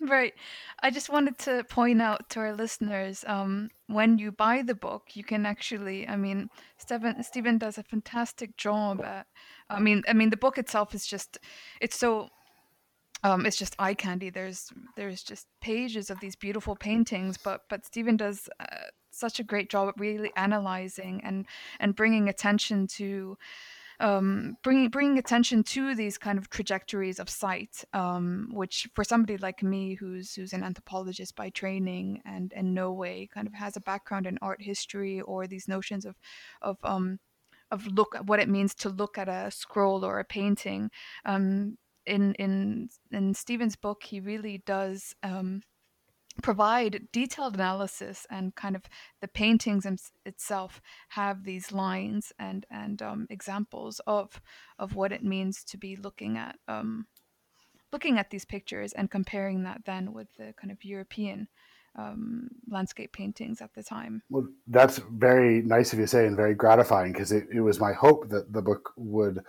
Right. 0.00 0.32
I 0.80 0.90
just 0.90 1.10
wanted 1.10 1.38
to 1.40 1.64
point 1.64 2.00
out 2.00 2.30
to 2.30 2.40
our 2.40 2.54
listeners 2.54 3.24
um, 3.26 3.68
when 3.88 4.16
you 4.18 4.30
buy 4.30 4.62
the 4.62 4.74
book, 4.74 5.16
you 5.16 5.24
can 5.24 5.44
actually, 5.44 6.06
I 6.06 6.14
mean, 6.16 6.50
Stephen, 6.76 7.20
Stephen 7.24 7.58
does 7.58 7.78
a 7.78 7.82
fantastic 7.82 8.56
job 8.56 9.00
at, 9.02 9.26
I 9.68 9.80
mean, 9.80 10.04
I 10.08 10.12
mean, 10.12 10.30
the 10.30 10.36
book 10.36 10.56
itself 10.56 10.94
is 10.94 11.04
just, 11.04 11.38
it's 11.80 11.98
so 11.98 12.28
um, 13.24 13.46
it's 13.46 13.56
just 13.56 13.74
eye 13.78 13.94
candy. 13.94 14.30
There's 14.30 14.70
there's 14.96 15.22
just 15.22 15.48
pages 15.60 16.10
of 16.10 16.20
these 16.20 16.36
beautiful 16.36 16.76
paintings, 16.76 17.36
but 17.36 17.62
but 17.68 17.84
Stephen 17.84 18.16
does 18.16 18.48
uh, 18.60 18.64
such 19.10 19.40
a 19.40 19.44
great 19.44 19.70
job 19.70 19.88
at 19.88 19.98
really 20.00 20.30
analyzing 20.36 21.20
and 21.24 21.46
and 21.80 21.96
bringing 21.96 22.28
attention 22.28 22.86
to 22.86 23.36
um, 24.00 24.56
bringing 24.62 24.88
bringing 24.90 25.18
attention 25.18 25.62
to 25.64 25.94
these 25.94 26.18
kind 26.18 26.38
of 26.38 26.48
trajectories 26.50 27.18
of 27.18 27.28
sight, 27.28 27.84
um, 27.92 28.48
which 28.52 28.88
for 28.94 29.04
somebody 29.04 29.36
like 29.38 29.62
me, 29.62 29.94
who's 29.94 30.34
who's 30.34 30.52
an 30.52 30.62
anthropologist 30.62 31.34
by 31.34 31.50
training 31.50 32.22
and 32.24 32.52
in 32.52 32.74
no 32.74 32.92
way 32.92 33.28
kind 33.32 33.46
of 33.46 33.54
has 33.54 33.76
a 33.76 33.80
background 33.80 34.26
in 34.26 34.38
art 34.40 34.62
history 34.62 35.20
or 35.20 35.46
these 35.46 35.68
notions 35.68 36.04
of 36.04 36.16
of 36.62 36.78
um, 36.84 37.18
of 37.70 37.86
look 37.86 38.16
what 38.24 38.40
it 38.40 38.48
means 38.48 38.74
to 38.76 38.88
look 38.88 39.18
at 39.18 39.28
a 39.28 39.50
scroll 39.50 40.04
or 40.04 40.18
a 40.18 40.24
painting. 40.24 40.90
Um, 41.24 41.76
in 42.06 42.34
in 42.34 42.88
in 43.10 43.34
Stephen's 43.34 43.76
book, 43.76 44.02
he 44.04 44.20
really 44.20 44.62
does 44.64 45.14
um, 45.22 45.62
provide 46.42 47.08
detailed 47.12 47.54
analysis 47.54 48.26
and 48.30 48.54
kind 48.54 48.76
of 48.76 48.82
the 49.20 49.28
paintings 49.28 49.86
itself 50.24 50.80
have 51.10 51.44
these 51.44 51.72
lines 51.72 52.32
and 52.38 52.66
and 52.70 53.02
um, 53.02 53.26
examples 53.30 54.00
of 54.06 54.40
of 54.78 54.94
what 54.94 55.12
it 55.12 55.24
means 55.24 55.64
to 55.64 55.76
be 55.76 55.96
looking 55.96 56.36
at 56.36 56.56
um, 56.68 57.06
looking 57.92 58.18
at 58.18 58.30
these 58.30 58.44
pictures 58.44 58.92
and 58.92 59.10
comparing 59.10 59.62
that 59.64 59.82
then 59.84 60.12
with 60.12 60.28
the 60.36 60.54
kind 60.60 60.70
of 60.70 60.84
European 60.84 61.48
um, 61.96 62.48
landscape 62.68 63.12
paintings 63.12 63.60
at 63.60 63.74
the 63.74 63.82
time. 63.82 64.22
Well, 64.30 64.46
that's 64.68 64.98
very 65.10 65.62
nice 65.62 65.92
of 65.92 65.98
you 65.98 66.04
to 66.04 66.08
say 66.08 66.26
and 66.26 66.36
very 66.36 66.54
gratifying 66.54 67.12
because 67.12 67.32
it, 67.32 67.48
it 67.52 67.60
was 67.60 67.80
my 67.80 67.92
hope 67.92 68.28
that 68.28 68.52
the 68.52 68.62
book 68.62 68.92
would 68.96 69.40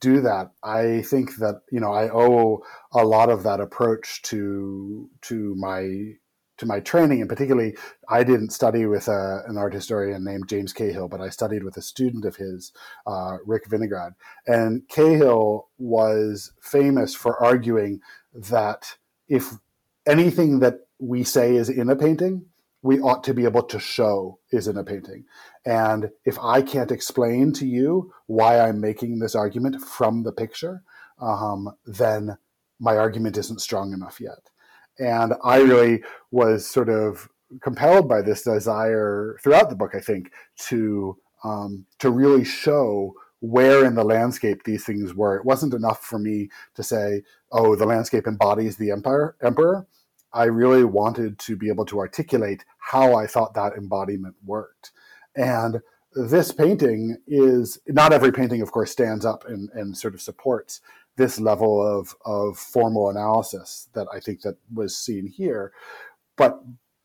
do 0.00 0.20
that. 0.22 0.50
I 0.62 1.02
think 1.02 1.36
that 1.36 1.62
you 1.70 1.80
know 1.80 1.92
I 1.92 2.10
owe 2.10 2.62
a 2.92 3.04
lot 3.04 3.30
of 3.30 3.42
that 3.44 3.60
approach 3.60 4.22
to 4.22 5.08
to 5.22 5.54
my 5.56 6.14
to 6.58 6.66
my 6.66 6.80
training, 6.80 7.20
and 7.20 7.28
particularly 7.28 7.76
I 8.08 8.24
didn't 8.24 8.50
study 8.50 8.86
with 8.86 9.08
a, 9.08 9.42
an 9.46 9.56
art 9.56 9.74
historian 9.74 10.24
named 10.24 10.48
James 10.48 10.72
Cahill, 10.72 11.08
but 11.08 11.20
I 11.20 11.28
studied 11.28 11.64
with 11.64 11.76
a 11.76 11.82
student 11.82 12.24
of 12.24 12.36
his, 12.36 12.72
uh, 13.06 13.38
Rick 13.44 13.68
Vinograd, 13.68 14.14
and 14.46 14.86
Cahill 14.88 15.68
was 15.78 16.52
famous 16.60 17.14
for 17.14 17.42
arguing 17.42 18.00
that 18.34 18.96
if 19.28 19.52
anything 20.06 20.60
that 20.60 20.86
we 20.98 21.24
say 21.24 21.56
is 21.56 21.68
in 21.68 21.90
a 21.90 21.96
painting, 21.96 22.46
we 22.82 22.98
ought 23.00 23.22
to 23.24 23.34
be 23.34 23.44
able 23.44 23.62
to 23.62 23.78
show 23.78 24.38
is 24.50 24.66
in 24.66 24.76
a 24.76 24.84
painting. 24.84 25.24
And 25.64 26.10
if 26.24 26.38
I 26.40 26.62
can't 26.62 26.90
explain 26.90 27.52
to 27.54 27.66
you 27.66 28.12
why 28.26 28.58
I'm 28.58 28.80
making 28.80 29.18
this 29.18 29.36
argument 29.36 29.80
from 29.80 30.24
the 30.24 30.32
picture, 30.32 30.82
um, 31.20 31.76
then 31.86 32.36
my 32.80 32.96
argument 32.96 33.38
isn't 33.38 33.60
strong 33.60 33.92
enough 33.92 34.20
yet. 34.20 34.50
And 34.98 35.34
I 35.44 35.58
really 35.58 36.02
was 36.30 36.66
sort 36.66 36.88
of 36.88 37.28
compelled 37.60 38.08
by 38.08 38.22
this 38.22 38.42
desire 38.42 39.38
throughout 39.42 39.70
the 39.70 39.76
book, 39.76 39.94
I 39.94 40.00
think, 40.00 40.30
to 40.68 41.16
um, 41.44 41.86
to 41.98 42.10
really 42.10 42.44
show 42.44 43.14
where 43.40 43.84
in 43.84 43.96
the 43.96 44.04
landscape 44.04 44.62
these 44.62 44.84
things 44.84 45.14
were. 45.14 45.36
It 45.36 45.44
wasn't 45.44 45.74
enough 45.74 46.04
for 46.04 46.18
me 46.18 46.48
to 46.74 46.82
say, 46.82 47.22
"Oh, 47.50 47.74
the 47.74 47.86
landscape 47.86 48.26
embodies 48.26 48.76
the 48.76 48.90
empire 48.90 49.36
emperor." 49.42 49.86
I 50.32 50.44
really 50.44 50.84
wanted 50.84 51.38
to 51.40 51.56
be 51.56 51.68
able 51.68 51.84
to 51.86 51.98
articulate 51.98 52.64
how 52.78 53.14
I 53.14 53.26
thought 53.26 53.54
that 53.54 53.74
embodiment 53.74 54.36
worked. 54.44 54.92
And 55.36 55.80
this 56.14 56.52
painting 56.52 57.18
is 57.26 57.78
not 57.86 58.12
every 58.12 58.32
painting, 58.32 58.62
of 58.62 58.72
course, 58.72 58.90
stands 58.90 59.24
up 59.24 59.44
and, 59.46 59.68
and 59.74 59.96
sort 59.96 60.14
of 60.14 60.22
supports 60.22 60.80
this 61.16 61.38
level 61.38 61.82
of, 61.82 62.14
of 62.24 62.56
formal 62.58 63.10
analysis 63.10 63.88
that 63.94 64.06
I 64.12 64.20
think 64.20 64.42
that 64.42 64.56
was 64.72 64.96
seen 64.96 65.26
here. 65.26 65.72
But 66.36 66.62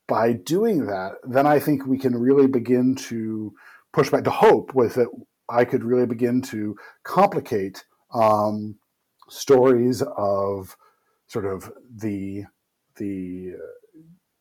by 0.08 0.34
doing 0.34 0.86
that, 0.86 1.14
then 1.24 1.46
I 1.46 1.60
think 1.60 1.86
we 1.86 1.98
can 1.98 2.16
really 2.16 2.48
begin 2.48 2.96
to 2.96 3.54
push 3.92 4.10
back. 4.10 4.24
The 4.24 4.32
hope 4.32 4.74
was 4.74 4.96
that 4.96 5.08
I 5.50 5.66
could 5.66 5.84
really 5.84 6.06
begin 6.06 6.42
to 6.44 6.78
complicate 7.04 7.86
um, 8.14 8.76
stories 9.30 10.02
of 10.02 10.78
sort 11.28 11.46
of 11.46 11.72
the 11.94 12.46
the 12.96 13.54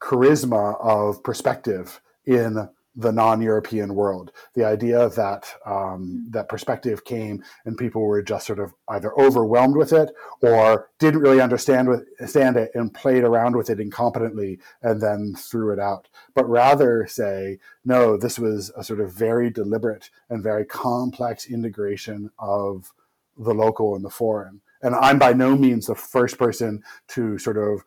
charisma 0.00 0.80
of 0.80 1.22
perspective 1.22 2.00
in 2.24 2.68
the 2.96 3.12
non-European 3.12 3.94
world. 3.94 4.32
The 4.54 4.64
idea 4.64 5.08
that 5.10 5.46
um, 5.66 6.22
hmm. 6.24 6.30
that 6.30 6.48
perspective 6.48 7.04
came 7.04 7.44
and 7.64 7.76
people 7.76 8.02
were 8.02 8.22
just 8.22 8.46
sort 8.46 8.58
of 8.58 8.74
either 8.88 9.12
overwhelmed 9.20 9.76
with 9.76 9.92
it 9.92 10.10
or 10.40 10.88
didn't 10.98 11.20
really 11.20 11.40
understand 11.40 11.88
with, 11.88 12.06
understand 12.18 12.56
it 12.56 12.70
and 12.74 12.92
played 12.92 13.22
around 13.22 13.54
with 13.54 13.68
it 13.68 13.78
incompetently 13.78 14.58
and 14.82 15.00
then 15.00 15.34
threw 15.36 15.72
it 15.72 15.78
out. 15.78 16.08
But 16.34 16.48
rather 16.48 17.06
say, 17.06 17.58
no, 17.84 18.16
this 18.16 18.38
was 18.38 18.72
a 18.76 18.82
sort 18.82 19.00
of 19.00 19.12
very 19.12 19.50
deliberate 19.50 20.10
and 20.30 20.42
very 20.42 20.64
complex 20.64 21.46
integration 21.46 22.30
of 22.38 22.92
the 23.36 23.54
local 23.54 23.94
and 23.94 24.04
the 24.04 24.10
foreign. 24.10 24.62
And 24.82 24.94
I'm 24.94 25.18
by 25.18 25.32
no 25.32 25.56
means 25.56 25.86
the 25.86 25.94
first 25.94 26.38
person 26.38 26.82
to 27.08 27.38
sort 27.38 27.58
of 27.58 27.84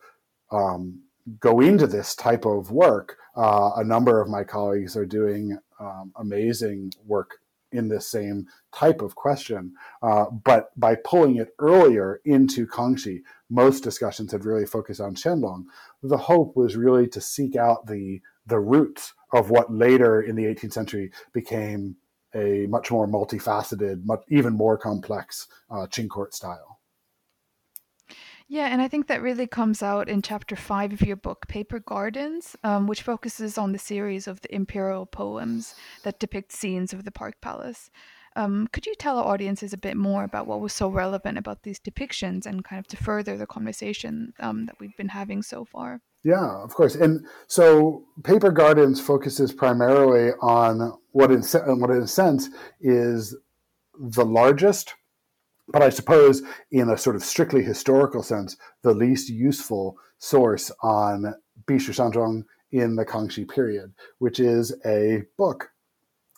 um, 0.52 1.02
go 1.38 1.60
into 1.60 1.86
this 1.86 2.14
type 2.14 2.44
of 2.44 2.70
work. 2.70 3.16
Uh, 3.36 3.72
a 3.76 3.84
number 3.84 4.20
of 4.20 4.28
my 4.28 4.44
colleagues 4.44 4.96
are 4.96 5.06
doing 5.06 5.58
um, 5.78 6.12
amazing 6.16 6.92
work 7.06 7.38
in 7.72 7.88
this 7.88 8.08
same 8.08 8.46
type 8.74 9.00
of 9.00 9.14
question. 9.14 9.72
Uh, 10.02 10.26
but 10.30 10.70
by 10.78 10.96
pulling 10.96 11.36
it 11.36 11.54
earlier 11.58 12.20
into 12.24 12.66
Kangxi, 12.66 13.22
most 13.48 13.82
discussions 13.82 14.32
have 14.32 14.44
really 14.46 14.66
focused 14.66 15.00
on 15.00 15.14
Qianlong. 15.14 15.64
The 16.02 16.16
hope 16.16 16.56
was 16.56 16.76
really 16.76 17.06
to 17.08 17.20
seek 17.20 17.56
out 17.56 17.86
the 17.86 18.20
the 18.46 18.58
roots 18.58 19.12
of 19.32 19.50
what 19.50 19.72
later 19.72 20.20
in 20.20 20.34
the 20.34 20.44
18th 20.44 20.72
century 20.72 21.12
became 21.32 21.94
a 22.34 22.66
much 22.68 22.90
more 22.90 23.06
multifaceted, 23.06 24.04
much 24.04 24.22
even 24.28 24.54
more 24.54 24.76
complex 24.76 25.46
uh, 25.70 25.86
Qing 25.86 26.08
court 26.08 26.34
style. 26.34 26.79
Yeah, 28.52 28.66
and 28.66 28.82
I 28.82 28.88
think 28.88 29.06
that 29.06 29.22
really 29.22 29.46
comes 29.46 29.80
out 29.80 30.08
in 30.08 30.22
chapter 30.22 30.56
five 30.56 30.92
of 30.92 31.02
your 31.02 31.14
book, 31.14 31.46
Paper 31.46 31.78
Gardens, 31.78 32.56
um, 32.64 32.88
which 32.88 33.02
focuses 33.02 33.56
on 33.56 33.70
the 33.70 33.78
series 33.78 34.26
of 34.26 34.40
the 34.40 34.52
imperial 34.52 35.06
poems 35.06 35.76
that 36.02 36.18
depict 36.18 36.50
scenes 36.50 36.92
of 36.92 37.04
the 37.04 37.12
Park 37.12 37.40
Palace. 37.40 37.92
Um, 38.34 38.66
could 38.72 38.86
you 38.86 38.96
tell 38.96 39.18
our 39.18 39.32
audiences 39.32 39.72
a 39.72 39.78
bit 39.78 39.96
more 39.96 40.24
about 40.24 40.48
what 40.48 40.60
was 40.60 40.72
so 40.72 40.88
relevant 40.88 41.38
about 41.38 41.62
these 41.62 41.78
depictions 41.78 42.44
and 42.44 42.64
kind 42.64 42.80
of 42.80 42.88
to 42.88 42.96
further 42.96 43.36
the 43.36 43.46
conversation 43.46 44.32
um, 44.40 44.66
that 44.66 44.80
we've 44.80 44.96
been 44.96 45.10
having 45.10 45.42
so 45.42 45.64
far? 45.64 46.00
Yeah, 46.24 46.60
of 46.64 46.74
course. 46.74 46.96
And 46.96 47.24
so 47.46 48.04
Paper 48.24 48.50
Gardens 48.50 49.00
focuses 49.00 49.52
primarily 49.52 50.32
on 50.40 50.98
what, 51.12 51.30
in, 51.30 51.42
what 51.42 51.90
in 51.90 52.02
a 52.02 52.08
sense 52.08 52.48
is 52.80 53.36
the 53.96 54.24
largest 54.24 54.94
but 55.72 55.82
I 55.82 55.90
suppose, 55.90 56.42
in 56.70 56.90
a 56.90 56.98
sort 56.98 57.16
of 57.16 57.22
strictly 57.22 57.62
historical 57.62 58.22
sense, 58.22 58.56
the 58.82 58.94
least 58.94 59.28
useful 59.28 59.96
source 60.18 60.70
on 60.82 61.34
Bishu 61.66 61.92
Shanzhuang 61.94 62.44
in 62.72 62.96
the 62.96 63.04
Kangxi 63.04 63.48
period, 63.48 63.92
which 64.18 64.40
is 64.40 64.74
a 64.84 65.22
book 65.36 65.70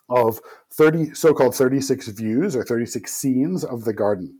of 0.08 0.40
30 0.72 1.14
so-called 1.14 1.54
36 1.54 2.08
views 2.08 2.54
or 2.56 2.64
36 2.64 3.12
scenes 3.12 3.64
of 3.64 3.84
the 3.84 3.92
garden. 3.92 4.38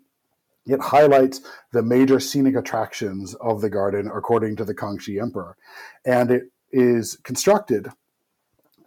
It 0.67 0.81
highlights 0.81 1.41
the 1.73 1.83
major 1.83 2.21
scenic 2.21 2.55
attractions 2.55 3.35
of 3.37 3.61
the 3.61 3.71
garden 3.71 4.11
according 4.15 4.57
to 4.57 4.65
the 4.65 4.75
Kangxi 4.75 5.21
emperor. 5.21 5.57
And 6.05 6.31
it 6.31 6.45
is 6.71 7.17
constructed, 7.25 7.89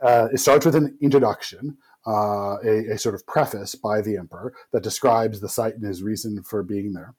uh, 0.01 0.29
it 0.31 0.37
starts 0.37 0.65
with 0.65 0.75
an 0.75 0.97
introduction 1.01 1.77
uh, 2.07 2.57
a, 2.63 2.93
a, 2.93 2.97
sort 2.97 3.15
of 3.15 3.25
preface 3.25 3.75
by 3.75 4.01
the 4.01 4.17
emperor 4.17 4.53
that 4.71 4.83
describes 4.83 5.39
the 5.39 5.49
site 5.49 5.75
and 5.75 5.83
his 5.83 6.03
reason 6.03 6.43
for 6.43 6.61
being 6.61 6.93
there. 6.93 7.15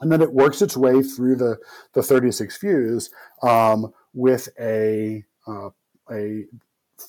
And 0.00 0.10
then 0.10 0.20
it 0.20 0.32
works 0.32 0.62
its 0.62 0.76
way 0.76 1.02
through 1.02 1.36
the, 1.36 1.58
the 1.92 2.02
36 2.02 2.58
views 2.58 3.10
um, 3.42 3.92
with 4.12 4.48
a, 4.60 5.24
uh, 5.46 5.70
a 6.10 6.44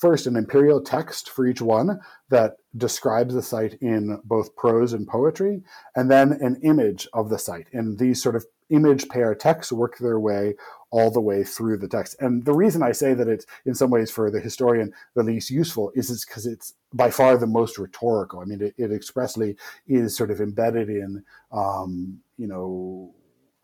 first 0.00 0.26
an 0.26 0.36
imperial 0.36 0.80
text 0.80 1.30
for 1.30 1.46
each 1.46 1.60
one 1.60 2.00
that 2.28 2.56
describes 2.76 3.34
the 3.34 3.42
site 3.42 3.74
in 3.80 4.20
both 4.24 4.54
prose 4.56 4.92
and 4.92 5.06
poetry, 5.06 5.62
and 5.94 6.10
then 6.10 6.32
an 6.40 6.60
image 6.62 7.06
of 7.12 7.28
the 7.28 7.38
site. 7.38 7.68
And 7.72 7.98
these 7.98 8.22
sort 8.22 8.36
of 8.36 8.44
image 8.70 9.08
pair 9.08 9.34
texts 9.34 9.72
work 9.72 9.98
their 9.98 10.18
way 10.18 10.54
all 10.94 11.10
the 11.10 11.20
way 11.20 11.42
through 11.42 11.76
the 11.76 11.88
text. 11.88 12.14
And 12.20 12.44
the 12.44 12.52
reason 12.52 12.80
I 12.80 12.92
say 12.92 13.14
that 13.14 13.26
it's 13.26 13.46
in 13.66 13.74
some 13.74 13.90
ways 13.90 14.12
for 14.12 14.30
the 14.30 14.38
historian 14.38 14.92
the 15.16 15.24
least 15.24 15.50
useful 15.50 15.90
is 15.96 16.08
it's 16.08 16.24
because 16.24 16.46
it's 16.46 16.74
by 16.92 17.10
far 17.10 17.36
the 17.36 17.48
most 17.48 17.78
rhetorical. 17.78 18.38
I 18.38 18.44
mean, 18.44 18.62
it, 18.62 18.74
it 18.78 18.92
expressly 18.92 19.56
is 19.88 20.16
sort 20.16 20.30
of 20.30 20.40
embedded 20.40 20.88
in, 20.88 21.24
um, 21.50 22.20
you 22.38 22.46
know, 22.46 23.12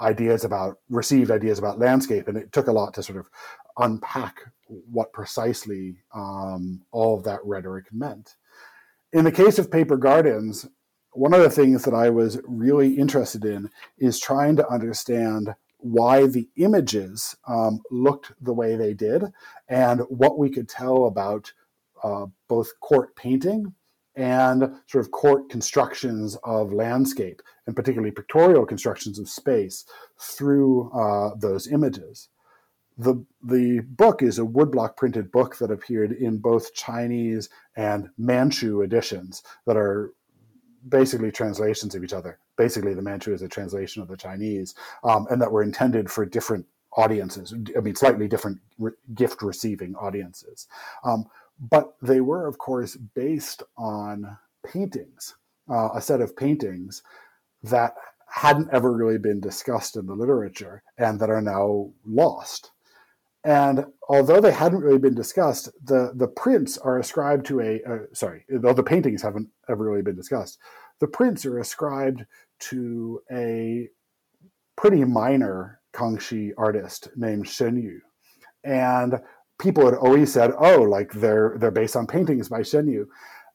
ideas 0.01 0.43
about 0.43 0.81
received 0.89 1.31
ideas 1.31 1.61
about 1.61 1.78
landscape, 1.78 2.26
and 2.26 2.37
it 2.37 2.51
took 2.51 2.66
a 2.66 2.72
lot 2.72 2.95
to 2.95 3.03
sort 3.05 3.20
of 3.20 3.26
unpack 3.78 4.41
what 4.91 5.12
precisely 5.12 5.99
um, 6.12 6.83
all 6.91 7.16
of 7.16 7.22
that 7.22 7.39
rhetoric 7.45 7.93
meant. 7.93 8.35
In 9.12 9.22
the 9.22 9.31
case 9.31 9.57
of 9.61 9.70
paper 9.70 9.97
gardens, 9.97 10.66
one 11.12 11.33
of 11.33 11.43
the 11.43 11.51
things 11.51 11.85
that 11.85 11.95
I 11.95 12.11
was 12.11 12.41
really 12.45 12.95
interested 12.95 13.45
in 13.45 13.70
is 13.99 14.18
trying 14.18 14.57
to 14.57 14.68
understand 14.68 15.55
why 15.83 16.26
the 16.26 16.49
images 16.57 17.37
um, 17.47 17.81
looked 17.91 18.33
the 18.41 18.53
way 18.53 18.76
they 18.76 18.95
did 18.95 19.24
and 19.68 20.01
what 20.09 20.39
we 20.39 20.51
could 20.51 20.68
tell 20.68 21.07
about 21.07 21.53
uh, 22.03 22.26
both 22.49 22.78
court 22.81 23.14
painting 23.16 23.74
and 24.16 24.74
sort 24.87 25.05
of 25.05 25.11
court 25.11 25.49
constructions 25.49 26.37
of 26.45 26.72
landscape 26.72 27.41
and 27.66 27.76
particularly 27.76 28.11
pictorial 28.11 28.66
constructions 28.66 29.18
of 29.18 29.28
space 29.28 29.85
through 30.18 30.91
uh, 30.93 31.35
those 31.37 31.68
images. 31.68 32.28
The, 32.99 33.24
the 33.43 33.81
book 33.81 34.22
is 34.22 34.39
a 34.39 34.43
woodblock 34.43 34.97
printed 34.97 35.33
book 35.33 35.57
that 35.59 35.70
appeared 35.70 36.12
in 36.12 36.39
both 36.39 36.74
Chinese 36.74 37.49
and 37.76 38.11
Manchu 38.18 38.83
editions 38.83 39.43
that 39.66 39.76
are 39.76 40.12
basically 40.89 41.31
translations 41.31 41.95
of 41.95 42.05
each 42.05 42.12
other. 42.12 42.39
Basically, 42.57 42.95
the 42.95 43.03
Manchu 43.03 43.33
is 43.33 43.43
a 43.43 43.49
translation 43.49 44.03
of 44.03 44.09
the 44.09 44.16
Chinese, 44.16 44.74
um, 45.05 45.26
and 45.31 45.41
that 45.41 45.53
were 45.53 45.62
intended 45.62 46.11
for 46.11 46.24
different 46.24 46.66
audiences. 46.97 47.55
I 47.76 47.81
mean, 47.81 47.95
slightly 47.95 48.28
different 48.28 48.59
re- 48.78 48.93
gift 49.14 49.43
receiving 49.43 49.95
audiences. 49.95 50.66
Um, 51.05 51.26
but 51.59 51.95
they 52.01 52.20
were, 52.20 52.47
of 52.47 52.59
course, 52.59 52.97
based 52.97 53.62
on 53.76 54.39
paintings, 54.66 55.37
uh, 55.70 55.91
a 55.95 56.01
set 56.01 56.20
of 56.20 56.37
paintings 56.37 57.03
that 57.62 57.95
hadn't 58.26 58.68
ever 58.72 58.93
really 58.93 59.18
been 59.18 59.41
discussed 59.41 59.97
in 59.97 60.07
the 60.07 60.14
literature 60.14 60.83
and 60.97 61.20
that 61.20 61.31
are 61.31 61.43
now 61.43 61.91
lost. 62.07 62.70
And 63.45 63.86
although 64.09 64.41
they 64.41 64.53
hadn't 64.53 64.82
really 64.82 64.99
been 64.99 65.14
discussed, 65.14 65.70
the, 65.82 66.12
the 66.14 66.28
prints 66.28 66.76
are 66.76 66.99
ascribed 66.99 67.47
to 67.47 67.61
a, 67.61 67.82
uh, 67.84 67.99
sorry, 68.12 68.45
though 68.49 68.74
the 68.74 68.82
paintings 68.82 69.22
haven't 69.22 69.49
ever 69.68 69.84
really 69.84 70.03
been 70.03 70.16
discussed, 70.16 70.59
the 71.01 71.07
prints 71.07 71.47
are 71.47 71.59
ascribed 71.59 72.26
to 72.59 73.22
a 73.32 73.88
pretty 74.76 75.05
minor 75.05 75.80
Kangxi 75.95 76.53
artist 76.59 77.09
named 77.16 77.49
Shen 77.49 77.76
Yu. 77.76 78.01
And 78.64 79.20
people 79.59 79.86
had 79.86 79.95
always 79.95 80.32
said, 80.32 80.53
oh, 80.59 80.82
like 80.82 81.12
they're, 81.12 81.57
they're 81.59 81.70
based 81.70 81.97
on 81.97 82.07
paintings 82.07 82.51
by 82.51 82.62
Shen 82.62 82.88
Yu. 82.88 83.09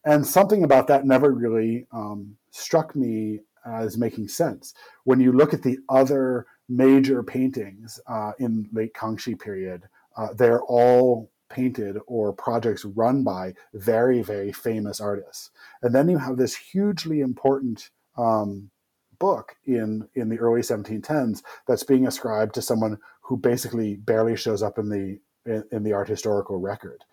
And 0.05 0.25
something 0.25 0.63
about 0.63 0.87
that 0.87 1.05
never 1.05 1.31
really 1.31 1.87
um, 1.91 2.35
struck 2.51 2.95
me 2.95 3.41
as 3.65 3.97
making 3.97 4.27
sense. 4.27 4.73
When 5.03 5.19
you 5.19 5.31
look 5.31 5.53
at 5.53 5.63
the 5.63 5.79
other 5.89 6.45
major 6.67 7.23
paintings 7.23 7.99
uh, 8.07 8.31
in 8.39 8.67
late 8.73 8.93
Kangxi 8.93 9.39
period, 9.39 9.83
uh, 10.17 10.33
they're 10.33 10.63
all 10.63 11.29
painted 11.49 11.97
or 12.07 12.33
projects 12.33 12.85
run 12.85 13.23
by 13.23 13.53
very, 13.73 14.21
very 14.21 14.51
famous 14.51 14.99
artists. 14.99 15.51
And 15.81 15.93
then 15.93 16.09
you 16.09 16.17
have 16.17 16.37
this 16.37 16.55
hugely 16.55 17.21
important 17.21 17.91
um, 18.17 18.71
book 19.19 19.55
in, 19.65 20.07
in 20.15 20.29
the 20.29 20.39
early 20.39 20.61
1710s 20.61 21.43
that's 21.67 21.83
being 21.83 22.07
ascribed 22.07 22.55
to 22.55 22.61
someone 22.61 22.97
who 23.21 23.37
basically 23.37 23.95
barely 23.95 24.35
shows 24.35 24.63
up 24.63 24.77
in 24.77 24.89
the, 24.89 25.19
in, 25.45 25.63
in 25.71 25.83
the 25.83 25.93
art 25.93 26.09
historical 26.09 26.57
record. 26.57 27.03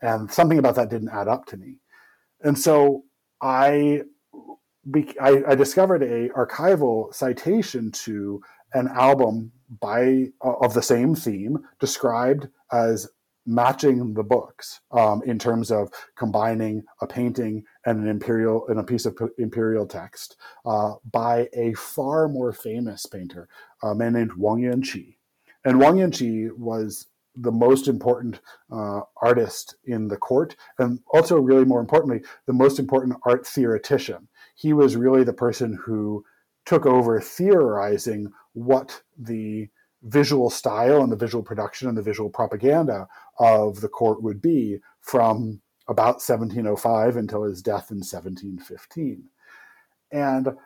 And 0.00 0.30
something 0.30 0.58
about 0.58 0.74
that 0.76 0.90
didn't 0.90 1.10
add 1.10 1.28
up 1.28 1.46
to 1.46 1.56
me. 1.56 1.76
And 2.40 2.58
so 2.58 3.04
I 3.40 4.02
I, 5.20 5.42
I, 5.46 5.54
discovered 5.54 6.02
a 6.02 6.28
archival 6.30 7.14
citation 7.14 7.92
to 7.92 8.42
an 8.74 8.88
album 8.88 9.52
by 9.80 10.26
uh, 10.44 10.54
of 10.60 10.74
the 10.74 10.82
same 10.82 11.14
theme 11.14 11.58
described 11.80 12.48
as 12.72 13.08
matching 13.44 14.14
the 14.14 14.22
books 14.22 14.80
um, 14.92 15.22
in 15.24 15.38
terms 15.38 15.70
of 15.70 15.90
combining 16.16 16.84
a 17.00 17.06
painting 17.06 17.64
and 17.86 18.00
an 18.00 18.08
imperial 18.08 18.66
and 18.68 18.78
a 18.78 18.84
piece 18.84 19.04
of 19.04 19.18
imperial 19.38 19.86
text 19.86 20.36
uh, 20.64 20.94
by 21.10 21.48
a 21.54 21.72
far 21.74 22.28
more 22.28 22.52
famous 22.52 23.06
painter, 23.06 23.48
a 23.82 23.94
man 23.94 24.12
named 24.12 24.32
Wang 24.36 24.60
Yuanqi. 24.60 25.16
And 25.64 25.80
Wang 25.80 25.96
Yuanqi 25.96 26.56
was 26.56 27.08
the 27.34 27.52
most 27.52 27.88
important 27.88 28.40
uh, 28.70 29.00
artist 29.20 29.76
in 29.84 30.08
the 30.08 30.16
court, 30.16 30.54
and 30.78 31.00
also, 31.12 31.38
really 31.38 31.64
more 31.64 31.80
importantly, 31.80 32.20
the 32.46 32.52
most 32.52 32.78
important 32.78 33.16
art 33.24 33.46
theoretician. 33.46 34.28
He 34.54 34.72
was 34.72 34.96
really 34.96 35.24
the 35.24 35.32
person 35.32 35.78
who 35.82 36.24
took 36.64 36.86
over 36.86 37.20
theorizing 37.20 38.32
what 38.52 39.02
the 39.18 39.68
visual 40.02 40.50
style 40.50 41.02
and 41.02 41.12
the 41.12 41.16
visual 41.16 41.42
production 41.42 41.88
and 41.88 41.96
the 41.96 42.02
visual 42.02 42.28
propaganda 42.28 43.06
of 43.38 43.80
the 43.80 43.88
court 43.88 44.22
would 44.22 44.42
be 44.42 44.78
from 45.00 45.60
about 45.88 46.16
1705 46.16 47.16
until 47.16 47.44
his 47.44 47.62
death 47.62 47.90
in 47.90 47.98
1715. 47.98 49.24
And 50.10 50.56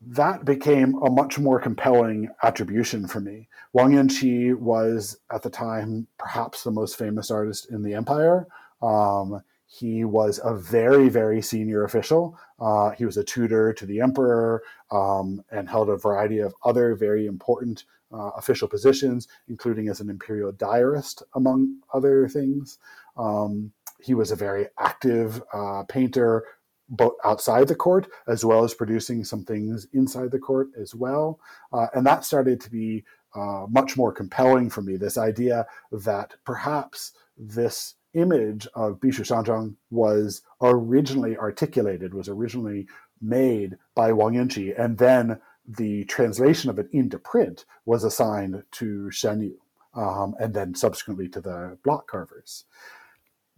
that 0.00 0.44
became 0.44 0.94
a 1.02 1.10
much 1.10 1.38
more 1.38 1.60
compelling 1.60 2.28
attribution 2.42 3.08
for 3.08 3.20
me. 3.20 3.48
Wang 3.72 3.92
Yuanqi 3.92 4.54
was, 4.54 5.18
at 5.32 5.42
the 5.42 5.50
time, 5.50 6.06
perhaps 6.18 6.62
the 6.62 6.70
most 6.70 6.98
famous 6.98 7.30
artist 7.30 7.70
in 7.70 7.82
the 7.82 7.94
empire. 7.94 8.46
Um, 8.82 9.42
he 9.66 10.04
was 10.04 10.40
a 10.44 10.54
very, 10.54 11.08
very 11.08 11.42
senior 11.42 11.84
official. 11.84 12.38
Uh, 12.60 12.90
he 12.90 13.04
was 13.04 13.16
a 13.16 13.24
tutor 13.24 13.72
to 13.72 13.84
the 13.84 14.00
emperor 14.00 14.62
um, 14.90 15.42
and 15.50 15.68
held 15.68 15.90
a 15.90 15.96
variety 15.96 16.38
of 16.38 16.54
other 16.64 16.94
very 16.94 17.26
important 17.26 17.84
uh, 18.12 18.30
official 18.36 18.68
positions, 18.68 19.26
including 19.48 19.88
as 19.88 20.00
an 20.00 20.08
imperial 20.08 20.52
diarist, 20.52 21.22
among 21.34 21.80
other 21.92 22.28
things. 22.28 22.78
Um, 23.16 23.72
he 24.00 24.14
was 24.14 24.30
a 24.30 24.36
very 24.36 24.68
active 24.78 25.42
uh, 25.52 25.82
painter, 25.88 26.44
both 26.88 27.14
outside 27.24 27.66
the 27.66 27.74
court 27.74 28.08
as 28.28 28.44
well 28.44 28.62
as 28.62 28.74
producing 28.74 29.24
some 29.24 29.44
things 29.44 29.88
inside 29.92 30.30
the 30.30 30.38
court 30.38 30.68
as 30.80 30.94
well. 30.94 31.40
Uh, 31.72 31.88
and 31.94 32.06
that 32.06 32.24
started 32.24 32.60
to 32.60 32.70
be 32.70 33.04
uh, 33.34 33.66
much 33.68 33.96
more 33.96 34.12
compelling 34.12 34.70
for 34.70 34.82
me 34.82 34.96
this 34.96 35.18
idea 35.18 35.66
that 35.90 36.34
perhaps 36.44 37.12
this 37.36 37.94
image 38.16 38.66
of 38.74 39.00
Bishu 39.00 39.20
Shanzhuang 39.20 39.76
was 39.90 40.42
originally 40.60 41.36
articulated, 41.36 42.14
was 42.14 42.28
originally 42.28 42.86
made 43.20 43.76
by 43.94 44.12
Wang 44.12 44.34
Yuanqi, 44.34 44.78
and 44.78 44.98
then 44.98 45.40
the 45.66 46.04
translation 46.04 46.70
of 46.70 46.78
it 46.78 46.88
into 46.92 47.18
print 47.18 47.64
was 47.84 48.04
assigned 48.04 48.62
to 48.72 49.10
Shen 49.10 49.40
Yu, 49.40 49.58
um, 49.94 50.34
and 50.38 50.54
then 50.54 50.74
subsequently 50.74 51.28
to 51.28 51.40
the 51.40 51.78
block 51.84 52.08
carvers. 52.08 52.64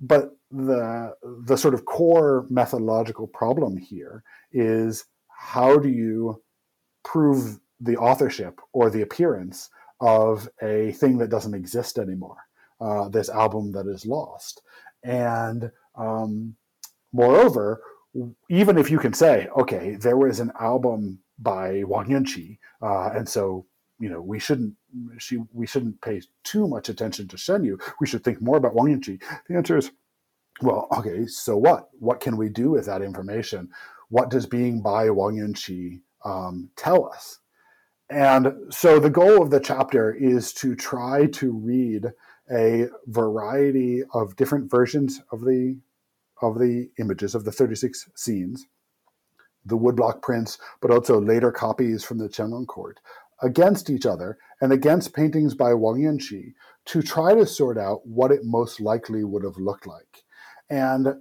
But 0.00 0.36
the 0.50 1.14
the 1.22 1.56
sort 1.56 1.74
of 1.74 1.84
core 1.84 2.46
methodological 2.48 3.26
problem 3.26 3.76
here 3.76 4.22
is 4.52 5.04
how 5.28 5.78
do 5.78 5.88
you 5.88 6.42
prove 7.04 7.58
the 7.80 7.96
authorship 7.96 8.60
or 8.72 8.90
the 8.90 9.02
appearance 9.02 9.70
of 10.00 10.48
a 10.62 10.92
thing 10.92 11.18
that 11.18 11.30
doesn't 11.30 11.54
exist 11.54 11.98
anymore? 11.98 12.47
Uh, 12.80 13.08
this 13.08 13.28
album 13.28 13.72
that 13.72 13.86
is 13.88 14.06
lost, 14.06 14.62
and 15.02 15.70
um, 15.96 16.54
moreover, 17.12 17.82
even 18.48 18.78
if 18.78 18.90
you 18.90 18.98
can 18.98 19.12
say, 19.12 19.48
okay, 19.56 19.96
there 19.96 20.16
was 20.16 20.38
an 20.38 20.52
album 20.60 21.18
by 21.38 21.82
Wang 21.84 22.06
Yuanqi, 22.06 22.58
uh, 22.82 23.10
and 23.14 23.28
so 23.28 23.66
you 23.98 24.08
know 24.08 24.20
we 24.20 24.38
shouldn't 24.38 24.74
she 25.18 25.38
we 25.52 25.66
shouldn't 25.66 26.00
pay 26.00 26.20
too 26.44 26.68
much 26.68 26.88
attention 26.88 27.28
to 27.28 27.36
Shen 27.36 27.64
Yu. 27.64 27.78
We 28.00 28.06
should 28.06 28.24
think 28.24 28.40
more 28.40 28.56
about 28.56 28.74
Wang 28.74 28.88
Yuanqi. 28.88 29.20
The 29.48 29.56
answer 29.56 29.76
is, 29.76 29.90
well, 30.62 30.88
okay, 30.96 31.26
so 31.26 31.56
what? 31.56 31.88
What 31.98 32.20
can 32.20 32.36
we 32.36 32.48
do 32.48 32.70
with 32.70 32.86
that 32.86 33.02
information? 33.02 33.70
What 34.08 34.30
does 34.30 34.46
being 34.46 34.82
by 34.82 35.10
Wang 35.10 35.36
Yuanqi 35.36 36.00
um, 36.24 36.70
tell 36.76 37.08
us? 37.08 37.40
And 38.10 38.54
so 38.70 38.98
the 38.98 39.10
goal 39.10 39.42
of 39.42 39.50
the 39.50 39.60
chapter 39.60 40.14
is 40.14 40.52
to 40.54 40.74
try 40.74 41.26
to 41.26 41.52
read 41.52 42.06
a 42.50 42.86
variety 43.06 44.02
of 44.14 44.36
different 44.36 44.70
versions 44.70 45.20
of 45.32 45.40
the 45.44 45.78
of 46.40 46.58
the 46.58 46.88
images 46.98 47.34
of 47.34 47.44
the 47.44 47.50
36 47.50 48.10
scenes, 48.14 48.66
the 49.64 49.76
woodblock 49.76 50.22
prints, 50.22 50.58
but 50.80 50.90
also 50.90 51.20
later 51.20 51.50
copies 51.50 52.04
from 52.04 52.18
the 52.18 52.28
Qianlong 52.28 52.66
court, 52.66 53.00
against 53.42 53.90
each 53.90 54.06
other 54.06 54.38
and 54.60 54.72
against 54.72 55.14
paintings 55.14 55.54
by 55.54 55.74
Wang 55.74 56.00
Yuanqi 56.00 56.54
to 56.86 57.02
try 57.02 57.34
to 57.34 57.46
sort 57.46 57.76
out 57.76 58.06
what 58.06 58.30
it 58.30 58.44
most 58.44 58.80
likely 58.80 59.24
would 59.24 59.44
have 59.44 59.56
looked 59.56 59.86
like. 59.86 60.24
And 60.70 61.14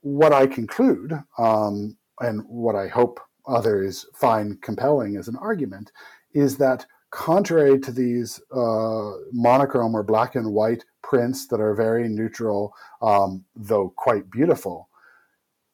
what 0.00 0.32
I 0.32 0.46
conclude, 0.46 1.12
um, 1.38 1.96
and 2.20 2.42
what 2.46 2.74
I 2.74 2.88
hope 2.88 3.20
others 3.46 4.06
find 4.14 4.60
compelling 4.62 5.16
as 5.16 5.28
an 5.28 5.36
argument, 5.36 5.92
is 6.34 6.56
that 6.58 6.86
contrary 7.12 7.78
to 7.78 7.92
these 7.92 8.40
uh, 8.50 9.12
monochrome 9.32 9.94
or 9.94 10.02
black 10.02 10.34
and 10.34 10.52
white 10.52 10.84
prints 11.02 11.46
that 11.46 11.60
are 11.60 11.74
very 11.74 12.08
neutral, 12.08 12.74
um, 13.00 13.44
though 13.54 13.92
quite 13.96 14.30
beautiful, 14.30 14.88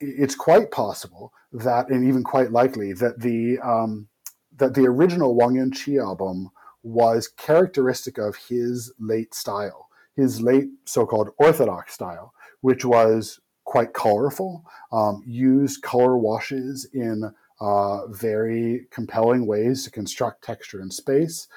it's 0.00 0.34
quite 0.34 0.70
possible 0.70 1.32
that, 1.52 1.88
and 1.88 2.06
even 2.06 2.22
quite 2.22 2.52
likely, 2.52 2.92
that 2.92 3.20
the 3.20 3.58
um, 3.60 4.08
that 4.56 4.74
the 4.74 4.84
original 4.86 5.34
Wang 5.34 5.54
Yuanqi 5.54 6.02
album 6.02 6.50
was 6.82 7.28
characteristic 7.28 8.18
of 8.18 8.36
his 8.48 8.92
late 8.98 9.32
style, 9.32 9.88
his 10.16 10.40
late 10.40 10.68
so-called 10.84 11.30
orthodox 11.38 11.94
style, 11.94 12.32
which 12.60 12.84
was 12.84 13.40
quite 13.64 13.92
colorful, 13.92 14.64
um, 14.90 15.22
used 15.24 15.82
color 15.82 16.16
washes 16.16 16.88
in 16.92 17.32
uh, 17.60 18.06
very 18.08 18.86
compelling 18.90 19.46
ways 19.46 19.84
to 19.84 19.90
construct 19.90 20.42
texture 20.44 20.80
and 20.80 20.92
space, 20.92 21.48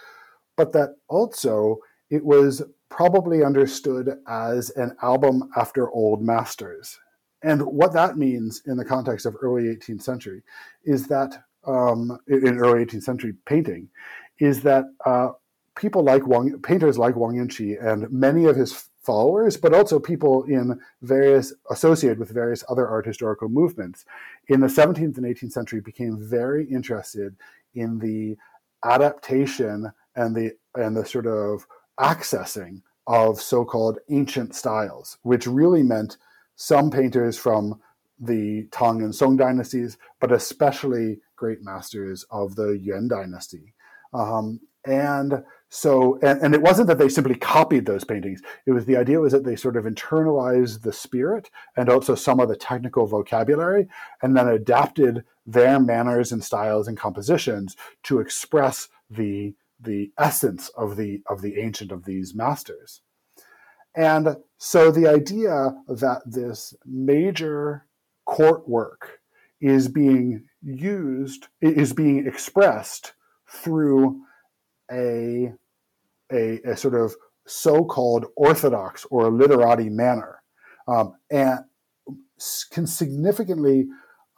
but 0.58 0.72
that 0.74 0.95
also 1.08 1.78
it 2.10 2.24
was 2.24 2.62
probably 2.89 3.43
understood 3.43 4.18
as 4.28 4.70
an 4.72 4.95
album 5.02 5.49
after 5.56 5.89
old 5.91 6.22
masters. 6.22 6.99
And 7.43 7.62
what 7.62 7.93
that 7.93 8.18
means 8.18 8.62
in 8.68 8.78
the 8.78 8.86
context 8.86 9.26
of 9.26 9.36
early 9.41 9.64
18th 9.64 10.04
century 10.04 10.43
is 10.84 11.08
that, 11.08 11.43
um, 11.66 12.20
in 12.28 12.58
early 12.60 12.86
18th 12.86 13.04
century 13.04 13.34
painting, 13.45 13.89
is 14.39 14.62
that 14.64 14.86
uh, 15.06 15.30
people 15.76 16.04
like 16.04 16.28
Wang, 16.28 16.60
painters 16.62 16.97
like 16.97 17.16
Wang 17.16 17.36
Yuanqi 17.36 17.84
and 17.84 18.12
many 18.12 18.45
of 18.45 18.56
his 18.56 18.89
followers, 19.02 19.58
but 19.58 19.74
also 19.74 19.99
people 19.99 20.43
in 20.43 20.80
various 21.02 21.54
associated 21.70 22.20
with 22.20 22.30
various 22.30 22.64
other 22.70 22.88
art 22.88 23.06
historical 23.06 23.49
movements 23.49 24.06
in 24.47 24.60
the 24.60 24.68
17th 24.68 25.18
and 25.18 25.26
18th 25.26 25.52
century 25.52 25.82
became 25.82 26.18
very 26.20 26.66
interested 26.66 27.36
in 27.74 27.99
the 27.99 28.38
adaptation 28.84 29.91
and 30.16 30.36
the 30.36 30.52
and 30.76 30.95
the 30.95 31.06
sort 31.06 31.28
of 31.28 31.66
accessing 31.99 32.82
of 33.08 33.41
so-called 33.41 33.99
ancient 34.10 34.56
styles, 34.56 35.18
which 35.24 35.47
really 35.47 35.84
meant 35.84 36.18
some 36.56 36.91
painters 36.91 37.38
from 37.38 37.80
the 38.20 38.68
Tang 38.72 39.02
and 39.02 39.14
Song 39.14 39.36
dynasties, 39.36 39.97
but 40.20 40.32
especially 40.32 41.20
great 41.36 41.64
masters 41.64 42.24
of 42.30 42.56
the 42.56 42.78
Yuan 42.78 43.08
dynasty. 43.08 43.74
Um, 44.14 44.60
and 44.86 45.43
so, 45.74 46.19
and, 46.22 46.41
and 46.41 46.53
it 46.53 46.61
wasn't 46.61 46.89
that 46.89 46.97
they 46.97 47.07
simply 47.07 47.36
copied 47.36 47.86
those 47.86 48.03
paintings. 48.03 48.41
It 48.65 48.72
was 48.72 48.86
the 48.86 48.97
idea 48.97 49.22
was 49.22 49.32
that 49.32 49.45
they 49.45 49.55
sort 49.55 49.78
of 49.78 49.86
internalized 49.86 50.82
the 50.82 50.91
spirit 50.91 51.49
and 51.78 51.89
also 51.89 52.13
some 52.13 52.41
of 52.41 52.49
the 52.49 52.57
technical 52.57 53.07
vocabulary, 53.07 53.88
and 54.22 54.36
then 54.36 54.49
adapted 54.49 55.24
their 55.45 55.80
manners 55.80 56.34
and 56.34 56.43
styles 56.43 56.89
and 56.89 56.97
compositions 56.97 57.78
to 58.03 58.19
express 58.19 58.89
the 59.09 59.55
the 59.80 60.11
essence 60.17 60.67
of 60.78 60.97
the 60.97 61.22
of 61.28 61.41
the 61.41 61.57
ancient 61.57 61.93
of 61.93 62.03
these 62.03 62.36
masters. 62.36 63.01
And 63.95 64.36
so 64.57 64.91
the 64.91 65.07
idea 65.07 65.74
that 65.88 66.22
this 66.26 66.74
major 66.86 67.88
court 68.26 68.67
work 68.67 69.22
is 69.61 69.88
being 69.88 70.49
used, 70.61 71.47
is 71.61 71.93
being 71.93 72.28
expressed 72.28 73.13
through 73.47 74.22
a, 74.91 75.53
a, 76.32 76.60
a 76.66 76.78
sort 76.78 76.96
of 76.96 77.16
so-called 77.48 78.26
orthodox 78.36 79.06
or 79.10 79.32
literati 79.32 79.90
manner, 79.90 80.42
um, 80.88 81.16
and 81.30 81.60
can 82.72 82.88
significantly, 82.88 83.88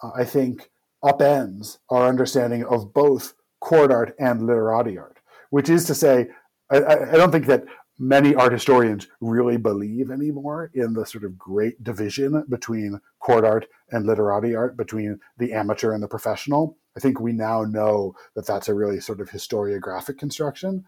uh, 0.01 0.11
I 0.15 0.25
think, 0.25 0.69
upends 1.03 1.77
our 1.89 2.07
understanding 2.07 2.65
of 2.65 2.93
both 2.93 3.33
court 3.59 3.91
art 3.91 4.15
and 4.19 4.45
literati 4.45 4.97
art. 4.97 5.19
Which 5.49 5.69
is 5.69 5.85
to 5.85 5.95
say, 5.95 6.27
I, 6.71 6.77
I 6.77 7.11
don't 7.11 7.31
think 7.31 7.45
that 7.45 7.65
many 7.99 8.33
art 8.35 8.51
historians 8.51 9.07
really 9.21 9.57
believe 9.57 10.09
anymore 10.09 10.71
in 10.73 10.93
the 10.93 11.05
sort 11.05 11.23
of 11.23 11.37
great 11.37 11.83
division 11.83 12.43
between 12.49 12.99
court 13.19 13.45
art 13.45 13.67
and 13.91 14.05
literati 14.05 14.55
art, 14.55 14.75
between 14.75 15.19
the 15.37 15.53
amateur 15.53 15.93
and 15.93 16.01
the 16.01 16.07
professional. 16.07 16.77
I 16.97 16.99
think 16.99 17.19
we 17.19 17.33
now 17.33 17.63
know 17.63 18.15
that 18.35 18.47
that's 18.47 18.67
a 18.67 18.73
really 18.73 18.99
sort 18.99 19.21
of 19.21 19.29
historiographic 19.29 20.17
construction 20.17 20.85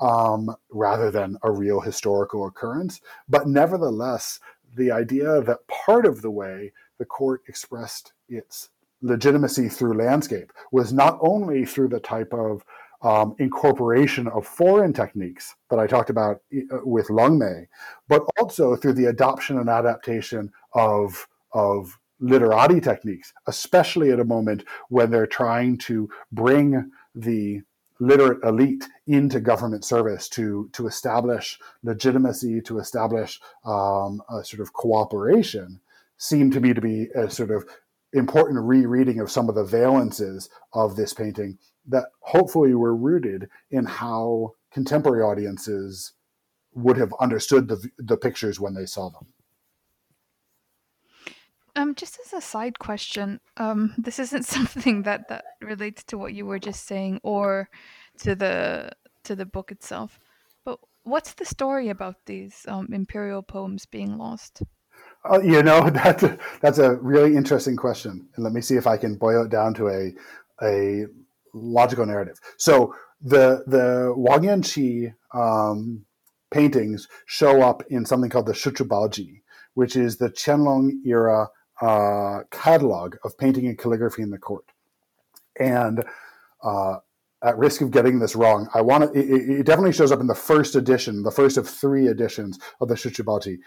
um, 0.00 0.54
rather 0.70 1.10
than 1.10 1.36
a 1.42 1.50
real 1.50 1.80
historical 1.80 2.46
occurrence. 2.46 3.00
But 3.28 3.48
nevertheless, 3.48 4.40
the 4.76 4.90
idea 4.90 5.40
that 5.42 5.66
part 5.68 6.06
of 6.06 6.22
the 6.22 6.30
way 6.30 6.72
the 6.98 7.04
court 7.04 7.42
expressed 7.48 8.12
its 8.28 8.70
legitimacy 9.00 9.68
through 9.68 9.94
landscape 9.94 10.52
was 10.72 10.92
not 10.92 11.18
only 11.20 11.64
through 11.64 11.88
the 11.88 12.00
type 12.00 12.32
of 12.32 12.64
um, 13.02 13.36
incorporation 13.38 14.26
of 14.28 14.46
foreign 14.46 14.92
techniques 14.92 15.54
that 15.70 15.78
I 15.78 15.86
talked 15.86 16.10
about 16.10 16.40
uh, 16.52 16.78
with 16.82 17.08
Leng 17.08 17.38
Mei, 17.38 17.68
but 18.08 18.24
also 18.40 18.74
through 18.74 18.94
the 18.94 19.06
adoption 19.06 19.58
and 19.58 19.68
adaptation 19.68 20.50
of, 20.74 21.28
of 21.52 21.96
literati 22.18 22.80
techniques, 22.80 23.32
especially 23.46 24.10
at 24.10 24.18
a 24.18 24.24
moment 24.24 24.64
when 24.88 25.10
they're 25.10 25.28
trying 25.28 25.78
to 25.78 26.08
bring 26.32 26.90
the 27.14 27.62
literate 28.00 28.42
elite 28.44 28.84
into 29.06 29.40
government 29.40 29.84
service 29.84 30.28
to 30.28 30.68
to 30.72 30.86
establish 30.86 31.58
legitimacy, 31.82 32.60
to 32.62 32.78
establish 32.78 33.40
um, 33.64 34.22
a 34.30 34.44
sort 34.44 34.60
of 34.60 34.72
cooperation, 34.72 35.80
seemed 36.16 36.52
to 36.52 36.60
me 36.60 36.74
to 36.74 36.80
be 36.80 37.08
a 37.14 37.30
sort 37.30 37.50
of 37.50 37.64
important 38.12 38.60
rereading 38.64 39.20
of 39.20 39.30
some 39.30 39.48
of 39.48 39.54
the 39.54 39.64
valences 39.64 40.48
of 40.72 40.96
this 40.96 41.12
painting 41.12 41.58
that 41.86 42.04
hopefully 42.20 42.74
were 42.74 42.96
rooted 42.96 43.48
in 43.70 43.84
how 43.84 44.52
contemporary 44.72 45.22
audiences 45.22 46.12
would 46.74 46.96
have 46.96 47.12
understood 47.20 47.68
the, 47.68 47.90
the 47.98 48.16
pictures 48.16 48.60
when 48.60 48.74
they 48.74 48.86
saw 48.86 49.10
them. 49.10 49.26
Um, 51.78 51.94
just 51.94 52.18
as 52.18 52.32
a 52.32 52.40
side 52.40 52.80
question, 52.80 53.38
um, 53.56 53.94
this 53.96 54.18
isn't 54.18 54.44
something 54.56 55.02
that, 55.02 55.28
that 55.28 55.44
relates 55.62 56.02
to 56.04 56.18
what 56.18 56.34
you 56.34 56.44
were 56.44 56.58
just 56.58 56.86
saying 56.86 57.20
or 57.22 57.70
to 58.18 58.34
the 58.34 58.90
to 59.22 59.36
the 59.36 59.46
book 59.46 59.70
itself. 59.70 60.18
But 60.64 60.80
what's 61.04 61.34
the 61.34 61.44
story 61.44 61.88
about 61.88 62.16
these 62.26 62.64
um, 62.66 62.88
imperial 62.92 63.42
poems 63.42 63.86
being 63.86 64.18
lost? 64.18 64.62
Uh, 65.24 65.40
you 65.40 65.62
know, 65.62 65.88
that's 66.02 66.24
a, 66.24 66.38
that's 66.60 66.78
a 66.78 66.96
really 66.96 67.36
interesting 67.36 67.76
question, 67.76 68.28
and 68.34 68.42
let 68.42 68.52
me 68.52 68.60
see 68.60 68.74
if 68.74 68.88
I 68.88 68.96
can 68.96 69.14
boil 69.14 69.44
it 69.44 69.50
down 69.50 69.72
to 69.74 69.88
a 69.88 70.12
a 70.60 71.06
logical 71.54 72.06
narrative. 72.06 72.40
So 72.56 72.92
the 73.20 73.62
the 73.68 74.14
Wang 74.16 74.40
Yuanqi 74.40 75.14
um, 75.32 76.04
paintings 76.50 77.06
show 77.26 77.62
up 77.62 77.84
in 77.88 78.04
something 78.04 78.30
called 78.30 78.46
the 78.46 78.52
Shiqu 78.52 78.84
Baoji, 78.88 79.42
which 79.74 79.94
is 79.94 80.16
the 80.16 80.30
Qianlong 80.30 81.06
era 81.06 81.50
uh, 81.80 82.40
catalog 82.50 83.16
of 83.24 83.36
painting 83.38 83.66
and 83.66 83.78
calligraphy 83.78 84.22
in 84.22 84.30
the 84.30 84.38
court. 84.38 84.64
And 85.58 86.04
uh, 86.62 86.96
at 87.42 87.58
risk 87.58 87.80
of 87.80 87.90
getting 87.90 88.18
this 88.18 88.34
wrong, 88.34 88.68
I 88.74 88.80
want 88.80 89.12
to. 89.12 89.18
It, 89.18 89.60
it, 89.60 89.66
definitely 89.66 89.92
shows 89.92 90.12
up 90.12 90.20
in 90.20 90.26
the 90.26 90.34
first 90.34 90.74
edition, 90.74 91.22
the 91.22 91.30
first 91.30 91.56
of 91.56 91.68
three 91.68 92.08
editions 92.08 92.58
of 92.80 92.88
the 92.88 92.94
Shiqu 92.94 93.24
Baoji, 93.24 93.58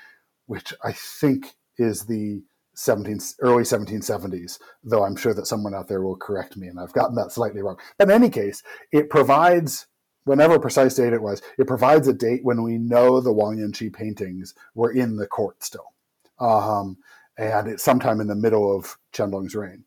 which 0.48 0.74
I 0.84 0.92
think 0.92 1.56
is 1.78 2.06
the 2.06 2.44
17, 2.76 3.20
early 3.42 3.64
1770s, 3.64 4.60
though 4.84 5.04
I'm 5.04 5.16
sure 5.16 5.34
that 5.34 5.48
someone 5.48 5.76
out 5.76 5.88
there 5.88 6.02
will 6.02 6.16
correct 6.16 6.58
me 6.58 6.68
and 6.68 6.80
I've 6.80 6.94
gotten 6.94 7.16
that 7.16 7.32
slightly 7.32 7.62
wrong. 7.62 7.78
In 8.00 8.10
any 8.10 8.30
case, 8.30 8.64
it 8.92 9.10
provides, 9.10 9.88
whenever 10.24 10.58
precise 10.60 10.96
date 10.96 11.14
it 11.14 11.22
was, 11.22 11.42
it 11.58 11.68
provides 11.68 12.08
a 12.08 12.14
date 12.14 12.42
when 12.44 12.64
we 12.64 12.78
know 12.78 13.20
the 13.20 13.34
Wang 13.34 13.58
Yuanqi 13.58 13.94
paintings 13.94 14.54
were 14.74 14.92
in 14.92 15.18
the 15.18 15.28
court 15.28 15.64
still. 15.64 15.94
Um, 16.40 16.98
and 17.42 17.68
it's 17.68 17.84
sometime 17.84 18.22
in 18.22 18.28
the 18.28 18.36
middle 18.36 18.76
of 18.76 18.98
Qianlong's 19.14 19.56
reign. 19.56 19.84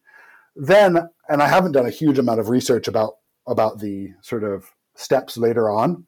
Then, 0.57 1.09
and 1.29 1.43
I 1.43 1.49
haven't 1.49 1.73
done 1.73 1.87
a 1.87 1.91
huge 1.91 2.19
amount 2.19 2.41
of 2.41 2.49
research 2.49 2.89
about, 2.89 3.15
about 3.47 3.79
the 3.79 4.11
sort 4.23 4.43
of 4.43 4.67
steps 4.95 5.37
later 5.37 5.71
on, 5.71 6.07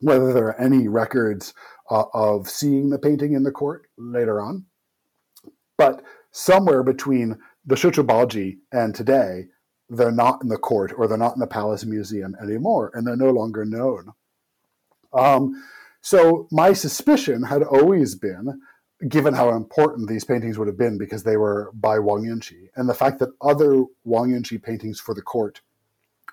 whether 0.00 0.32
there 0.32 0.46
are 0.46 0.60
any 0.60 0.88
records 0.88 1.54
uh, 1.90 2.04
of 2.12 2.48
seeing 2.48 2.90
the 2.90 2.98
painting 2.98 3.32
in 3.32 3.42
the 3.42 3.50
court 3.50 3.86
later 3.96 4.40
on. 4.40 4.66
But 5.78 6.02
somewhere 6.30 6.82
between 6.82 7.38
the 7.64 7.74
Shiqu 7.74 8.04
Baoji 8.06 8.58
and 8.72 8.94
today, 8.94 9.46
they're 9.88 10.10
not 10.10 10.42
in 10.42 10.48
the 10.48 10.56
court 10.56 10.92
or 10.96 11.06
they're 11.06 11.18
not 11.18 11.34
in 11.34 11.40
the 11.40 11.46
Palace 11.46 11.84
Museum 11.84 12.34
anymore, 12.42 12.90
and 12.94 13.06
they're 13.06 13.16
no 13.16 13.30
longer 13.30 13.64
known. 13.64 14.12
Um, 15.12 15.62
so 16.00 16.48
my 16.50 16.72
suspicion 16.72 17.44
had 17.44 17.62
always 17.62 18.14
been, 18.14 18.60
given 19.08 19.34
how 19.34 19.50
important 19.50 20.08
these 20.08 20.24
paintings 20.24 20.58
would 20.58 20.68
have 20.68 20.78
been 20.78 20.98
because 20.98 21.22
they 21.22 21.36
were 21.36 21.70
by 21.74 21.98
Wang 21.98 22.24
Yuanqi, 22.24 22.68
and 22.76 22.88
the 22.88 22.94
fact 22.94 23.18
that 23.18 23.30
other 23.40 23.84
Wang 24.04 24.30
Yuanqi 24.30 24.62
paintings 24.62 25.00
for 25.00 25.14
the 25.14 25.22
court, 25.22 25.60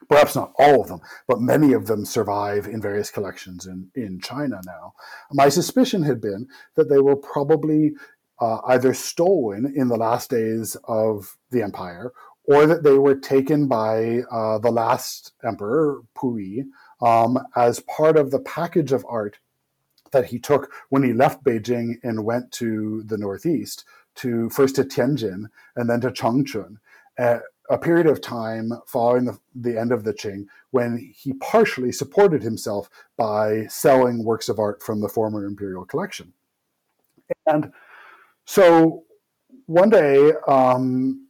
perhaps 0.07 0.35
not 0.35 0.53
all 0.57 0.81
of 0.81 0.87
them, 0.87 1.01
but 1.27 1.41
many 1.41 1.73
of 1.73 1.87
them 1.87 2.05
survive 2.05 2.67
in 2.67 2.81
various 2.81 3.11
collections 3.11 3.65
in, 3.65 3.89
in 3.95 4.19
China 4.19 4.61
now. 4.65 4.93
My 5.31 5.49
suspicion 5.49 6.03
had 6.03 6.21
been 6.21 6.47
that 6.75 6.89
they 6.89 6.99
were 6.99 7.15
probably 7.15 7.93
uh, 8.39 8.59
either 8.67 8.93
stolen 8.93 9.73
in 9.75 9.89
the 9.89 9.97
last 9.97 10.29
days 10.29 10.77
of 10.87 11.37
the 11.51 11.61
empire 11.61 12.11
or 12.45 12.65
that 12.65 12.83
they 12.83 12.97
were 12.97 13.15
taken 13.15 13.67
by 13.67 14.21
uh, 14.31 14.57
the 14.57 14.71
last 14.71 15.33
emperor, 15.45 16.01
Puyi, 16.17 16.63
um, 17.01 17.37
as 17.55 17.79
part 17.81 18.17
of 18.17 18.31
the 18.31 18.39
package 18.39 18.91
of 18.91 19.05
art 19.07 19.37
that 20.11 20.25
he 20.25 20.39
took 20.39 20.71
when 20.89 21.03
he 21.03 21.13
left 21.13 21.43
Beijing 21.43 21.95
and 22.03 22.25
went 22.25 22.51
to 22.53 23.03
the 23.03 23.17
northeast, 23.17 23.85
to 24.15 24.49
first 24.49 24.75
to 24.75 24.83
Tianjin 24.83 25.45
and 25.75 25.89
then 25.89 26.01
to 26.01 26.11
Changchun. 26.11 26.77
A 27.71 27.77
period 27.77 28.07
of 28.07 28.19
time 28.19 28.71
following 28.87 29.25
the, 29.25 29.37
the, 29.53 29.79
end 29.79 29.91
of 29.91 30.03
the 30.03 30.13
Qing 30.13 30.45
when 30.71 31.13
he 31.15 31.33
partially 31.33 31.91
supported 31.91 32.41
himself 32.41 32.89
by 33.15 33.67
selling 33.67 34.23
works 34.23 34.49
of 34.49 34.57
art 34.57 34.81
from 34.81 35.01
the 35.01 35.09
former 35.09 35.45
imperial 35.45 35.85
collection. 35.85 36.33
And 37.45 37.71
so 38.45 39.03
one 39.67 39.91
day, 39.91 40.33
um, 40.47 41.27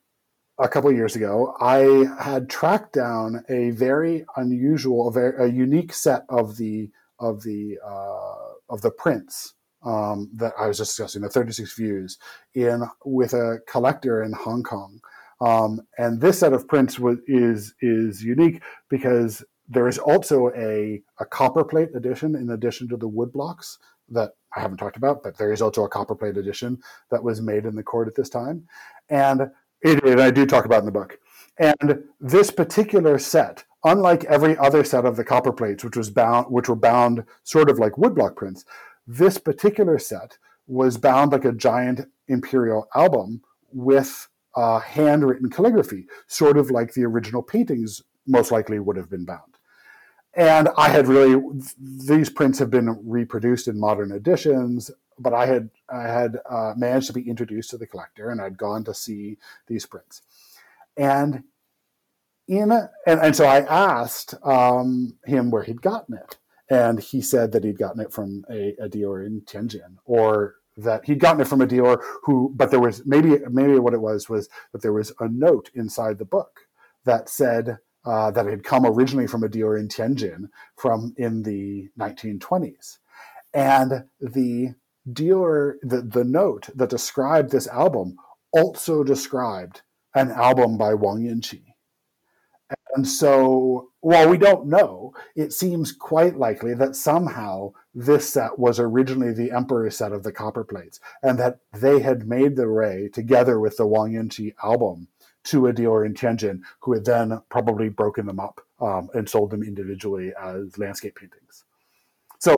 a 0.60 0.70
couple 0.70 0.92
years 0.94 1.16
ago, 1.16 1.56
I 1.60 2.08
had 2.22 2.50
tracked 2.50 2.94
down 2.94 3.44
a 3.50 3.72
very 3.72 4.26
unusual, 4.38 5.10
a, 5.10 5.12
very, 5.12 5.50
a 5.50 5.52
unique 5.52 5.94
set 5.94 6.24
of 6.30 6.58
the 6.58 6.90
of 7.20 7.44
the 7.44 7.78
uh, 7.86 8.39
of 8.70 8.82
the 8.82 8.92
prints 8.92 9.54
um, 9.86 10.30
that 10.36 10.54
I 10.60 10.68
was 10.68 10.78
just 10.78 10.92
discussing, 10.92 11.22
the 11.22 11.30
36 11.30 11.76
views, 11.76 12.18
in 12.54 12.84
with 13.06 13.34
a 13.34 13.60
collector 13.68 14.24
in 14.24 14.34
Hong 14.34 14.64
Kong. 14.64 15.00
Um, 15.42 15.82
and 15.98 16.20
this 16.20 16.40
set 16.40 16.54
of 16.54 16.68
prints 16.68 17.00
is 17.28 17.74
is 17.82 18.24
unique 18.24 18.62
because 18.90 19.44
there 19.70 19.88
is 19.88 20.00
also 20.00 20.50
a, 20.50 21.02
a 21.20 21.26
copperplate 21.26 21.96
edition 21.96 22.36
in 22.36 22.50
addition 22.50 22.90
to 22.90 22.98
the 22.98 23.08
wood 23.08 23.32
blocks 23.32 23.78
that 24.10 24.32
I 24.56 24.62
haven't 24.62 24.78
talked 24.78 24.98
about, 24.98 25.22
but 25.22 25.38
there 25.38 25.54
is 25.54 25.62
also 25.62 25.86
a 25.86 25.90
copperplate 25.90 26.38
edition 26.38 26.80
that 27.12 27.24
was 27.24 27.40
made 27.40 27.66
in 27.66 27.76
the 27.76 27.84
court 27.84 28.08
at 28.08 28.16
this 28.16 28.30
time. 28.30 28.68
And 29.10 29.52
it, 29.82 30.04
and 30.04 30.20
I 30.20 30.32
do 30.32 30.46
talk 30.46 30.66
about 30.66 30.80
in 30.80 30.86
the 30.86 30.92
book. 30.92 31.20
And 31.60 32.04
this 32.22 32.52
particular 32.52 33.20
set, 33.20 33.66
unlike 33.84 34.24
every 34.26 34.58
other 34.58 34.84
set 34.84 35.06
of 35.06 35.18
the 35.18 35.26
copper 35.26 35.52
plates, 35.52 35.84
which 35.84 35.98
was 35.98 36.10
bound, 36.10 36.48
which 36.50 36.70
were 36.70 36.76
bound 36.76 37.26
sort 37.44 37.70
of 37.70 37.78
like 37.78 37.94
woodblock 37.94 38.38
prints, 38.38 38.64
this 39.06 39.38
particular 39.38 40.00
set 40.00 40.38
was 40.68 40.98
bound 40.98 41.34
like 41.34 41.46
a 41.46 41.52
giant 41.52 42.02
imperial 42.28 42.88
album 42.96 43.42
with 43.74 44.30
uh, 44.56 44.80
handwritten 44.80 45.50
calligraphy, 45.50 46.06
sort 46.28 46.58
of 46.58 46.72
like 46.72 46.94
the 46.94 47.04
original 47.04 47.44
paintings 47.44 48.02
most 48.26 48.52
likely 48.52 48.80
would 48.80 48.96
have 48.96 49.10
been 49.10 49.26
bound. 49.26 49.58
And 50.34 50.70
I 50.78 50.90
had 50.90 51.08
really 51.08 51.42
these 51.78 52.30
prints 52.30 52.60
have 52.60 52.70
been 52.70 53.00
reproduced 53.04 53.68
in 53.68 53.80
modern 53.80 54.12
editions, 54.12 54.92
but 55.18 55.34
I 55.34 55.48
had 55.48 55.70
I 55.90 56.04
had 56.04 56.38
uh, 56.50 56.74
managed 56.78 57.08
to 57.08 57.14
be 57.14 57.28
introduced 57.28 57.72
to 57.72 57.78
the 57.78 57.88
collector, 57.88 58.30
and 58.30 58.40
I'd 58.40 58.58
gone 58.58 58.84
to 58.86 58.94
see 58.94 59.38
these 59.68 59.86
prints, 59.86 60.22
and 61.00 61.44
in 62.48 62.72
a, 62.72 62.92
and, 63.08 63.20
and 63.22 63.36
so 63.36 63.46
I 63.46 63.60
asked 63.62 64.36
um, 64.44 65.18
him 65.26 65.50
where 65.50 65.64
he'd 65.64 65.82
gotten 65.82 66.16
it, 66.16 66.38
and 66.70 67.00
he 67.00 67.22
said 67.22 67.52
that 67.54 67.64
he'd 67.64 67.78
gotten 67.78 68.02
it 68.02 68.12
from 68.12 68.44
a, 68.52 68.76
a 68.82 68.90
dealer 68.90 69.24
in 69.24 69.42
Tianjin, 69.42 69.98
or 70.06 70.56
that 70.76 71.06
he'd 71.06 71.20
gotten 71.20 71.42
it 71.42 71.48
from 71.48 71.62
a 71.62 71.68
dealer 71.68 72.02
who, 72.24 72.52
but 72.56 72.70
there 72.70 72.80
was 72.80 73.06
maybe 73.06 73.38
maybe 73.50 73.80
what 73.80 73.94
it 73.94 74.02
was 74.02 74.30
was 74.30 74.50
that 74.74 74.82
there 74.82 74.94
was 74.94 75.14
a 75.20 75.30
note 75.30 75.70
inside 75.74 76.18
the 76.18 76.26
book 76.26 76.62
that 77.06 77.30
said 77.30 77.78
uh, 78.06 78.32
that 78.32 78.48
it 78.48 78.52
had 78.52 78.64
come 78.64 78.86
originally 78.86 79.28
from 79.28 79.44
a 79.44 79.50
dealer 79.50 79.78
in 79.78 79.88
Tianjin 79.88 80.50
from 80.76 81.14
in 81.18 81.44
the 81.44 81.90
1920s. 82.00 82.98
And 83.54 84.06
the 84.20 84.76
dealer, 85.12 85.78
the, 85.82 86.02
the 86.02 86.24
note 86.24 86.70
that 86.76 86.90
described 86.90 87.52
this 87.52 87.68
album 87.68 88.16
also 88.52 89.04
described 89.04 89.82
an 90.16 90.32
album 90.32 90.78
by 90.78 90.94
Wang 90.94 91.22
Yinqi. 91.22 91.64
And 92.96 93.08
so, 93.08 93.90
while 94.02 94.30
we 94.30 94.38
don't 94.38 94.68
know, 94.68 95.14
it 95.36 95.54
seems 95.54 95.92
quite 95.92 96.38
likely 96.38 96.74
that 96.76 96.96
somehow 96.96 97.74
this 97.94 98.30
set 98.30 98.58
was 98.60 98.80
originally 98.80 99.34
the 99.34 99.52
emperor's 99.52 99.98
set 99.98 100.12
of 100.12 100.24
the 100.24 100.32
copper 100.32 100.64
plates, 100.64 101.00
and 101.24 101.40
that 101.40 101.60
they 101.74 102.00
had 102.00 102.28
made 102.28 102.56
the 102.56 102.68
ray 102.68 103.10
together 103.12 103.60
with 103.60 103.78
the 103.78 103.88
Wang 103.88 104.14
Yinqi 104.14 104.54
album 104.64 105.08
to 105.46 105.68
a 105.68 105.74
dealer 105.74 106.06
in 106.06 106.14
Tianjin 106.14 106.62
who 106.82 106.94
had 106.94 107.06
then 107.06 107.42
probably 107.50 107.90
broken 107.90 108.26
them 108.26 108.40
up 108.40 108.62
um, 108.80 109.10
and 109.14 109.30
sold 109.30 109.52
them 109.52 109.64
individually 109.64 110.32
as 110.40 110.78
landscape 110.78 111.16
paintings. 111.16 111.64
So 112.40 112.56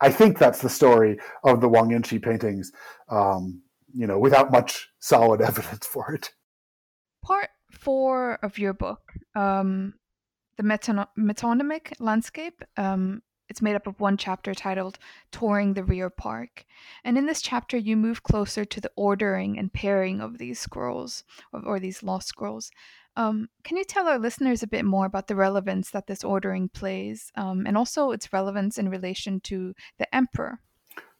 I 0.00 0.10
think 0.10 0.38
that's 0.38 0.60
the 0.60 0.68
story 0.68 1.18
of 1.44 1.60
the 1.60 1.68
Wang 1.68 1.90
Yinqi 1.90 2.22
paintings, 2.22 2.72
um, 3.08 3.62
you 3.94 4.06
know, 4.06 4.18
without 4.18 4.50
much 4.50 4.90
solid 4.98 5.40
evidence 5.42 5.86
for 5.86 6.12
it. 6.14 6.32
Part 7.22 7.50
four 7.70 8.34
of 8.42 8.58
your 8.58 8.72
book, 8.72 9.12
um, 9.34 9.94
the 10.56 10.62
metonymic 10.62 11.92
landscape, 11.98 12.62
um, 12.76 13.22
it's 13.48 13.60
made 13.60 13.76
up 13.76 13.86
of 13.86 14.00
one 14.00 14.16
chapter 14.16 14.54
titled 14.54 14.98
Touring 15.30 15.74
the 15.74 15.84
Rear 15.84 16.08
Park. 16.08 16.64
And 17.04 17.18
in 17.18 17.26
this 17.26 17.42
chapter, 17.42 17.76
you 17.76 17.96
move 17.98 18.22
closer 18.22 18.64
to 18.64 18.80
the 18.80 18.90
ordering 18.96 19.58
and 19.58 19.70
pairing 19.70 20.22
of 20.22 20.38
these 20.38 20.58
scrolls 20.58 21.22
or, 21.52 21.62
or 21.66 21.78
these 21.78 22.02
lost 22.02 22.28
scrolls. 22.28 22.70
Um, 23.14 23.50
can 23.62 23.76
you 23.76 23.84
tell 23.84 24.08
our 24.08 24.18
listeners 24.18 24.62
a 24.62 24.66
bit 24.66 24.86
more 24.86 25.04
about 25.04 25.28
the 25.28 25.36
relevance 25.36 25.90
that 25.90 26.06
this 26.06 26.24
ordering 26.24 26.70
plays 26.70 27.30
um, 27.36 27.66
and 27.66 27.76
also 27.76 28.10
its 28.10 28.32
relevance 28.32 28.78
in 28.78 28.88
relation 28.88 29.38
to 29.40 29.74
the 29.98 30.14
emperor? 30.14 30.60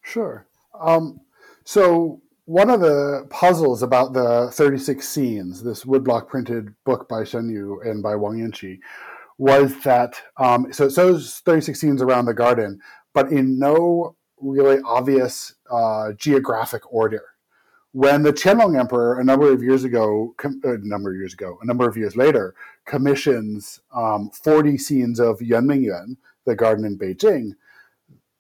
Sure. 0.01 0.47
Um, 0.81 1.21
so, 1.65 2.23
one 2.45 2.71
of 2.71 2.81
the 2.81 3.27
puzzles 3.31 3.83
about 3.83 4.13
the 4.13 4.51
36 4.53 5.09
scenes, 5.09 5.63
this 5.63 5.85
woodblock 5.85 6.29
printed 6.29 6.75
book 6.85 7.09
by 7.09 7.25
Shen 7.25 7.49
Yu 7.49 7.81
and 7.85 8.03
by 8.03 8.17
Wang 8.17 8.39
Yinqi, 8.39 8.81
was 9.39 9.75
that 9.85 10.21
um, 10.37 10.73
so 10.73 10.87
it 10.87 10.93
shows 10.93 11.41
36 11.45 11.81
scenes 11.81 12.03
around 12.03 12.27
the 12.27 12.35
garden, 12.35 12.81
but 13.13 13.31
in 13.31 13.59
no 13.59 14.17
really 14.41 14.81
obvious 14.85 15.55
uh, 15.71 16.13
geographic 16.13 16.93
order. 16.93 17.23
When 17.93 18.23
the 18.23 18.33
Qianlong 18.33 18.79
Emperor, 18.79 19.21
a 19.21 19.25
number 19.25 19.53
of 19.53 19.63
years 19.63 19.85
ago, 19.85 20.35
com- 20.39 20.61
a 20.65 20.79
number 20.79 21.11
of 21.13 21.19
years 21.19 21.35
ago, 21.35 21.59
a 21.63 21.67
number 21.67 21.87
of 21.87 21.97
years 21.97 22.17
later, 22.17 22.55
commissions 22.87 23.81
um, 23.95 24.31
40 24.31 24.79
scenes 24.79 25.21
of 25.21 25.39
Yuanmingyuan, 25.41 26.17
the 26.47 26.57
garden 26.57 26.85
in 26.85 26.99
Beijing, 26.99 27.53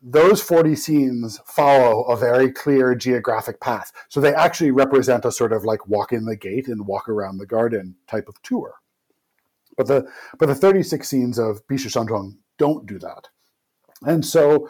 those 0.03 0.43
40 0.43 0.75
scenes 0.75 1.41
follow 1.47 2.03
a 2.05 2.17
very 2.17 2.51
clear 2.51 2.95
geographic 2.95 3.61
path. 3.61 3.93
So 4.09 4.21
they 4.21 4.35
actually 4.35 4.73
represent 4.73 5.25
a 5.25 5.33
sort 5.33 5.53
of 5.53 5.65
like 5.65 5.87
walk 5.87 6.13
in 6.13 6.25
the 6.25 6.37
gate 6.37 6.67
and 6.67 6.87
walk 6.87 7.09
around 7.09 7.39
the 7.39 7.47
garden 7.47 7.97
type 8.09 8.29
of 8.29 8.43
tour. 8.43 8.75
But 9.77 9.87
the 9.87 10.09
but 10.39 10.47
the 10.47 10.55
36 10.55 11.09
scenes 11.09 11.39
of 11.39 11.67
Bishu 11.67 11.87
Shanzhuang 11.87 12.37
don't 12.59 12.87
do 12.87 12.99
that. 12.99 13.29
And 14.03 14.27
so 14.27 14.69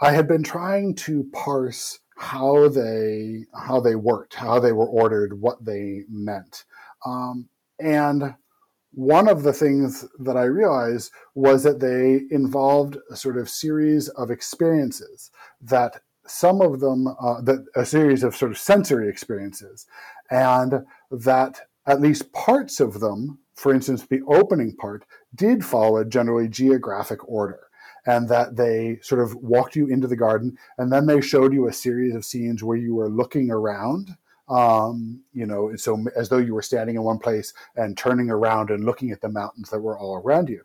I 0.00 0.12
had 0.12 0.26
been 0.26 0.42
trying 0.42 0.96
to 0.96 1.30
parse 1.32 2.00
how 2.16 2.68
they 2.68 3.44
how 3.54 3.80
they 3.80 3.94
worked, 3.94 4.34
how 4.34 4.58
they 4.58 4.72
were 4.72 4.86
ordered, 4.86 5.40
what 5.40 5.64
they 5.64 6.02
meant. 6.10 6.64
Um, 7.06 7.48
and 7.78 8.34
one 8.92 9.28
of 9.28 9.42
the 9.42 9.52
things 9.52 10.04
that 10.18 10.36
I 10.36 10.44
realized 10.44 11.12
was 11.34 11.62
that 11.62 11.80
they 11.80 12.22
involved 12.30 12.98
a 13.10 13.16
sort 13.16 13.38
of 13.38 13.48
series 13.48 14.08
of 14.10 14.30
experiences 14.30 15.30
that 15.62 16.00
some 16.26 16.60
of 16.60 16.80
them, 16.80 17.08
uh, 17.08 17.40
that 17.42 17.64
a 17.74 17.84
series 17.84 18.22
of 18.22 18.36
sort 18.36 18.52
of 18.52 18.58
sensory 18.58 19.08
experiences, 19.08 19.86
and 20.30 20.84
that 21.10 21.62
at 21.86 22.00
least 22.00 22.32
parts 22.32 22.78
of 22.78 23.00
them 23.00 23.38
for 23.54 23.72
instance, 23.72 24.06
the 24.06 24.22
opening 24.26 24.74
part 24.74 25.04
did 25.34 25.64
follow 25.64 25.98
a 25.98 26.04
generally 26.04 26.48
geographic 26.48 27.28
order, 27.28 27.60
and 28.06 28.28
that 28.28 28.56
they 28.56 28.98
sort 29.02 29.20
of 29.20 29.34
walked 29.36 29.76
you 29.76 29.86
into 29.86 30.08
the 30.08 30.16
garden, 30.16 30.56
and 30.78 30.92
then 30.92 31.06
they 31.06 31.20
showed 31.20 31.52
you 31.52 31.68
a 31.68 31.72
series 31.72 32.14
of 32.14 32.24
scenes 32.24 32.64
where 32.64 32.76
you 32.76 32.94
were 32.94 33.08
looking 33.08 33.50
around. 33.50 34.16
Um, 34.52 35.22
you 35.32 35.46
know, 35.46 35.74
so 35.76 36.04
as 36.14 36.28
though 36.28 36.36
you 36.36 36.54
were 36.54 36.62
standing 36.62 36.96
in 36.96 37.02
one 37.02 37.18
place 37.18 37.54
and 37.74 37.96
turning 37.96 38.28
around 38.28 38.68
and 38.68 38.84
looking 38.84 39.10
at 39.10 39.22
the 39.22 39.30
mountains 39.30 39.70
that 39.70 39.80
were 39.80 39.98
all 39.98 40.16
around 40.16 40.50
you. 40.50 40.62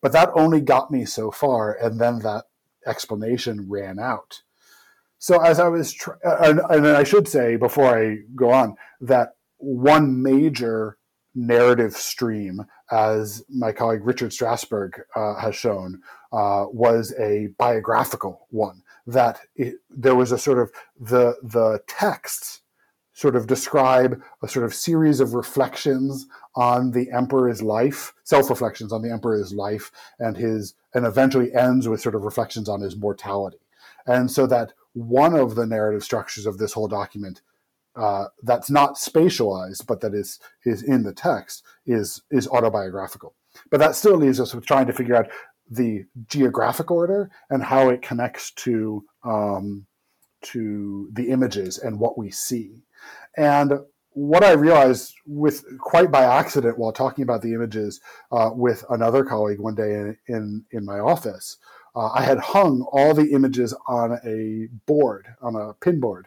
But 0.00 0.12
that 0.12 0.30
only 0.34 0.60
got 0.60 0.90
me 0.90 1.04
so 1.04 1.30
far, 1.30 1.74
and 1.74 2.00
then 2.00 2.20
that 2.20 2.46
explanation 2.86 3.68
ran 3.68 4.00
out. 4.00 4.42
So 5.18 5.40
as 5.42 5.60
I 5.60 5.68
was, 5.68 5.92
tr- 5.92 6.18
and, 6.24 6.60
and 6.70 6.86
I 6.88 7.04
should 7.04 7.28
say 7.28 7.56
before 7.56 7.96
I 7.96 8.16
go 8.34 8.50
on 8.50 8.76
that 9.02 9.34
one 9.58 10.22
major 10.22 10.96
narrative 11.34 11.94
stream, 11.94 12.66
as 12.90 13.44
my 13.48 13.70
colleague 13.70 14.04
Richard 14.04 14.30
Strassberg 14.30 15.00
uh, 15.14 15.36
has 15.36 15.54
shown, 15.54 16.00
uh, 16.32 16.64
was 16.72 17.14
a 17.18 17.48
biographical 17.58 18.48
one. 18.50 18.82
That 19.06 19.40
it, 19.54 19.76
there 19.88 20.14
was 20.14 20.32
a 20.32 20.38
sort 20.38 20.58
of 20.58 20.72
the 20.98 21.36
the 21.42 21.80
texts 21.86 22.62
sort 23.20 23.36
of 23.36 23.46
describe 23.46 24.18
a 24.42 24.48
sort 24.48 24.64
of 24.64 24.72
series 24.72 25.20
of 25.20 25.34
reflections 25.34 26.26
on 26.56 26.92
the 26.92 27.10
emperor's 27.10 27.60
life, 27.60 28.14
self-reflections 28.24 28.94
on 28.94 29.02
the 29.02 29.12
emperor's 29.12 29.52
life 29.52 29.92
and 30.18 30.38
his, 30.38 30.72
and 30.94 31.04
eventually 31.04 31.52
ends 31.52 31.86
with 31.86 32.00
sort 32.00 32.14
of 32.14 32.24
reflections 32.24 32.66
on 32.66 32.80
his 32.80 32.96
mortality. 32.96 33.58
And 34.06 34.30
so 34.30 34.46
that 34.46 34.72
one 34.94 35.34
of 35.34 35.54
the 35.54 35.66
narrative 35.66 36.02
structures 36.02 36.46
of 36.46 36.56
this 36.56 36.72
whole 36.72 36.88
document 36.88 37.42
uh, 37.94 38.28
that's 38.42 38.70
not 38.70 38.94
spatialized, 38.94 39.86
but 39.86 40.00
that 40.00 40.14
is 40.14 40.40
is 40.64 40.82
in 40.82 41.02
the 41.02 41.12
text, 41.12 41.62
is 41.84 42.22
is 42.30 42.48
autobiographical. 42.48 43.34
But 43.70 43.80
that 43.80 43.96
still 43.96 44.16
leaves 44.16 44.40
us 44.40 44.54
with 44.54 44.64
trying 44.64 44.86
to 44.86 44.94
figure 44.94 45.16
out 45.16 45.28
the 45.70 46.06
geographic 46.26 46.90
order 46.90 47.30
and 47.50 47.62
how 47.64 47.90
it 47.90 48.00
connects 48.00 48.50
to 48.52 49.04
um, 49.24 49.86
to 50.42 51.10
the 51.12 51.28
images 51.28 51.76
and 51.76 52.00
what 52.00 52.16
we 52.16 52.30
see. 52.30 52.84
And 53.36 53.80
what 54.10 54.42
I 54.42 54.52
realized 54.52 55.14
with 55.26 55.64
quite 55.78 56.10
by 56.10 56.24
accident 56.24 56.78
while 56.78 56.92
talking 56.92 57.22
about 57.22 57.42
the 57.42 57.54
images 57.54 58.00
uh, 58.32 58.50
with 58.52 58.84
another 58.90 59.24
colleague 59.24 59.60
one 59.60 59.74
day 59.74 59.92
in 59.94 60.16
in, 60.26 60.64
in 60.72 60.84
my 60.84 60.98
office, 60.98 61.58
uh, 61.94 62.10
I 62.12 62.22
had 62.22 62.38
hung 62.38 62.86
all 62.92 63.14
the 63.14 63.32
images 63.32 63.74
on 63.86 64.18
a 64.24 64.68
board 64.86 65.28
on 65.40 65.54
a 65.54 65.74
pin 65.74 66.00
board 66.00 66.26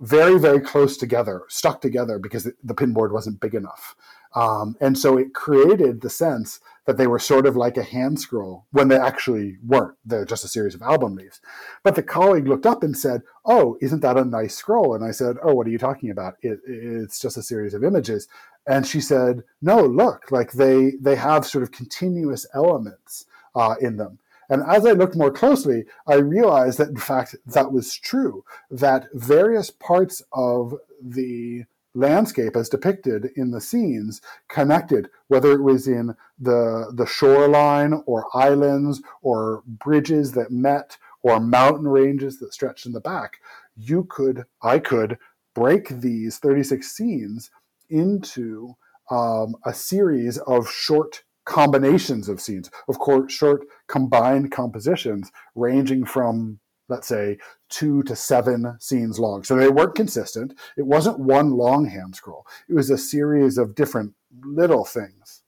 very, 0.00 0.38
very 0.38 0.60
close 0.60 0.96
together, 0.96 1.42
stuck 1.48 1.80
together 1.80 2.18
because 2.18 2.44
the 2.44 2.74
pinboard 2.74 3.12
wasn't 3.12 3.40
big 3.40 3.54
enough. 3.54 3.96
Um, 4.36 4.76
and 4.82 4.98
so 4.98 5.16
it 5.16 5.32
created 5.32 6.02
the 6.02 6.10
sense 6.10 6.60
that 6.84 6.98
they 6.98 7.06
were 7.06 7.18
sort 7.18 7.46
of 7.46 7.56
like 7.56 7.78
a 7.78 7.82
hand 7.82 8.20
scroll 8.20 8.66
when 8.70 8.88
they 8.88 8.98
actually 8.98 9.56
weren't. 9.66 9.96
They're 10.04 10.26
just 10.26 10.44
a 10.44 10.48
series 10.48 10.74
of 10.74 10.82
album 10.82 11.16
leaves. 11.16 11.40
But 11.82 11.94
the 11.94 12.02
colleague 12.02 12.46
looked 12.46 12.66
up 12.66 12.82
and 12.82 12.96
said, 12.96 13.22
Oh, 13.46 13.78
isn't 13.80 14.02
that 14.02 14.18
a 14.18 14.24
nice 14.24 14.54
scroll? 14.54 14.94
And 14.94 15.02
I 15.02 15.10
said, 15.10 15.36
Oh, 15.42 15.54
what 15.54 15.66
are 15.66 15.70
you 15.70 15.78
talking 15.78 16.10
about? 16.10 16.34
It, 16.42 16.60
it's 16.66 17.18
just 17.18 17.38
a 17.38 17.42
series 17.42 17.72
of 17.72 17.82
images. 17.82 18.28
And 18.66 18.86
she 18.86 19.00
said, 19.00 19.42
No, 19.62 19.80
look, 19.84 20.30
like 20.30 20.52
they, 20.52 20.92
they 21.00 21.16
have 21.16 21.46
sort 21.46 21.64
of 21.64 21.72
continuous 21.72 22.46
elements 22.54 23.24
uh, 23.54 23.76
in 23.80 23.96
them. 23.96 24.18
And 24.50 24.62
as 24.68 24.84
I 24.86 24.92
looked 24.92 25.16
more 25.16 25.32
closely, 25.32 25.86
I 26.06 26.16
realized 26.16 26.78
that 26.78 26.90
in 26.90 26.98
fact 26.98 27.34
that 27.46 27.72
was 27.72 27.96
true, 27.96 28.44
that 28.70 29.08
various 29.14 29.70
parts 29.70 30.22
of 30.32 30.74
the 31.02 31.64
landscape 31.96 32.54
as 32.56 32.68
depicted 32.68 33.30
in 33.36 33.50
the 33.50 33.60
scenes 33.60 34.20
connected, 34.48 35.08
whether 35.28 35.52
it 35.52 35.62
was 35.62 35.88
in 35.88 36.14
the, 36.38 36.92
the 36.94 37.06
shoreline 37.06 38.02
or 38.06 38.26
islands 38.34 39.02
or 39.22 39.62
bridges 39.66 40.32
that 40.32 40.50
met 40.50 40.96
or 41.22 41.40
mountain 41.40 41.88
ranges 41.88 42.38
that 42.38 42.52
stretched 42.52 42.86
in 42.86 42.92
the 42.92 43.00
back, 43.00 43.38
you 43.76 44.06
could, 44.08 44.44
I 44.62 44.78
could 44.78 45.18
break 45.54 45.88
these 45.88 46.38
36 46.38 46.86
scenes 46.86 47.50
into 47.88 48.74
um, 49.10 49.56
a 49.64 49.72
series 49.72 50.38
of 50.38 50.68
short 50.70 51.24
combinations 51.44 52.28
of 52.28 52.40
scenes, 52.40 52.70
of 52.88 52.98
course, 52.98 53.32
short 53.32 53.64
combined 53.86 54.52
compositions 54.52 55.30
ranging 55.54 56.04
from, 56.04 56.58
let's 56.88 57.08
say, 57.08 57.38
two 57.68 58.02
to 58.04 58.16
seven 58.16 58.76
scenes 58.78 59.18
long. 59.18 59.44
So 59.44 59.56
they 59.56 59.68
weren't 59.68 59.94
consistent. 59.94 60.54
It 60.76 60.86
wasn't 60.86 61.18
one 61.18 61.50
long 61.50 61.86
hand 61.86 62.16
scroll, 62.16 62.46
it 62.68 62.74
was 62.74 62.90
a 62.90 62.98
series 62.98 63.58
of 63.58 63.74
different 63.74 64.14
little 64.42 64.84
things. 64.84 65.42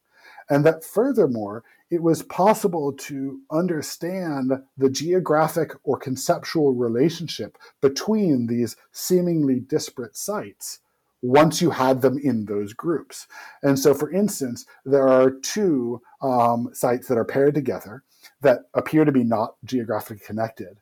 And 0.51 0.65
that 0.65 0.83
furthermore, 0.83 1.63
it 1.91 2.03
was 2.03 2.23
possible 2.23 2.93
to 2.93 3.41
understand 3.51 4.53
the 4.77 4.91
geographic 4.91 5.73
or 5.85 5.99
conceptual 5.99 6.73
relationship 6.75 7.59
between 7.81 8.47
these 8.47 8.77
seemingly 8.93 9.61
disparate 9.61 10.17
sites 10.17 10.81
once 11.21 11.61
you 11.61 11.71
had 11.71 12.01
them 12.01 12.19
in 12.19 12.45
those 12.45 12.73
groups. 12.73 13.27
And 13.63 13.79
so, 13.79 13.93
for 13.93 14.11
instance, 14.11 14.67
there 14.85 15.09
are 15.09 15.31
two 15.31 16.01
um, 16.23 16.71
sites 16.73 17.09
that 17.09 17.19
are 17.19 17.25
paired 17.25 17.55
together 17.55 18.05
that 18.41 18.61
appear 18.75 19.05
to 19.05 19.13
be 19.13 19.25
not 19.25 19.55
geographically 19.65 20.25
connected, 20.25 20.79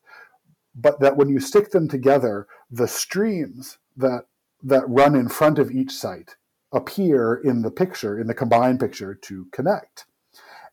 but 0.77 1.01
that 1.01 1.17
when 1.17 1.29
you 1.29 1.41
stick 1.41 1.71
them 1.71 1.89
together, 1.89 2.47
the 2.71 2.87
streams 2.87 3.79
that 3.97 4.27
that 4.63 4.89
run 4.89 5.15
in 5.15 5.29
front 5.29 5.59
of 5.59 5.71
each 5.71 5.93
site 5.93 6.37
appear 6.73 7.35
in 7.35 7.63
the 7.63 7.71
picture, 7.71 8.19
in 8.19 8.27
the 8.27 8.35
combined 8.35 8.81
picture, 8.81 9.15
to 9.15 9.47
connect. 9.53 10.07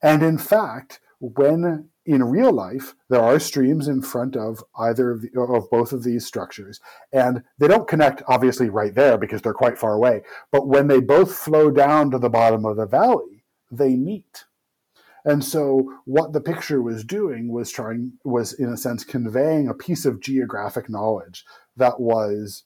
And 0.01 0.21
in 0.21 0.37
fact, 0.37 0.99
when 1.19 1.89
in 2.05 2.23
real 2.23 2.51
life, 2.51 2.95
there 3.09 3.21
are 3.21 3.39
streams 3.39 3.87
in 3.87 4.01
front 4.01 4.35
of 4.35 4.61
either 4.77 5.11
of, 5.11 5.21
the, 5.21 5.39
of, 5.39 5.69
both 5.69 5.93
of 5.93 6.03
these 6.03 6.25
structures, 6.25 6.81
and 7.13 7.43
they 7.59 7.67
don't 7.67 7.87
connect 7.87 8.21
obviously 8.27 8.69
right 8.69 8.93
there 8.93 9.17
because 9.17 9.41
they're 9.41 9.53
quite 9.53 9.77
far 9.77 9.93
away. 9.93 10.21
But 10.51 10.67
when 10.67 10.87
they 10.87 10.99
both 10.99 11.33
flow 11.33 11.71
down 11.71 12.11
to 12.11 12.19
the 12.19 12.29
bottom 12.29 12.65
of 12.65 12.75
the 12.75 12.85
valley, 12.85 13.45
they 13.71 13.95
meet. 13.95 14.43
And 15.25 15.43
so, 15.43 15.89
what 16.05 16.33
the 16.33 16.41
picture 16.41 16.81
was 16.81 17.03
doing 17.03 17.51
was 17.51 17.71
trying 17.71 18.13
was 18.25 18.53
in 18.53 18.69
a 18.69 18.77
sense 18.77 19.03
conveying 19.03 19.67
a 19.67 19.73
piece 19.73 20.05
of 20.05 20.21
geographic 20.21 20.89
knowledge 20.89 21.45
that 21.77 21.99
was 21.99 22.63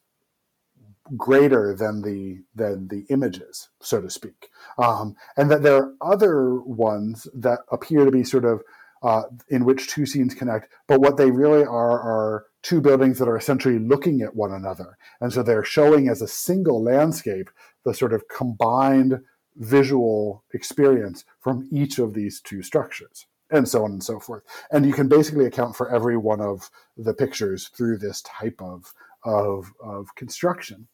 greater 1.16 1.74
than 1.74 2.02
the 2.02 2.42
than 2.54 2.88
the 2.88 3.04
images, 3.10 3.68
so 3.80 4.00
to 4.00 4.10
speak, 4.10 4.50
um, 4.78 5.14
and 5.36 5.50
that 5.50 5.62
there 5.62 5.76
are 5.76 5.94
other 6.02 6.60
ones 6.60 7.26
that 7.34 7.60
appear 7.70 8.04
to 8.04 8.10
be 8.10 8.24
sort 8.24 8.44
of 8.44 8.62
uh, 9.02 9.22
in 9.48 9.64
which 9.64 9.88
two 9.88 10.06
scenes 10.06 10.34
connect, 10.34 10.72
but 10.86 11.00
what 11.00 11.16
they 11.16 11.30
really 11.30 11.62
are 11.62 12.00
are 12.00 12.46
two 12.62 12.80
buildings 12.80 13.18
that 13.18 13.28
are 13.28 13.36
essentially 13.36 13.78
looking 13.78 14.20
at 14.20 14.34
one 14.34 14.52
another. 14.52 14.98
And 15.20 15.32
so 15.32 15.42
they're 15.42 15.64
showing 15.64 16.08
as 16.08 16.20
a 16.20 16.28
single 16.28 16.82
landscape 16.82 17.50
the 17.84 17.94
sort 17.94 18.12
of 18.12 18.24
combined 18.28 19.20
visual 19.58 20.44
experience 20.52 21.24
from 21.40 21.68
each 21.70 21.98
of 21.98 22.14
these 22.14 22.40
two 22.40 22.62
structures, 22.62 23.26
and 23.50 23.68
so 23.68 23.84
on 23.84 23.92
and 23.92 24.02
so 24.02 24.18
forth. 24.18 24.42
And 24.70 24.86
you 24.86 24.92
can 24.92 25.08
basically 25.08 25.46
account 25.46 25.76
for 25.76 25.90
every 25.90 26.16
one 26.16 26.40
of 26.40 26.70
the 26.96 27.14
pictures 27.14 27.68
through 27.68 27.98
this 27.98 28.22
type 28.22 28.60
of, 28.60 28.92
of, 29.24 29.72
of 29.82 30.14
construction 30.14 30.88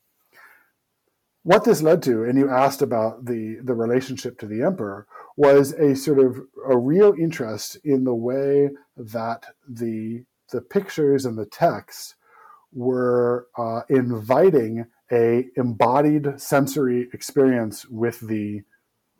what 1.44 1.64
this 1.64 1.82
led 1.82 2.02
to, 2.04 2.24
and 2.24 2.38
you 2.38 2.48
asked 2.50 2.80
about 2.80 3.26
the, 3.26 3.58
the 3.62 3.74
relationship 3.74 4.38
to 4.38 4.46
the 4.46 4.62
emperor, 4.62 5.06
was 5.36 5.72
a 5.72 5.94
sort 5.94 6.18
of 6.18 6.38
a 6.66 6.76
real 6.76 7.14
interest 7.18 7.76
in 7.84 8.04
the 8.04 8.14
way 8.14 8.70
that 8.96 9.44
the 9.68 10.24
the 10.52 10.60
pictures 10.60 11.24
and 11.24 11.36
the 11.38 11.46
text 11.46 12.14
were 12.72 13.48
uh, 13.58 13.80
inviting 13.88 14.86
a 15.12 15.46
embodied 15.56 16.40
sensory 16.40 17.08
experience 17.12 17.86
with 17.86 18.20
the 18.20 18.62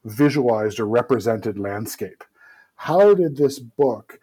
visualized 0.04 0.80
or 0.80 0.86
represented 0.86 1.58
landscape. 1.58 2.24
How 2.76 3.14
did 3.14 3.36
this 3.36 3.58
book 3.58 4.18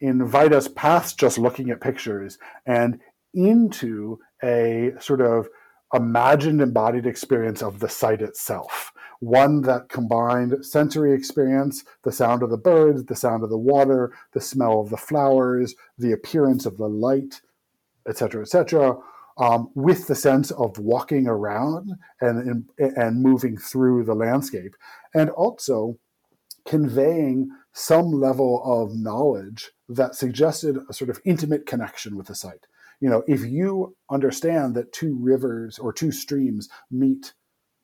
invite 0.00 0.52
us 0.52 0.68
past 0.68 1.18
just 1.18 1.38
looking 1.38 1.70
at 1.70 1.80
pictures 1.80 2.38
and 2.66 2.98
into 3.32 4.18
a 4.42 4.92
sort 5.00 5.20
of 5.20 5.48
imagined 5.94 6.60
embodied 6.60 7.06
experience 7.06 7.62
of 7.62 7.78
the 7.78 7.88
site 7.88 8.22
itself. 8.22 8.92
One 9.20 9.62
that 9.62 9.88
combined 9.88 10.64
sensory 10.64 11.12
experience, 11.12 11.84
the 12.02 12.12
sound 12.12 12.42
of 12.42 12.50
the 12.50 12.56
birds, 12.56 13.04
the 13.04 13.14
sound 13.14 13.44
of 13.44 13.50
the 13.50 13.58
water, 13.58 14.12
the 14.32 14.40
smell 14.40 14.80
of 14.80 14.90
the 14.90 14.96
flowers, 14.96 15.74
the 15.98 16.12
appearance 16.12 16.66
of 16.66 16.76
the 16.76 16.88
light, 16.88 17.40
etc., 18.08 18.42
etc., 18.42 18.96
um, 19.38 19.70
with 19.74 20.06
the 20.06 20.14
sense 20.14 20.50
of 20.50 20.78
walking 20.78 21.26
around 21.26 21.90
and, 22.20 22.68
and 22.78 23.22
moving 23.22 23.56
through 23.56 24.04
the 24.04 24.14
landscape, 24.14 24.74
and 25.14 25.30
also 25.30 25.98
conveying 26.66 27.50
some 27.72 28.12
level 28.12 28.62
of 28.64 28.94
knowledge 28.94 29.70
that 29.88 30.14
suggested 30.14 30.78
a 30.88 30.92
sort 30.92 31.10
of 31.10 31.20
intimate 31.24 31.66
connection 31.66 32.16
with 32.16 32.26
the 32.26 32.34
site. 32.34 32.66
You 33.00 33.10
know, 33.10 33.24
if 33.26 33.44
you 33.44 33.96
understand 34.10 34.74
that 34.76 34.92
two 34.92 35.16
rivers 35.20 35.78
or 35.78 35.92
two 35.92 36.12
streams 36.12 36.68
meet 36.90 37.32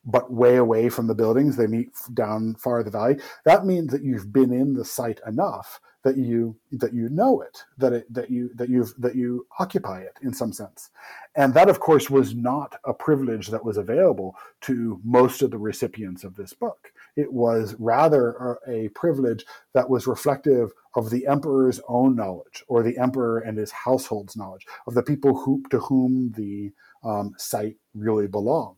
but 0.05 0.33
way 0.33 0.57
away 0.57 0.89
from 0.89 1.07
the 1.07 1.15
buildings, 1.15 1.57
they 1.57 1.67
meet 1.67 1.91
down 2.15 2.55
far 2.55 2.83
the 2.83 2.91
valley, 2.91 3.17
that 3.45 3.67
means 3.67 3.91
that 3.93 4.05
you've 4.05 4.33
been 4.33 4.53
in 4.53 4.75
the 4.75 4.85
site 4.85 5.21
enough 5.27 5.81
that 6.05 6.17
you 6.17 6.57
that 6.73 6.95
you 6.95 7.09
know 7.09 7.41
it, 7.41 7.65
that 7.77 7.93
it 7.93 8.13
that 8.13 8.31
you 8.31 8.51
that 8.55 8.69
you've 8.69 8.95
that 8.99 9.17
you 9.17 9.47
occupy 9.59 10.01
it 10.01 10.17
in 10.23 10.33
some 10.33 10.53
sense. 10.53 10.91
And 11.35 11.55
that 11.55 11.69
of 11.69 11.81
course 11.81 12.09
was 12.09 12.35
not 12.35 12.77
a 12.85 12.95
privilege 12.95 13.49
that 13.49 13.65
was 13.65 13.77
available 13.77 14.37
to 14.63 15.01
most 15.05 15.43
of 15.43 15.51
the 15.51 15.59
recipients 15.59 16.25
of 16.25 16.37
this 16.37 16.53
book. 16.53 16.93
It 17.17 17.33
was 17.33 17.75
rather 17.79 18.59
a 18.67 18.89
privilege 18.91 19.45
that 19.75 19.91
was 19.91 20.07
reflective 20.07 20.71
of 20.95 21.11
the 21.11 21.27
emperor's 21.27 21.81
own 21.89 22.15
knowledge, 22.15 22.65
or 22.69 22.83
the 22.83 22.97
emperor 22.99 23.41
and 23.41 23.59
his 23.59 23.73
household's 23.73 24.37
knowledge, 24.37 24.67
of 24.87 24.95
the 24.95 25.03
people 25.03 25.37
who, 25.37 25.63
to 25.71 25.79
whom 25.79 26.33
the 26.37 26.73
um, 27.05 27.35
site 27.39 27.77
really 27.95 28.27
belonged. 28.27 28.77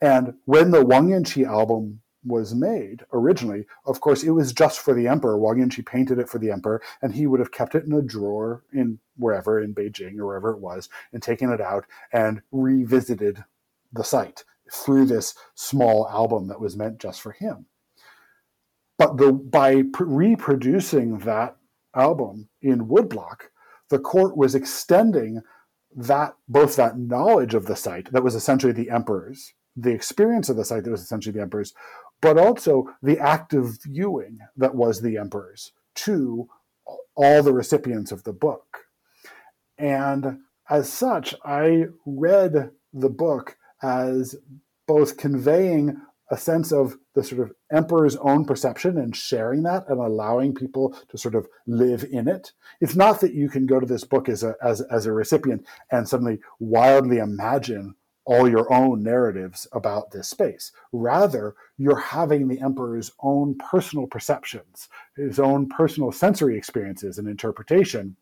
And 0.00 0.34
when 0.46 0.70
the 0.70 0.84
Wang 0.84 1.12
album 1.44 2.00
was 2.24 2.54
made 2.54 3.04
originally, 3.12 3.66
of 3.86 4.00
course, 4.00 4.22
it 4.22 4.30
was 4.30 4.52
just 4.52 4.80
for 4.80 4.94
the 4.94 5.08
emperor. 5.08 5.38
Wang 5.38 5.56
Yanqi 5.56 5.84
painted 5.84 6.18
it 6.18 6.28
for 6.28 6.38
the 6.38 6.50
emperor, 6.50 6.82
and 7.00 7.14
he 7.14 7.26
would 7.26 7.40
have 7.40 7.52
kept 7.52 7.74
it 7.74 7.84
in 7.84 7.92
a 7.92 8.02
drawer 8.02 8.62
in 8.72 8.98
wherever, 9.16 9.60
in 9.60 9.74
Beijing 9.74 10.18
or 10.18 10.26
wherever 10.26 10.50
it 10.50 10.60
was, 10.60 10.88
and 11.12 11.22
taken 11.22 11.50
it 11.50 11.60
out 11.60 11.86
and 12.12 12.42
revisited 12.52 13.44
the 13.92 14.04
site 14.04 14.44
through 14.72 15.06
this 15.06 15.34
small 15.54 16.08
album 16.08 16.48
that 16.48 16.60
was 16.60 16.76
meant 16.76 16.98
just 16.98 17.20
for 17.20 17.32
him. 17.32 17.66
But 18.98 19.16
the, 19.16 19.32
by 19.32 19.82
pr- 19.92 20.04
reproducing 20.04 21.18
that 21.20 21.56
album 21.94 22.48
in 22.60 22.86
woodblock, 22.86 23.44
the 23.88 23.98
court 23.98 24.36
was 24.36 24.54
extending 24.54 25.42
that 25.96 26.36
both 26.48 26.76
that 26.76 26.98
knowledge 26.98 27.54
of 27.54 27.66
the 27.66 27.76
site 27.76 28.12
that 28.12 28.22
was 28.22 28.34
essentially 28.34 28.72
the 28.72 28.90
emperor's, 28.90 29.54
the 29.76 29.90
experience 29.90 30.48
of 30.48 30.56
the 30.56 30.64
site 30.64 30.84
that 30.84 30.90
was 30.90 31.02
essentially 31.02 31.32
the 31.32 31.40
emperor's, 31.40 31.74
but 32.20 32.38
also 32.38 32.94
the 33.02 33.18
active 33.18 33.78
viewing 33.82 34.38
that 34.56 34.74
was 34.74 35.00
the 35.00 35.16
emperor's 35.16 35.72
to 35.94 36.48
all 37.14 37.42
the 37.42 37.52
recipients 37.52 38.12
of 38.12 38.24
the 38.24 38.32
book. 38.32 38.86
And 39.78 40.40
as 40.68 40.92
such, 40.92 41.34
I 41.44 41.86
read 42.06 42.70
the 42.92 43.10
book 43.10 43.56
as 43.82 44.36
both 44.86 45.16
conveying 45.16 46.00
a 46.30 46.36
sense 46.36 46.72
of 46.72 46.96
the 47.14 47.24
sort 47.24 47.40
of 47.40 47.52
emperor's 47.72 48.16
own 48.16 48.44
perception 48.44 48.96
and 48.98 49.16
sharing 49.16 49.64
that 49.64 49.88
and 49.88 49.98
allowing 49.98 50.54
people 50.54 50.96
to 51.08 51.18
sort 51.18 51.34
of 51.34 51.48
live 51.66 52.04
in 52.10 52.28
it. 52.28 52.52
It's 52.80 52.94
not 52.94 53.20
that 53.20 53.34
you 53.34 53.48
can 53.48 53.66
go 53.66 53.80
to 53.80 53.86
this 53.86 54.04
book 54.04 54.28
as 54.28 54.44
a 54.44 54.54
as, 54.62 54.80
as 54.82 55.06
a 55.06 55.12
recipient 55.12 55.66
and 55.90 56.08
suddenly 56.08 56.38
wildly 56.60 57.18
imagine 57.18 57.96
all 58.24 58.48
your 58.48 58.72
own 58.72 59.02
narratives 59.02 59.66
about 59.72 60.10
this 60.10 60.28
space. 60.28 60.72
Rather, 60.92 61.54
you're 61.78 61.98
having 61.98 62.48
the 62.48 62.60
emperor's 62.60 63.12
own 63.20 63.56
personal 63.58 64.06
perceptions, 64.06 64.88
his 65.16 65.38
own 65.38 65.68
personal 65.68 66.12
sensory 66.12 66.56
experiences 66.56 67.18
and 67.18 67.26
interpretation 67.26 68.16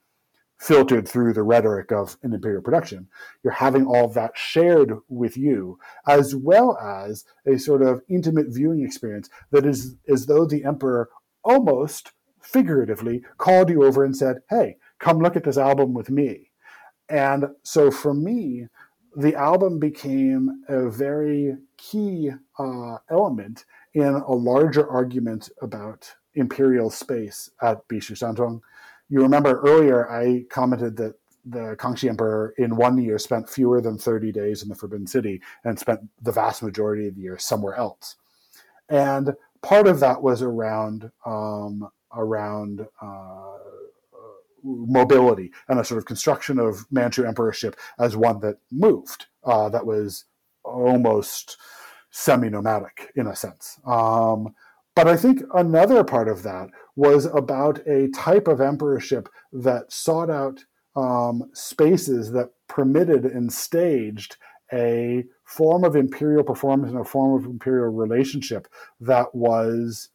filtered 0.58 1.06
through 1.06 1.32
the 1.32 1.42
rhetoric 1.42 1.92
of 1.92 2.16
an 2.22 2.32
imperial 2.32 2.62
production. 2.62 3.08
You're 3.42 3.52
having 3.52 3.86
all 3.86 4.08
that 4.08 4.32
shared 4.36 4.92
with 5.08 5.36
you, 5.36 5.78
as 6.06 6.34
well 6.34 6.76
as 6.78 7.24
a 7.46 7.58
sort 7.58 7.82
of 7.82 8.02
intimate 8.08 8.48
viewing 8.48 8.84
experience 8.84 9.30
that 9.52 9.64
is 9.64 9.96
as 10.08 10.26
though 10.26 10.44
the 10.44 10.64
emperor 10.64 11.10
almost 11.44 12.12
figuratively 12.40 13.22
called 13.36 13.70
you 13.70 13.84
over 13.84 14.04
and 14.04 14.16
said, 14.16 14.38
Hey, 14.50 14.76
come 14.98 15.18
look 15.18 15.36
at 15.36 15.44
this 15.44 15.58
album 15.58 15.94
with 15.94 16.10
me. 16.10 16.50
And 17.08 17.46
so 17.62 17.90
for 17.90 18.12
me, 18.12 18.66
the 19.18 19.34
album 19.34 19.80
became 19.80 20.62
a 20.68 20.88
very 20.88 21.56
key 21.76 22.30
uh, 22.58 22.98
element 23.10 23.64
in 23.94 24.14
a 24.14 24.32
larger 24.32 24.88
argument 24.88 25.50
about 25.60 26.14
imperial 26.34 26.88
space 26.88 27.50
at 27.60 27.86
Bishu 27.88 28.60
you 29.10 29.20
remember 29.20 29.60
earlier 29.60 30.08
I 30.08 30.44
commented 30.48 30.96
that 30.98 31.16
the 31.44 31.76
Kangxi 31.78 32.08
Emperor 32.08 32.54
in 32.58 32.76
one 32.76 32.98
year 32.98 33.18
spent 33.18 33.48
fewer 33.48 33.80
than 33.80 33.98
30 33.98 34.30
days 34.30 34.62
in 34.62 34.68
the 34.68 34.74
Forbidden 34.74 35.06
City 35.06 35.40
and 35.64 35.78
spent 35.78 36.00
the 36.22 36.32
vast 36.32 36.62
majority 36.62 37.08
of 37.08 37.16
the 37.16 37.22
year 37.22 37.38
somewhere 37.38 37.74
else. 37.74 38.16
And 38.88 39.34
part 39.62 39.88
of 39.88 39.98
that 40.00 40.22
was 40.22 40.42
around 40.42 41.10
um, 41.26 41.88
around 42.14 42.86
uh, 43.02 43.58
mobility 44.64 45.50
and 45.68 45.78
a 45.78 45.84
sort 45.84 45.98
of 45.98 46.04
construction 46.04 46.58
of 46.58 46.86
Manchu 46.90 47.24
emperorship 47.24 47.76
as 47.98 48.16
one 48.16 48.40
that 48.40 48.58
moved, 48.70 49.26
uh, 49.44 49.68
that 49.68 49.86
was 49.86 50.24
almost 50.64 51.56
semi-nomadic 52.10 53.12
in 53.16 53.26
a 53.26 53.36
sense. 53.36 53.78
Um, 53.86 54.54
but 54.96 55.06
I 55.06 55.16
think 55.16 55.42
another 55.54 56.02
part 56.02 56.28
of 56.28 56.42
that 56.42 56.70
was 56.96 57.26
about 57.26 57.78
a 57.86 58.08
type 58.08 58.48
of 58.48 58.60
emperorship 58.60 59.28
that 59.52 59.92
sought 59.92 60.30
out 60.30 60.64
um, 60.96 61.50
spaces 61.54 62.32
that 62.32 62.50
permitted 62.68 63.24
and 63.24 63.52
staged 63.52 64.36
a 64.72 65.24
form 65.44 65.84
of 65.84 65.96
imperial 65.96 66.42
performance 66.42 66.90
and 66.90 67.00
a 67.00 67.04
form 67.04 67.40
of 67.40 67.48
imperial 67.48 67.88
relationship 67.88 68.66
that 69.00 69.34
was 69.34 70.08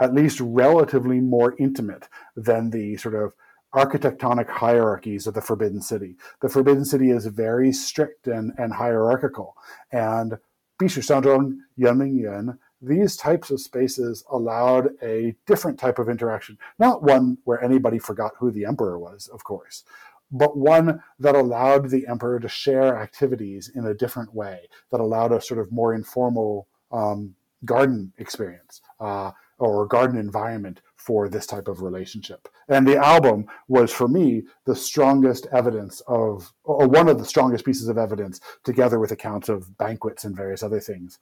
at 0.00 0.14
least 0.14 0.40
relatively 0.40 1.20
more 1.20 1.54
intimate 1.58 2.08
than 2.34 2.70
the 2.70 2.96
sort 2.96 3.14
of 3.14 3.32
architectonic 3.76 4.48
hierarchies 4.48 5.26
of 5.26 5.34
the 5.34 5.42
Forbidden 5.42 5.82
City. 5.82 6.16
The 6.40 6.48
Forbidden 6.48 6.84
City 6.86 7.10
is 7.10 7.26
very 7.26 7.72
strict 7.72 8.26
and, 8.26 8.52
and 8.56 8.72
hierarchical. 8.72 9.54
And 9.92 10.38
Bishu 10.80 11.02
Shanzhuang, 11.02 11.58
Yuanming 11.78 12.18
Yuan, 12.18 12.58
these 12.80 13.16
types 13.16 13.50
of 13.50 13.60
spaces 13.60 14.24
allowed 14.30 14.90
a 15.02 15.34
different 15.46 15.78
type 15.78 15.98
of 15.98 16.08
interaction. 16.08 16.56
Not 16.78 17.02
one 17.02 17.38
where 17.44 17.62
anybody 17.62 17.98
forgot 17.98 18.32
who 18.38 18.50
the 18.50 18.64
emperor 18.64 18.98
was, 18.98 19.28
of 19.28 19.44
course, 19.44 19.84
but 20.30 20.56
one 20.56 21.02
that 21.18 21.34
allowed 21.34 21.90
the 21.90 22.06
emperor 22.06 22.40
to 22.40 22.48
share 22.48 22.96
activities 22.96 23.70
in 23.74 23.86
a 23.86 23.94
different 23.94 24.34
way, 24.34 24.68
that 24.90 25.00
allowed 25.00 25.32
a 25.32 25.40
sort 25.40 25.60
of 25.60 25.70
more 25.70 25.94
informal 25.94 26.66
um, 26.90 27.34
garden 27.64 28.12
experience 28.18 28.80
uh, 29.00 29.32
or 29.58 29.86
garden 29.86 30.18
environment 30.18 30.80
for 30.96 31.28
this 31.28 31.46
type 31.46 31.68
of 31.68 31.82
relationship. 31.82 32.48
And 32.68 32.86
the 32.86 32.96
album 32.96 33.46
was, 33.68 33.92
for 33.92 34.08
me, 34.08 34.42
the 34.64 34.74
strongest 34.74 35.46
evidence 35.52 36.02
of, 36.08 36.52
or 36.64 36.88
one 36.88 37.08
of 37.08 37.18
the 37.18 37.24
strongest 37.24 37.64
pieces 37.64 37.88
of 37.88 37.98
evidence, 37.98 38.40
together 38.64 38.98
with 38.98 39.12
accounts 39.12 39.48
of 39.48 39.76
banquets 39.78 40.24
and 40.24 40.36
various 40.36 40.62
other 40.62 40.80
things, 40.80 41.18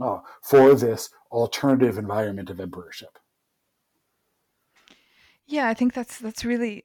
uh, 0.00 0.18
for 0.42 0.74
this 0.74 1.10
alternative 1.32 1.98
environment 1.98 2.48
of 2.50 2.60
emperorship. 2.60 3.18
Yeah, 5.46 5.68
I 5.68 5.74
think 5.74 5.94
that's 5.94 6.18
that's 6.18 6.44
really 6.44 6.84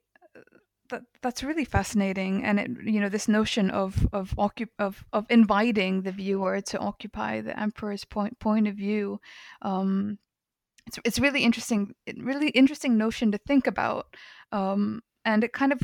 that 0.90 1.04
that's 1.22 1.44
really 1.44 1.66
fascinating, 1.66 2.44
and 2.44 2.60
it 2.60 2.72
you 2.84 3.00
know 3.02 3.10
this 3.10 3.28
notion 3.28 3.70
of 3.70 4.08
of 4.14 4.34
occup- 4.38 4.70
of 4.80 5.04
of 5.12 5.26
inviting 5.30 6.02
the 6.02 6.12
viewer 6.12 6.62
to 6.62 6.80
occupy 6.80 7.42
the 7.42 7.60
emperor's 7.60 8.06
point 8.06 8.40
point 8.40 8.68
of 8.68 8.76
view. 8.76 9.20
Um, 9.62 10.18
it's 10.88 11.00
it's 11.06 11.20
really 11.20 11.44
interesting, 11.44 11.96
really 12.18 12.50
interesting 12.50 12.98
notion 12.98 13.32
to 13.32 13.38
think 13.38 13.68
about, 13.68 14.16
um, 14.52 15.02
and 15.26 15.44
it 15.44 15.54
kind 15.54 15.72
of 15.72 15.82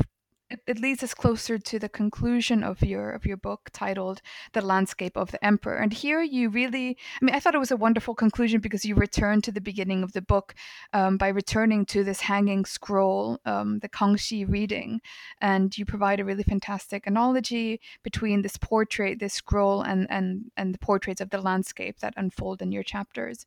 it, 0.50 0.62
it 0.66 0.80
leads 0.80 1.04
us 1.04 1.14
closer 1.14 1.58
to 1.58 1.80
the 1.80 1.90
conclusion 1.90 2.64
of 2.64 2.82
your 2.82 3.12
of 3.12 3.26
your 3.26 3.38
book 3.38 3.70
titled 3.72 4.22
"The 4.54 4.62
Landscape 4.62 5.16
of 5.16 5.32
the 5.32 5.44
Emperor." 5.46 5.78
And 5.78 5.94
here 5.94 6.22
you 6.22 6.50
really, 6.50 6.98
I 7.22 7.26
mean, 7.26 7.36
I 7.36 7.40
thought 7.40 7.56
it 7.56 7.60
was 7.60 7.72
a 7.72 7.78
wonderful 7.78 8.16
conclusion 8.16 8.60
because 8.60 8.84
you 8.84 8.96
return 8.96 9.42
to 9.44 9.52
the 9.52 9.62
beginning 9.62 10.04
of 10.04 10.14
the 10.14 10.22
book 10.22 10.56
um, 10.94 11.18
by 11.18 11.30
returning 11.30 11.86
to 11.88 12.04
this 12.04 12.22
hanging 12.22 12.66
scroll, 12.66 13.40
um, 13.46 13.80
the 13.80 13.90
Kangxi 13.90 14.50
reading, 14.50 15.02
and 15.40 15.78
you 15.78 15.86
provide 15.86 16.20
a 16.20 16.26
really 16.26 16.44
fantastic 16.44 17.06
analogy 17.08 17.80
between 18.04 18.42
this 18.42 18.58
portrait, 18.58 19.20
this 19.20 19.36
scroll, 19.36 19.82
and 19.82 20.08
and 20.10 20.52
and 20.58 20.74
the 20.74 20.80
portraits 20.80 21.22
of 21.22 21.30
the 21.30 21.42
landscape 21.42 22.00
that 22.00 22.14
unfold 22.18 22.62
in 22.62 22.72
your 22.72 22.84
chapters. 22.84 23.46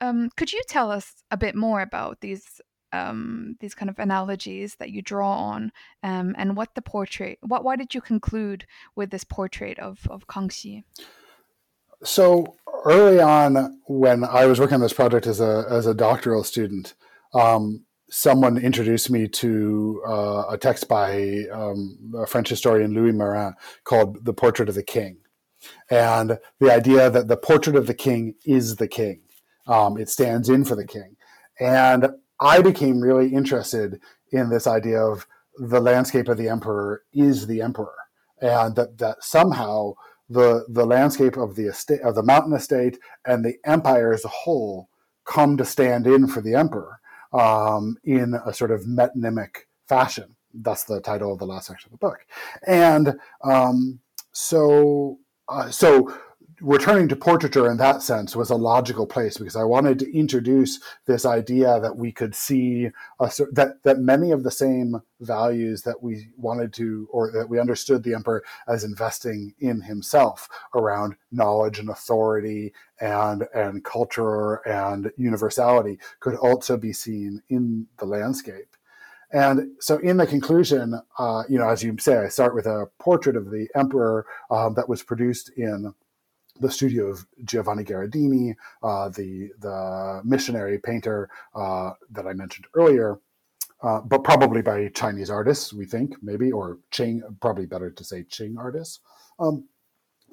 Um, 0.00 0.30
could 0.36 0.52
you 0.52 0.62
tell 0.68 0.90
us 0.90 1.22
a 1.30 1.36
bit 1.36 1.54
more 1.54 1.80
about 1.80 2.20
these 2.20 2.60
um, 2.94 3.56
these 3.60 3.74
kind 3.74 3.90
of 3.90 3.98
analogies 3.98 4.76
that 4.76 4.90
you 4.90 5.02
draw 5.02 5.36
on, 5.36 5.72
um, 6.02 6.34
and 6.38 6.56
what 6.56 6.74
the 6.74 6.82
portrait? 6.82 7.38
What 7.42 7.64
why 7.64 7.76
did 7.76 7.94
you 7.94 8.00
conclude 8.00 8.66
with 8.94 9.10
this 9.10 9.24
portrait 9.24 9.78
of 9.78 10.06
of 10.10 10.26
Kangxi? 10.26 10.84
So 12.02 12.56
early 12.84 13.20
on, 13.20 13.80
when 13.86 14.24
I 14.24 14.46
was 14.46 14.60
working 14.60 14.76
on 14.76 14.80
this 14.80 14.92
project 14.92 15.26
as 15.26 15.40
a 15.40 15.66
as 15.68 15.86
a 15.86 15.94
doctoral 15.94 16.44
student, 16.44 16.94
um, 17.34 17.84
someone 18.10 18.58
introduced 18.58 19.10
me 19.10 19.26
to 19.28 20.02
uh, 20.06 20.44
a 20.50 20.58
text 20.58 20.88
by 20.88 21.44
um, 21.52 21.98
a 22.16 22.26
French 22.26 22.48
historian 22.48 22.94
Louis 22.94 23.12
Marin 23.12 23.54
called 23.84 24.24
"The 24.24 24.34
Portrait 24.34 24.68
of 24.68 24.74
the 24.76 24.82
King," 24.82 25.18
and 25.90 26.38
the 26.60 26.72
idea 26.72 27.10
that 27.10 27.28
the 27.28 27.36
portrait 27.36 27.76
of 27.76 27.86
the 27.86 27.94
king 27.94 28.34
is 28.44 28.76
the 28.76 28.88
king 28.88 29.23
um, 29.66 29.98
it 29.98 30.08
stands 30.08 30.48
in 30.48 30.64
for 30.64 30.76
the 30.76 30.86
king. 30.86 31.16
And 31.60 32.08
I 32.40 32.62
became 32.62 33.00
really 33.00 33.28
interested 33.28 34.00
in 34.32 34.50
this 34.50 34.66
idea 34.66 35.00
of 35.00 35.26
the 35.56 35.80
landscape 35.80 36.28
of 36.28 36.36
the 36.36 36.48
emperor 36.48 37.02
is 37.12 37.46
the 37.46 37.60
emperor, 37.60 37.94
and 38.40 38.74
that 38.76 38.98
that 38.98 39.22
somehow 39.22 39.94
the 40.28 40.64
the 40.68 40.84
landscape 40.84 41.36
of 41.36 41.54
the 41.54 41.66
estate 41.66 42.00
of 42.00 42.14
the 42.14 42.22
mountain 42.22 42.52
estate 42.52 42.98
and 43.24 43.44
the 43.44 43.56
empire 43.64 44.12
as 44.12 44.24
a 44.24 44.28
whole 44.28 44.88
come 45.24 45.56
to 45.56 45.64
stand 45.64 46.06
in 46.06 46.26
for 46.26 46.40
the 46.40 46.54
emperor 46.54 46.98
um, 47.32 47.96
in 48.04 48.34
a 48.46 48.52
sort 48.52 48.70
of 48.70 48.82
metonymic 48.82 49.66
fashion. 49.88 50.34
That's 50.52 50.84
the 50.84 51.00
title 51.00 51.32
of 51.32 51.38
the 51.38 51.46
last 51.46 51.66
section 51.66 51.88
of 51.88 51.98
the 51.98 52.06
book, 52.06 52.26
and 52.66 53.14
um, 53.44 54.00
so 54.32 55.18
uh, 55.48 55.70
so 55.70 56.12
returning 56.60 57.08
to 57.08 57.16
portraiture 57.16 57.70
in 57.70 57.76
that 57.78 58.02
sense 58.02 58.36
was 58.36 58.50
a 58.50 58.56
logical 58.56 59.06
place 59.06 59.38
because 59.38 59.56
I 59.56 59.64
wanted 59.64 59.98
to 60.00 60.16
introduce 60.16 60.80
this 61.06 61.24
idea 61.24 61.80
that 61.80 61.96
we 61.96 62.12
could 62.12 62.34
see 62.34 62.90
a, 63.20 63.30
that 63.52 63.82
that 63.82 63.98
many 63.98 64.30
of 64.30 64.42
the 64.42 64.50
same 64.50 65.02
values 65.20 65.82
that 65.82 66.02
we 66.02 66.28
wanted 66.36 66.72
to 66.74 67.08
or 67.10 67.30
that 67.32 67.48
we 67.48 67.58
understood 67.58 68.02
the 68.02 68.14
emperor 68.14 68.44
as 68.68 68.84
investing 68.84 69.54
in 69.58 69.82
himself 69.82 70.48
around 70.74 71.14
knowledge 71.32 71.78
and 71.78 71.88
authority 71.88 72.72
and 73.00 73.44
and 73.54 73.84
culture 73.84 74.56
and 74.66 75.10
universality 75.16 75.98
could 76.20 76.34
also 76.34 76.76
be 76.76 76.92
seen 76.92 77.42
in 77.48 77.86
the 77.98 78.06
landscape. 78.06 78.76
And 79.32 79.72
so, 79.80 79.98
in 79.98 80.16
the 80.16 80.28
conclusion, 80.28 81.00
uh, 81.18 81.42
you 81.48 81.58
know, 81.58 81.68
as 81.68 81.82
you 81.82 81.96
say, 81.98 82.18
I 82.18 82.28
start 82.28 82.54
with 82.54 82.66
a 82.66 82.86
portrait 83.00 83.34
of 83.34 83.50
the 83.50 83.66
emperor 83.74 84.26
um, 84.48 84.74
that 84.74 84.88
was 84.88 85.02
produced 85.02 85.50
in 85.56 85.92
the 86.60 86.70
studio 86.70 87.06
of 87.06 87.26
Giovanni 87.44 87.84
Gherardini, 87.84 88.54
uh, 88.82 89.08
the 89.08 89.50
the 89.58 90.22
missionary 90.24 90.78
painter 90.78 91.28
uh, 91.54 91.92
that 92.10 92.26
I 92.26 92.32
mentioned 92.32 92.66
earlier, 92.74 93.18
uh, 93.82 94.00
but 94.00 94.24
probably 94.24 94.62
by 94.62 94.88
Chinese 94.88 95.30
artists, 95.30 95.72
we 95.72 95.84
think 95.84 96.14
maybe, 96.22 96.50
or 96.52 96.78
Qing, 96.90 97.20
probably 97.40 97.66
better 97.66 97.90
to 97.90 98.04
say 98.04 98.22
Qing 98.22 98.56
artists. 98.56 99.00
Um, 99.38 99.64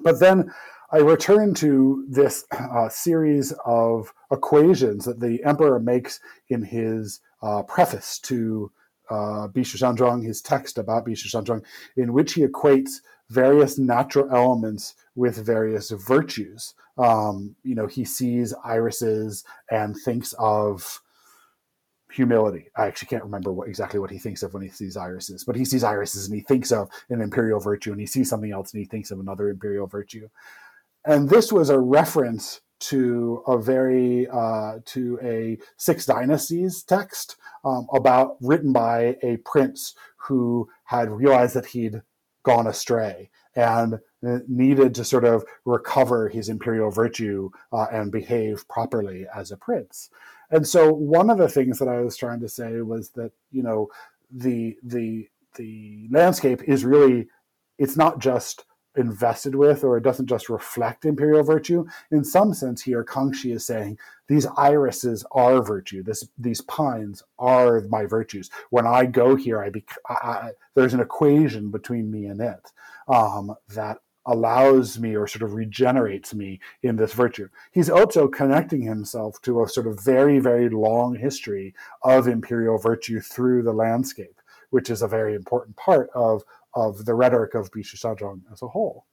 but 0.00 0.20
then 0.20 0.52
I 0.90 0.98
return 0.98 1.54
to 1.54 2.06
this 2.08 2.44
uh, 2.50 2.88
series 2.88 3.52
of 3.64 4.12
equations 4.30 5.04
that 5.04 5.20
the 5.20 5.42
emperor 5.44 5.80
makes 5.80 6.20
in 6.48 6.62
his 6.62 7.20
uh, 7.42 7.62
preface 7.62 8.18
to 8.20 8.70
uh, 9.10 9.48
Bishu 9.48 9.76
Shanzhuang, 9.76 10.24
his 10.24 10.40
text 10.40 10.78
about 10.78 11.06
Bishu 11.06 11.26
Shanzhuang, 11.26 11.62
in 11.96 12.12
which 12.12 12.34
he 12.34 12.46
equates 12.46 13.00
various 13.32 13.78
natural 13.78 14.28
elements 14.30 14.94
with 15.14 15.44
various 15.44 15.90
virtues. 15.90 16.74
Um, 16.98 17.56
you 17.64 17.74
know, 17.74 17.86
he 17.86 18.04
sees 18.04 18.54
irises 18.64 19.44
and 19.70 19.96
thinks 19.96 20.34
of 20.38 21.00
humility. 22.12 22.66
I 22.76 22.86
actually 22.86 23.08
can't 23.08 23.24
remember 23.24 23.52
what 23.52 23.68
exactly 23.68 23.98
what 23.98 24.10
he 24.10 24.18
thinks 24.18 24.42
of 24.42 24.52
when 24.52 24.62
he 24.62 24.68
sees 24.68 24.96
irises, 24.96 25.44
but 25.44 25.56
he 25.56 25.64
sees 25.64 25.82
irises 25.82 26.26
and 26.26 26.34
he 26.34 26.42
thinks 26.42 26.70
of 26.70 26.90
an 27.08 27.22
imperial 27.22 27.58
virtue, 27.58 27.90
and 27.90 28.00
he 28.00 28.06
sees 28.06 28.28
something 28.28 28.52
else 28.52 28.72
and 28.72 28.80
he 28.80 28.86
thinks 28.86 29.10
of 29.10 29.18
another 29.18 29.48
imperial 29.48 29.86
virtue. 29.86 30.28
And 31.04 31.30
this 31.30 31.50
was 31.50 31.70
a 31.70 31.78
reference 31.78 32.60
to 32.80 33.42
a 33.46 33.58
very 33.58 34.28
uh, 34.28 34.78
to 34.84 35.18
a 35.22 35.58
Six 35.76 36.04
Dynasties 36.04 36.82
text 36.82 37.36
um, 37.64 37.86
about 37.94 38.36
written 38.40 38.72
by 38.72 39.16
a 39.22 39.38
prince 39.38 39.94
who 40.16 40.68
had 40.84 41.10
realized 41.10 41.54
that 41.54 41.66
he'd 41.66 42.02
gone 42.42 42.66
astray 42.66 43.30
and 43.54 43.98
needed 44.48 44.94
to 44.94 45.04
sort 45.04 45.24
of 45.24 45.44
recover 45.64 46.28
his 46.28 46.48
imperial 46.48 46.90
virtue 46.90 47.50
uh, 47.72 47.86
and 47.92 48.12
behave 48.12 48.66
properly 48.68 49.26
as 49.34 49.50
a 49.50 49.56
prince. 49.56 50.10
And 50.50 50.66
so 50.66 50.92
one 50.92 51.30
of 51.30 51.38
the 51.38 51.48
things 51.48 51.78
that 51.78 51.88
I 51.88 52.00
was 52.00 52.16
trying 52.16 52.40
to 52.40 52.48
say 52.48 52.80
was 52.82 53.10
that 53.10 53.32
you 53.50 53.62
know 53.62 53.88
the 54.30 54.76
the 54.82 55.28
the 55.56 56.08
landscape 56.10 56.62
is 56.62 56.84
really 56.84 57.28
it's 57.78 57.96
not 57.96 58.18
just 58.18 58.64
invested 58.96 59.54
with 59.54 59.84
or 59.84 59.96
it 59.96 60.02
doesn't 60.02 60.26
just 60.26 60.48
reflect 60.48 61.04
imperial 61.04 61.42
virtue 61.42 61.84
in 62.10 62.22
some 62.24 62.52
sense 62.52 62.82
here 62.82 63.04
kangxi 63.04 63.54
is 63.54 63.64
saying 63.64 63.98
these 64.28 64.46
irises 64.56 65.24
are 65.32 65.62
virtue 65.62 66.02
this 66.02 66.28
these 66.38 66.60
pines 66.62 67.22
are 67.38 67.80
my 67.88 68.04
virtues 68.04 68.50
when 68.70 68.86
i 68.86 69.06
go 69.06 69.34
here 69.34 69.62
i, 69.62 69.70
bec- 69.70 69.96
I, 70.08 70.14
I 70.14 70.50
there's 70.74 70.94
an 70.94 71.00
equation 71.00 71.70
between 71.70 72.10
me 72.10 72.26
and 72.26 72.40
it 72.40 72.70
um, 73.08 73.54
that 73.74 73.98
allows 74.26 74.98
me 74.98 75.16
or 75.16 75.26
sort 75.26 75.42
of 75.42 75.54
regenerates 75.54 76.34
me 76.34 76.60
in 76.82 76.96
this 76.96 77.12
virtue. 77.12 77.48
He's 77.72 77.90
also 77.90 78.28
connecting 78.28 78.82
himself 78.82 79.40
to 79.42 79.62
a 79.62 79.68
sort 79.68 79.86
of 79.86 80.02
very, 80.02 80.38
very 80.38 80.68
long 80.68 81.16
history 81.16 81.74
of 82.02 82.28
imperial 82.28 82.78
virtue 82.78 83.20
through 83.20 83.64
the 83.64 83.72
landscape, 83.72 84.40
which 84.70 84.90
is 84.90 85.02
a 85.02 85.08
very 85.08 85.34
important 85.34 85.76
part 85.76 86.08
of, 86.14 86.44
of 86.74 87.04
the 87.04 87.14
rhetoric 87.14 87.54
of 87.54 87.70
Bishu 87.70 87.96
Shanzhuang 87.96 88.42
as 88.52 88.62
a 88.62 88.68
whole. 88.68 89.06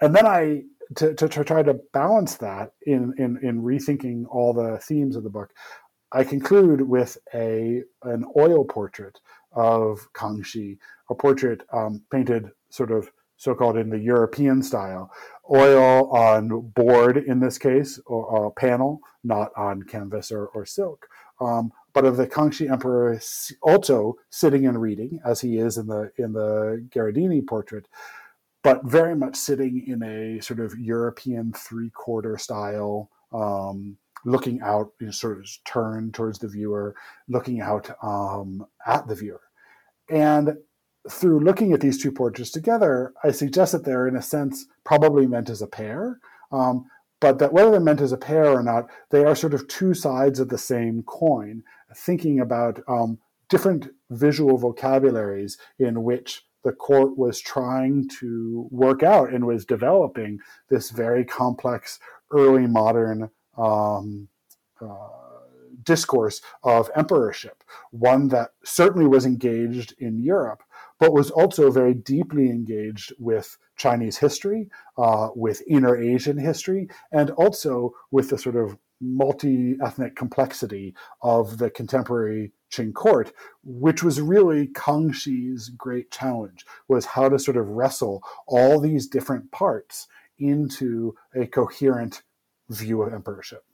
And 0.00 0.14
then 0.14 0.26
I, 0.26 0.62
to, 0.96 1.14
to, 1.14 1.28
to 1.28 1.44
try 1.44 1.62
to 1.62 1.74
balance 1.92 2.36
that 2.36 2.72
in, 2.86 3.14
in, 3.18 3.38
in 3.42 3.62
rethinking 3.62 4.24
all 4.28 4.52
the 4.52 4.78
themes 4.78 5.16
of 5.16 5.22
the 5.22 5.30
book, 5.30 5.52
I 6.12 6.24
conclude 6.24 6.82
with 6.82 7.16
a 7.32 7.82
an 8.02 8.24
oil 8.36 8.64
portrait 8.64 9.18
of 9.52 10.12
Kangxi, 10.12 10.78
a 11.08 11.14
portrait 11.14 11.62
um, 11.72 12.02
painted 12.10 12.50
sort 12.68 12.90
of 12.90 13.10
so-called 13.38 13.76
in 13.76 13.90
the 13.90 13.98
European 13.98 14.62
style, 14.62 15.10
oil 15.50 16.10
on 16.10 16.60
board 16.74 17.16
in 17.16 17.40
this 17.40 17.58
case, 17.58 17.98
or 18.06 18.46
a 18.46 18.50
panel, 18.50 19.00
not 19.24 19.50
on 19.56 19.82
canvas 19.82 20.30
or, 20.30 20.46
or 20.48 20.64
silk. 20.64 21.06
Um, 21.40 21.72
but 21.92 22.04
of 22.04 22.16
the 22.16 22.26
Kangxi 22.26 22.70
Emperor 22.70 23.20
also 23.62 24.16
sitting 24.30 24.66
and 24.66 24.80
reading, 24.80 25.20
as 25.24 25.40
he 25.40 25.58
is 25.58 25.76
in 25.78 25.86
the 25.86 26.10
in 26.16 26.32
the 26.32 26.86
Gherardini 26.90 27.46
portrait, 27.46 27.86
but 28.62 28.84
very 28.84 29.14
much 29.14 29.36
sitting 29.36 29.84
in 29.86 30.02
a 30.02 30.40
sort 30.40 30.60
of 30.60 30.78
European 30.78 31.52
three-quarter 31.52 32.38
style, 32.38 33.10
um, 33.32 33.96
looking 34.24 34.60
out, 34.62 34.92
you 35.00 35.06
know, 35.06 35.12
sort 35.12 35.38
of 35.38 35.46
turned 35.64 36.14
towards 36.14 36.38
the 36.38 36.48
viewer, 36.48 36.94
looking 37.28 37.60
out 37.60 37.90
um, 38.02 38.64
at 38.86 39.06
the 39.08 39.14
viewer. 39.14 39.42
And 40.08 40.56
through 41.10 41.40
looking 41.40 41.72
at 41.72 41.80
these 41.80 42.00
two 42.00 42.12
portraits 42.12 42.50
together, 42.50 43.12
I 43.24 43.32
suggest 43.32 43.72
that 43.72 43.84
they're, 43.84 44.06
in 44.06 44.16
a 44.16 44.22
sense, 44.22 44.66
probably 44.84 45.26
meant 45.26 45.50
as 45.50 45.60
a 45.60 45.66
pair. 45.66 46.20
Um, 46.52 46.86
but 47.20 47.38
that 47.38 47.52
whether 47.52 47.70
they're 47.70 47.80
meant 47.80 48.00
as 48.00 48.12
a 48.12 48.16
pair 48.16 48.46
or 48.46 48.62
not, 48.62 48.88
they 49.10 49.24
are 49.24 49.36
sort 49.36 49.54
of 49.54 49.68
two 49.68 49.94
sides 49.94 50.40
of 50.40 50.48
the 50.48 50.58
same 50.58 51.04
coin, 51.04 51.62
thinking 51.96 52.40
about 52.40 52.80
um, 52.88 53.18
different 53.48 53.88
visual 54.10 54.58
vocabularies 54.58 55.58
in 55.78 56.02
which 56.02 56.42
the 56.64 56.72
court 56.72 57.18
was 57.18 57.40
trying 57.40 58.08
to 58.20 58.68
work 58.70 59.02
out 59.02 59.32
and 59.32 59.46
was 59.46 59.64
developing 59.64 60.38
this 60.70 60.90
very 60.90 61.24
complex 61.24 61.98
early 62.30 62.66
modern 62.66 63.30
um, 63.58 64.28
uh, 64.80 65.08
discourse 65.84 66.40
of 66.62 66.90
emperorship, 66.94 67.64
one 67.90 68.28
that 68.28 68.50
certainly 68.64 69.06
was 69.06 69.26
engaged 69.26 69.94
in 69.98 70.20
Europe, 70.20 70.62
but 70.98 71.12
was 71.12 71.30
also 71.30 71.70
very 71.70 71.94
deeply 71.94 72.48
engaged 72.48 73.12
with 73.18 73.58
Chinese 73.76 74.18
history, 74.18 74.70
uh, 74.96 75.28
with 75.34 75.62
inner 75.66 75.96
Asian 75.96 76.38
history, 76.38 76.88
and 77.10 77.30
also 77.32 77.92
with 78.10 78.30
the 78.30 78.38
sort 78.38 78.56
of 78.56 78.76
multi 79.02 79.76
ethnic 79.84 80.16
complexity 80.16 80.94
of 81.20 81.58
the 81.58 81.68
contemporary 81.68 82.52
Qing 82.70 82.94
court, 82.94 83.32
which 83.62 84.02
was 84.02 84.20
really 84.20 84.68
Kangxi's 84.68 85.68
great 85.68 86.10
challenge, 86.10 86.64
was 86.88 87.04
how 87.04 87.28
to 87.28 87.38
sort 87.38 87.58
of 87.58 87.68
wrestle 87.68 88.22
all 88.46 88.80
these 88.80 89.06
different 89.06 89.50
parts 89.50 90.08
into 90.38 91.14
a 91.34 91.46
coherent 91.46 92.22
view 92.70 93.02
of 93.02 93.12
emperorship. 93.12 93.64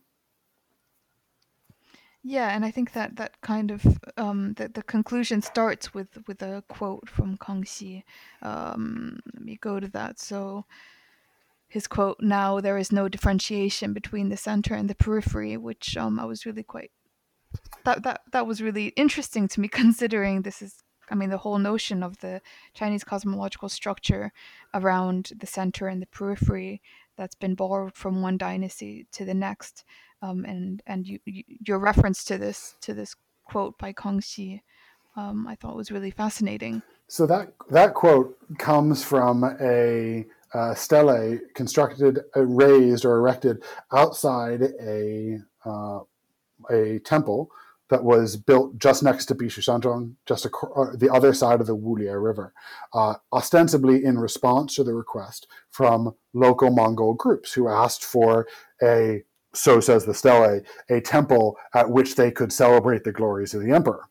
Yeah, 2.24 2.55
and 2.55 2.64
I 2.64 2.70
think 2.72 2.92
that 2.92 3.16
that 3.16 3.40
kind 3.40 3.70
of 3.70 3.86
um, 4.16 4.55
the 4.55 4.68
the 4.68 4.82
conclusion 4.82 5.40
starts 5.40 5.94
with 5.94 6.09
with 6.26 6.42
a 6.42 6.64
quote 6.68 7.09
from 7.09 7.38
Kangxi. 7.38 8.02
Um, 8.42 9.20
let 9.34 9.42
me 9.44 9.56
go 9.60 9.78
to 9.78 9.88
that. 9.88 10.18
So 10.18 10.66
his 11.68 11.86
quote: 11.86 12.18
"Now 12.20 12.60
there 12.60 12.78
is 12.78 12.92
no 12.92 13.08
differentiation 13.08 13.92
between 13.92 14.28
the 14.28 14.36
center 14.36 14.74
and 14.74 14.88
the 14.88 14.94
periphery," 14.94 15.56
which 15.56 15.96
um, 15.96 16.18
I 16.18 16.24
was 16.24 16.46
really 16.46 16.62
quite 16.62 16.90
that 17.84 18.02
that 18.02 18.22
that 18.32 18.46
was 18.46 18.62
really 18.62 18.88
interesting 18.88 19.48
to 19.48 19.60
me, 19.60 19.68
considering 19.82 20.42
this 20.42 20.62
is 20.62 20.82
I 21.10 21.14
mean, 21.14 21.30
the 21.30 21.38
whole 21.38 21.58
notion 21.58 22.02
of 22.02 22.18
the 22.18 22.42
Chinese 22.74 23.04
cosmological 23.04 23.68
structure 23.68 24.32
around 24.74 25.32
the 25.38 25.46
center 25.46 25.88
and 25.88 26.02
the 26.02 26.06
periphery 26.06 26.82
that's 27.16 27.34
been 27.34 27.54
borrowed 27.54 27.94
from 27.94 28.22
one 28.22 28.36
dynasty 28.36 29.06
to 29.12 29.24
the 29.24 29.34
next 29.34 29.84
um, 30.22 30.44
and 30.44 30.82
and 30.86 31.06
you, 31.06 31.18
you, 31.24 31.44
your 31.66 31.78
reference 31.78 32.24
to 32.24 32.38
this 32.38 32.74
to 32.80 32.94
this 32.94 33.14
quote 33.44 33.78
by 33.78 33.92
Kangxi, 33.92 34.62
um, 35.16 35.46
I 35.46 35.54
thought 35.54 35.76
was 35.76 35.90
really 35.90 36.10
fascinating. 36.10 36.82
So 37.06 37.26
that 37.26 37.52
that 37.70 37.94
quote 37.94 38.36
comes 38.58 39.04
from 39.04 39.44
a 39.60 40.26
uh, 40.54 40.74
stele 40.74 41.38
constructed, 41.54 42.20
uh, 42.36 42.42
raised, 42.42 43.04
or 43.04 43.16
erected 43.16 43.62
outside 43.92 44.62
a 44.80 45.38
uh, 45.64 46.00
a 46.70 46.98
temple 47.00 47.50
that 47.90 48.04
was 48.04 48.36
built 48.36 48.78
just 48.78 49.02
next 49.02 49.26
to 49.26 49.34
Bishu 49.34 49.60
Shanzhuang, 49.60 50.14
just 50.26 50.46
uh, 50.46 50.50
the 50.94 51.10
other 51.12 51.32
side 51.32 51.60
of 51.60 51.66
the 51.66 51.76
Wulie 51.76 52.22
River, 52.22 52.52
uh, 52.92 53.14
ostensibly 53.32 54.04
in 54.04 54.18
response 54.18 54.74
to 54.74 54.84
the 54.84 54.94
request 54.94 55.46
from 55.70 56.14
local 56.34 56.70
Mongol 56.70 57.14
groups 57.14 57.52
who 57.52 57.68
asked 57.68 58.04
for 58.04 58.46
a 58.82 59.22
so 59.54 59.80
says 59.80 60.04
the 60.04 60.12
stele, 60.12 60.60
a 60.90 61.00
temple 61.00 61.56
at 61.74 61.90
which 61.90 62.16
they 62.16 62.30
could 62.30 62.52
celebrate 62.52 63.02
the 63.04 63.12
glories 63.12 63.54
of 63.54 63.62
the 63.62 63.72
emperor. 63.72 64.08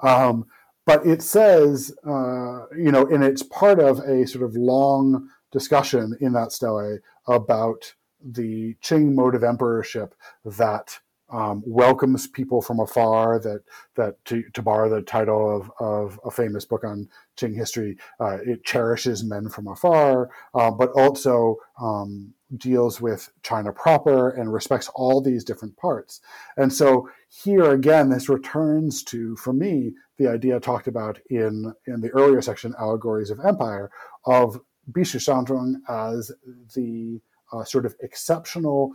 Um, 0.00 0.46
but 0.86 1.04
it 1.06 1.22
says, 1.22 1.92
uh, 2.06 2.66
you 2.76 2.92
know, 2.92 3.06
and 3.06 3.24
it's 3.24 3.42
part 3.42 3.80
of 3.80 3.98
a 4.00 4.26
sort 4.26 4.44
of 4.44 4.54
long 4.54 5.28
discussion 5.54 6.18
in 6.20 6.32
that 6.32 6.52
stele 6.52 6.98
about 7.28 7.94
the 8.20 8.74
Qing 8.82 9.14
mode 9.14 9.36
of 9.36 9.44
emperorship 9.44 10.14
that 10.44 10.98
um, 11.30 11.62
welcomes 11.64 12.26
people 12.26 12.60
from 12.60 12.80
afar. 12.80 13.38
That 13.38 13.62
that 13.94 14.22
to, 14.26 14.42
to 14.52 14.62
borrow 14.62 14.90
the 14.90 15.00
title 15.00 15.56
of, 15.56 15.70
of 15.78 16.20
a 16.24 16.30
famous 16.30 16.64
book 16.64 16.84
on 16.84 17.08
Qing 17.38 17.54
history, 17.54 17.96
uh, 18.20 18.38
it 18.44 18.64
cherishes 18.64 19.24
men 19.24 19.48
from 19.48 19.68
afar, 19.68 20.28
uh, 20.54 20.70
but 20.70 20.90
also 20.90 21.56
um, 21.80 22.34
deals 22.56 23.00
with 23.00 23.30
China 23.42 23.72
proper 23.72 24.30
and 24.30 24.52
respects 24.52 24.90
all 24.94 25.20
these 25.20 25.44
different 25.44 25.76
parts. 25.76 26.20
And 26.56 26.72
so 26.72 27.08
here 27.28 27.72
again, 27.72 28.10
this 28.10 28.28
returns 28.28 29.02
to, 29.04 29.36
for 29.36 29.52
me, 29.52 29.94
the 30.18 30.28
idea 30.28 30.60
talked 30.60 30.88
about 30.88 31.18
in 31.30 31.72
in 31.86 32.00
the 32.00 32.10
earlier 32.10 32.42
section, 32.42 32.74
allegories 32.78 33.30
of 33.30 33.40
empire, 33.40 33.90
of 34.24 34.60
Bishu 34.90 35.18
Shanzhuang 35.18 35.76
as 35.88 36.32
the 36.74 37.20
uh, 37.52 37.64
sort 37.64 37.86
of 37.86 37.94
exceptional 38.00 38.92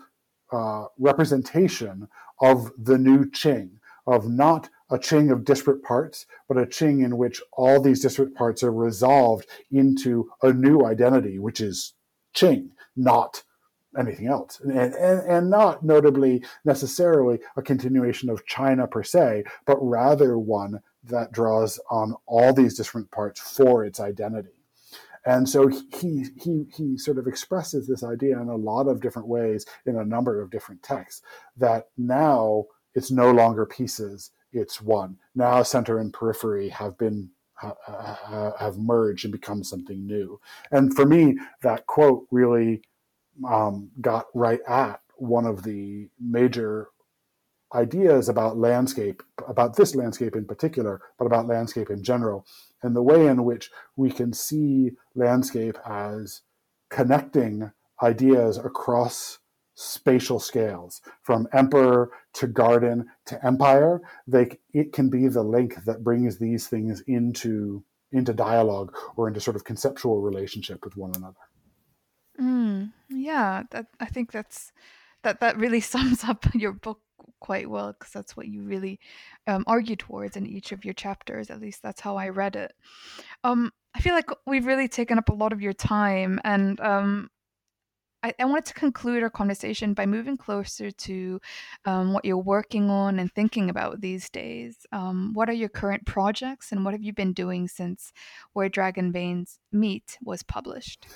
uh, 0.51 0.85
representation 0.97 2.07
of 2.41 2.71
the 2.77 2.97
new 2.97 3.25
Qing, 3.25 3.69
of 4.07 4.27
not 4.27 4.69
a 4.89 4.97
Qing 4.97 5.31
of 5.31 5.45
disparate 5.45 5.83
parts, 5.83 6.25
but 6.47 6.57
a 6.57 6.65
Qing 6.65 7.03
in 7.03 7.17
which 7.17 7.41
all 7.53 7.79
these 7.79 8.01
disparate 8.01 8.35
parts 8.35 8.63
are 8.63 8.71
resolved 8.71 9.45
into 9.71 10.31
a 10.41 10.51
new 10.51 10.83
identity, 10.83 11.37
which 11.37 11.61
is 11.61 11.93
Qing, 12.33 12.69
not 12.95 13.43
anything 13.97 14.27
else. 14.27 14.59
And, 14.59 14.71
and, 14.71 15.21
and 15.21 15.49
not 15.49 15.83
notably 15.83 16.43
necessarily 16.65 17.39
a 17.55 17.61
continuation 17.61 18.29
of 18.29 18.45
China 18.45 18.87
per 18.87 19.03
se, 19.03 19.43
but 19.65 19.77
rather 19.81 20.37
one 20.37 20.81
that 21.03 21.31
draws 21.31 21.79
on 21.89 22.15
all 22.25 22.53
these 22.53 22.75
different 22.77 23.09
parts 23.11 23.39
for 23.39 23.83
its 23.85 23.99
identity. 23.99 24.58
And 25.29 25.47
so 25.47 25.67
he, 25.67 26.25
he, 26.41 26.65
he 26.75 26.97
sort 26.97 27.19
of 27.19 27.27
expresses 27.27 27.85
this 27.87 28.03
idea 28.03 28.41
in 28.41 28.47
a 28.47 28.55
lot 28.55 28.87
of 28.87 28.99
different 28.99 29.27
ways 29.27 29.63
in 29.85 29.95
a 29.95 30.03
number 30.03 30.41
of 30.41 30.49
different 30.49 30.81
texts 30.81 31.21
that 31.55 31.89
now 31.99 32.65
it's 32.95 33.11
no 33.11 33.29
longer 33.29 33.67
pieces, 33.67 34.31
it's 34.51 34.81
one. 34.81 35.17
Now 35.35 35.61
center 35.61 35.99
and 35.99 36.11
periphery 36.11 36.69
have 36.69 36.97
been 36.97 37.29
have 38.57 38.79
merged 38.79 39.23
and 39.23 39.31
become 39.31 39.63
something 39.63 40.07
new. 40.07 40.39
And 40.71 40.95
for 40.95 41.05
me, 41.05 41.37
that 41.61 41.85
quote 41.85 42.25
really 42.31 42.81
um, 43.47 43.91
got 44.01 44.25
right 44.33 44.61
at 44.67 44.99
one 45.17 45.45
of 45.45 45.61
the 45.61 46.09
major 46.19 46.87
ideas 47.73 48.29
about 48.29 48.57
landscape, 48.57 49.21
about 49.47 49.75
this 49.75 49.95
landscape 49.95 50.35
in 50.35 50.45
particular, 50.45 51.01
but 51.17 51.25
about 51.25 51.47
landscape 51.47 51.89
in 51.89 52.03
general, 52.03 52.45
and 52.81 52.95
the 52.95 53.03
way 53.03 53.27
in 53.27 53.43
which 53.43 53.69
we 53.95 54.09
can 54.09 54.33
see 54.33 54.91
landscape 55.15 55.77
as 55.85 56.41
connecting 56.89 57.71
ideas 58.01 58.57
across 58.57 59.39
spatial 59.75 60.39
scales 60.39 61.01
from 61.21 61.47
emperor 61.53 62.11
to 62.33 62.47
garden 62.47 63.05
to 63.25 63.45
empire 63.45 64.01
they 64.27 64.49
it 64.73 64.91
can 64.91 65.09
be 65.09 65.29
the 65.29 65.41
link 65.41 65.75
that 65.85 66.03
brings 66.03 66.37
these 66.37 66.67
things 66.67 67.01
into 67.07 67.81
into 68.11 68.33
dialogue 68.33 68.95
or 69.15 69.27
into 69.27 69.39
sort 69.39 69.55
of 69.55 69.63
conceptual 69.63 70.21
relationship 70.21 70.83
with 70.83 70.97
one 70.97 71.11
another. 71.15 71.35
Mm, 72.39 72.91
yeah, 73.09 73.63
that, 73.71 73.87
I 73.99 74.05
think 74.05 74.31
that's 74.31 74.71
that 75.23 75.39
that 75.41 75.57
really 75.57 75.79
sums 75.95 76.23
up 76.23 76.45
your 76.53 76.73
book 76.73 77.01
quite 77.39 77.69
well 77.69 77.93
because 77.93 78.13
that's 78.13 78.35
what 78.35 78.47
you 78.47 78.63
really 78.63 78.99
um, 79.47 79.63
argue 79.67 79.95
towards 79.95 80.37
in 80.37 80.45
each 80.45 80.71
of 80.71 80.85
your 80.85 80.93
chapters. 80.93 81.49
At 81.49 81.61
least 81.61 81.81
that's 81.81 82.01
how 82.01 82.17
I 82.17 82.29
read 82.29 82.55
it. 82.55 82.73
Um, 83.43 83.71
I 83.95 83.99
feel 84.01 84.13
like 84.13 84.29
we've 84.45 84.65
really 84.65 84.87
taken 84.87 85.17
up 85.17 85.29
a 85.29 85.33
lot 85.33 85.53
of 85.53 85.61
your 85.61 85.73
time, 85.73 86.39
and 86.43 86.79
um, 86.79 87.29
I, 88.21 88.33
I 88.39 88.45
wanted 88.45 88.65
to 88.65 88.73
conclude 88.73 89.23
our 89.23 89.29
conversation 89.29 89.93
by 89.93 90.05
moving 90.05 90.37
closer 90.37 90.91
to 90.91 91.39
um, 91.85 92.13
what 92.13 92.25
you're 92.25 92.37
working 92.37 92.89
on 92.89 93.19
and 93.19 93.31
thinking 93.33 93.69
about 93.69 94.01
these 94.01 94.29
days. 94.29 94.85
Um, 94.91 95.31
what 95.33 95.49
are 95.49 95.53
your 95.53 95.69
current 95.69 96.05
projects, 96.05 96.71
and 96.71 96.85
what 96.85 96.93
have 96.93 97.03
you 97.03 97.13
been 97.13 97.33
doing 97.33 97.67
since 97.67 98.11
Where 98.53 98.69
Dragon 98.69 99.11
Veins 99.11 99.59
Meet 99.71 100.17
was 100.23 100.43
published? 100.43 101.07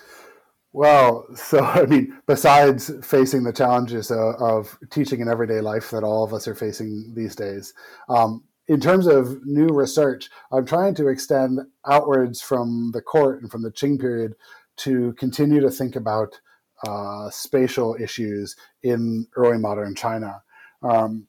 Well, 0.73 1.27
so 1.35 1.59
I 1.59 1.85
mean, 1.85 2.19
besides 2.27 2.91
facing 3.03 3.43
the 3.43 3.53
challenges 3.53 4.11
of, 4.11 4.35
of, 4.41 4.77
teaching 4.89 5.21
in 5.21 5.29
everyday 5.29 5.61
life 5.61 5.91
that 5.91 6.03
all 6.03 6.23
of 6.23 6.33
us 6.33 6.47
are 6.47 6.55
facing 6.55 7.13
these 7.15 7.35
days, 7.35 7.73
um, 8.09 8.43
in 8.67 8.79
terms 8.79 9.07
of 9.07 9.45
new 9.45 9.67
research, 9.67 10.29
I'm 10.51 10.65
trying 10.65 10.95
to 10.95 11.07
extend 11.07 11.59
outwards 11.87 12.41
from 12.41 12.91
the 12.93 13.01
court 13.01 13.41
and 13.41 13.51
from 13.51 13.61
the 13.61 13.71
Qing 13.71 13.99
period 13.99 14.35
to 14.77 15.13
continue 15.13 15.59
to 15.59 15.69
think 15.69 15.95
about 15.95 16.39
uh, 16.87 17.29
spatial 17.29 17.95
issues 17.99 18.55
in 18.81 19.27
early 19.35 19.57
modern 19.57 19.95
China. 19.95 20.41
Um, 20.81 21.27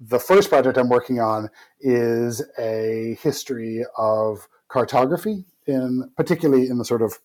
the 0.00 0.18
first 0.18 0.48
project 0.48 0.76
I'm 0.76 0.88
working 0.88 1.20
on 1.20 1.48
is 1.80 2.42
a 2.58 3.16
history 3.22 3.84
of 3.96 4.48
cartography, 4.68 5.44
in 5.66 6.10
particularly 6.16 6.68
in 6.68 6.78
the 6.78 6.84
sort 6.84 7.02
of 7.02 7.18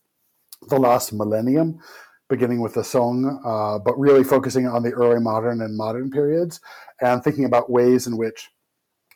the 0.68 0.80
last 0.80 1.14
millennium, 1.14 1.80
beginning 2.30 2.62
with 2.62 2.74
the 2.74 2.84
Song, 2.84 3.42
uh, 3.46 3.80
but 3.80 4.00
really 4.00 4.24
focusing 4.24 4.68
on 4.68 4.84
the 4.84 4.92
early 4.92 5.20
modern 5.20 5.62
and 5.62 5.76
modern 5.76 6.10
periods, 6.10 6.62
and 7.02 7.24
thinking 7.24 7.46
about 7.46 7.70
ways 7.70 8.08
in 8.08 8.18
which 8.18 8.50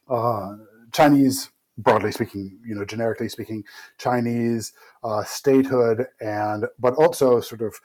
uh, 0.10 0.56
Chinese, 0.92 1.50
broadly 1.78 2.12
speaking, 2.12 2.60
you 2.66 2.76
know, 2.76 2.86
generically 2.86 3.30
speaking, 3.30 3.64
Chinese 3.98 4.74
uh, 5.04 5.24
statehood, 5.24 6.08
and 6.20 6.66
but 6.80 6.94
also 6.96 7.40
sort 7.40 7.62
of 7.62 7.80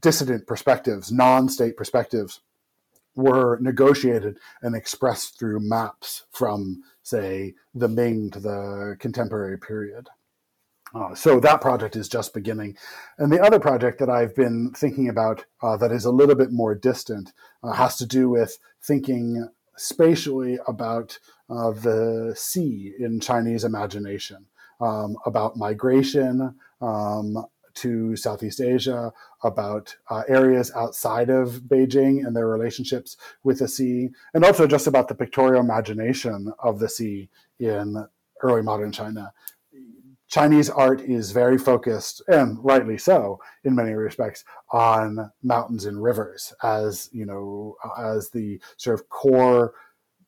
dissident 0.00 0.46
perspectives, 0.46 1.10
non-state 1.10 1.76
perspectives, 1.76 2.40
were 3.16 3.58
negotiated 3.60 4.38
and 4.62 4.76
expressed 4.76 5.38
through 5.38 5.58
maps 5.60 6.24
from, 6.30 6.82
say, 7.02 7.54
the 7.74 7.88
Ming 7.88 8.30
to 8.30 8.38
the 8.38 8.96
contemporary 9.00 9.58
period. 9.58 10.08
Uh, 10.94 11.14
so 11.14 11.38
that 11.40 11.60
project 11.60 11.96
is 11.96 12.08
just 12.08 12.34
beginning. 12.34 12.76
And 13.18 13.30
the 13.30 13.42
other 13.42 13.58
project 13.58 13.98
that 13.98 14.08
I've 14.08 14.34
been 14.34 14.72
thinking 14.72 15.08
about 15.08 15.44
uh, 15.62 15.76
that 15.76 15.92
is 15.92 16.04
a 16.04 16.10
little 16.10 16.34
bit 16.34 16.50
more 16.50 16.74
distant 16.74 17.32
uh, 17.62 17.72
has 17.72 17.96
to 17.98 18.06
do 18.06 18.30
with 18.30 18.58
thinking 18.82 19.48
spatially 19.76 20.58
about 20.66 21.18
uh, 21.50 21.70
the 21.70 22.34
sea 22.36 22.94
in 22.98 23.20
Chinese 23.20 23.64
imagination, 23.64 24.46
um, 24.80 25.16
about 25.26 25.56
migration 25.56 26.54
um, 26.80 27.46
to 27.74 28.16
Southeast 28.16 28.60
Asia, 28.60 29.12
about 29.44 29.96
uh, 30.10 30.22
areas 30.28 30.72
outside 30.74 31.30
of 31.30 31.62
Beijing 31.68 32.26
and 32.26 32.34
their 32.34 32.48
relationships 32.48 33.16
with 33.44 33.60
the 33.60 33.68
sea, 33.68 34.08
and 34.34 34.44
also 34.44 34.66
just 34.66 34.86
about 34.86 35.08
the 35.08 35.14
pictorial 35.14 35.62
imagination 35.62 36.52
of 36.58 36.80
the 36.80 36.88
sea 36.88 37.28
in 37.60 38.06
early 38.42 38.62
modern 38.62 38.90
China. 38.90 39.32
Chinese 40.28 40.68
art 40.68 41.00
is 41.00 41.32
very 41.32 41.56
focused, 41.56 42.22
and 42.28 42.58
rightly 42.62 42.98
so, 42.98 43.38
in 43.64 43.74
many 43.74 43.92
respects, 43.92 44.44
on 44.70 45.30
mountains 45.42 45.86
and 45.86 46.02
rivers 46.02 46.52
as 46.62 47.08
you 47.12 47.24
know 47.24 47.76
as 47.98 48.30
the 48.30 48.60
sort 48.76 49.00
of 49.00 49.08
core 49.08 49.72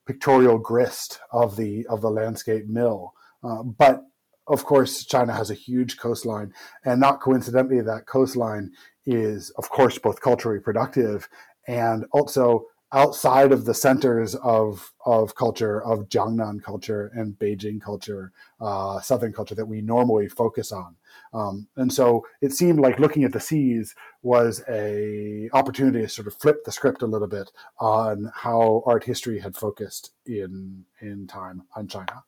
pictorial 0.07 0.57
grist 0.57 1.19
of 1.31 1.55
the 1.55 1.85
of 1.87 2.01
the 2.01 2.09
landscape 2.09 2.67
mill. 2.67 3.13
Uh, 3.43 3.63
but 3.63 4.03
of 4.47 4.65
course, 4.65 5.05
China 5.05 5.33
has 5.33 5.51
a 5.51 5.55
huge 5.55 5.97
coastline, 5.97 6.51
and 6.83 6.99
not 6.99 7.21
coincidentally, 7.21 7.81
that 7.81 8.07
coastline 8.07 8.71
is, 9.05 9.51
of 9.51 9.69
course, 9.69 9.97
both 9.97 10.19
culturally 10.21 10.59
productive 10.59 11.29
and 11.67 12.05
also 12.11 12.65
outside 12.93 13.51
of 13.51 13.65
the 13.65 13.73
centers 13.73 14.35
of 14.35 14.93
of 15.05 15.35
culture 15.35 15.81
of 15.83 16.09
Jiangnan 16.09 16.61
culture 16.63 17.11
and 17.15 17.37
Beijing 17.39 17.81
culture, 17.81 18.31
uh, 18.59 18.99
Southern 19.01 19.33
culture 19.33 19.55
that 19.55 19.65
we 19.65 19.81
normally 19.81 20.27
focus 20.27 20.71
on. 20.71 20.95
Um, 21.33 21.67
and 21.77 21.91
so 21.91 22.25
it 22.41 22.51
seemed 22.51 22.79
like 22.79 22.99
looking 22.99 23.23
at 23.23 23.31
the 23.31 23.39
seas 23.39 23.95
was 24.21 24.63
a 24.69 25.49
opportunity 25.53 26.01
to 26.01 26.09
sort 26.09 26.27
of 26.27 26.35
flip 26.35 26.63
the 26.65 26.71
script 26.71 27.01
a 27.01 27.07
little 27.07 27.27
bit 27.27 27.49
on 27.79 28.31
how 28.35 28.83
art 28.85 29.03
history 29.03 29.39
had 29.39 29.55
focused 29.55 30.11
in 30.25 30.85
in 30.99 31.27
time 31.27 31.63
on 31.75 31.87
China. 31.87 32.23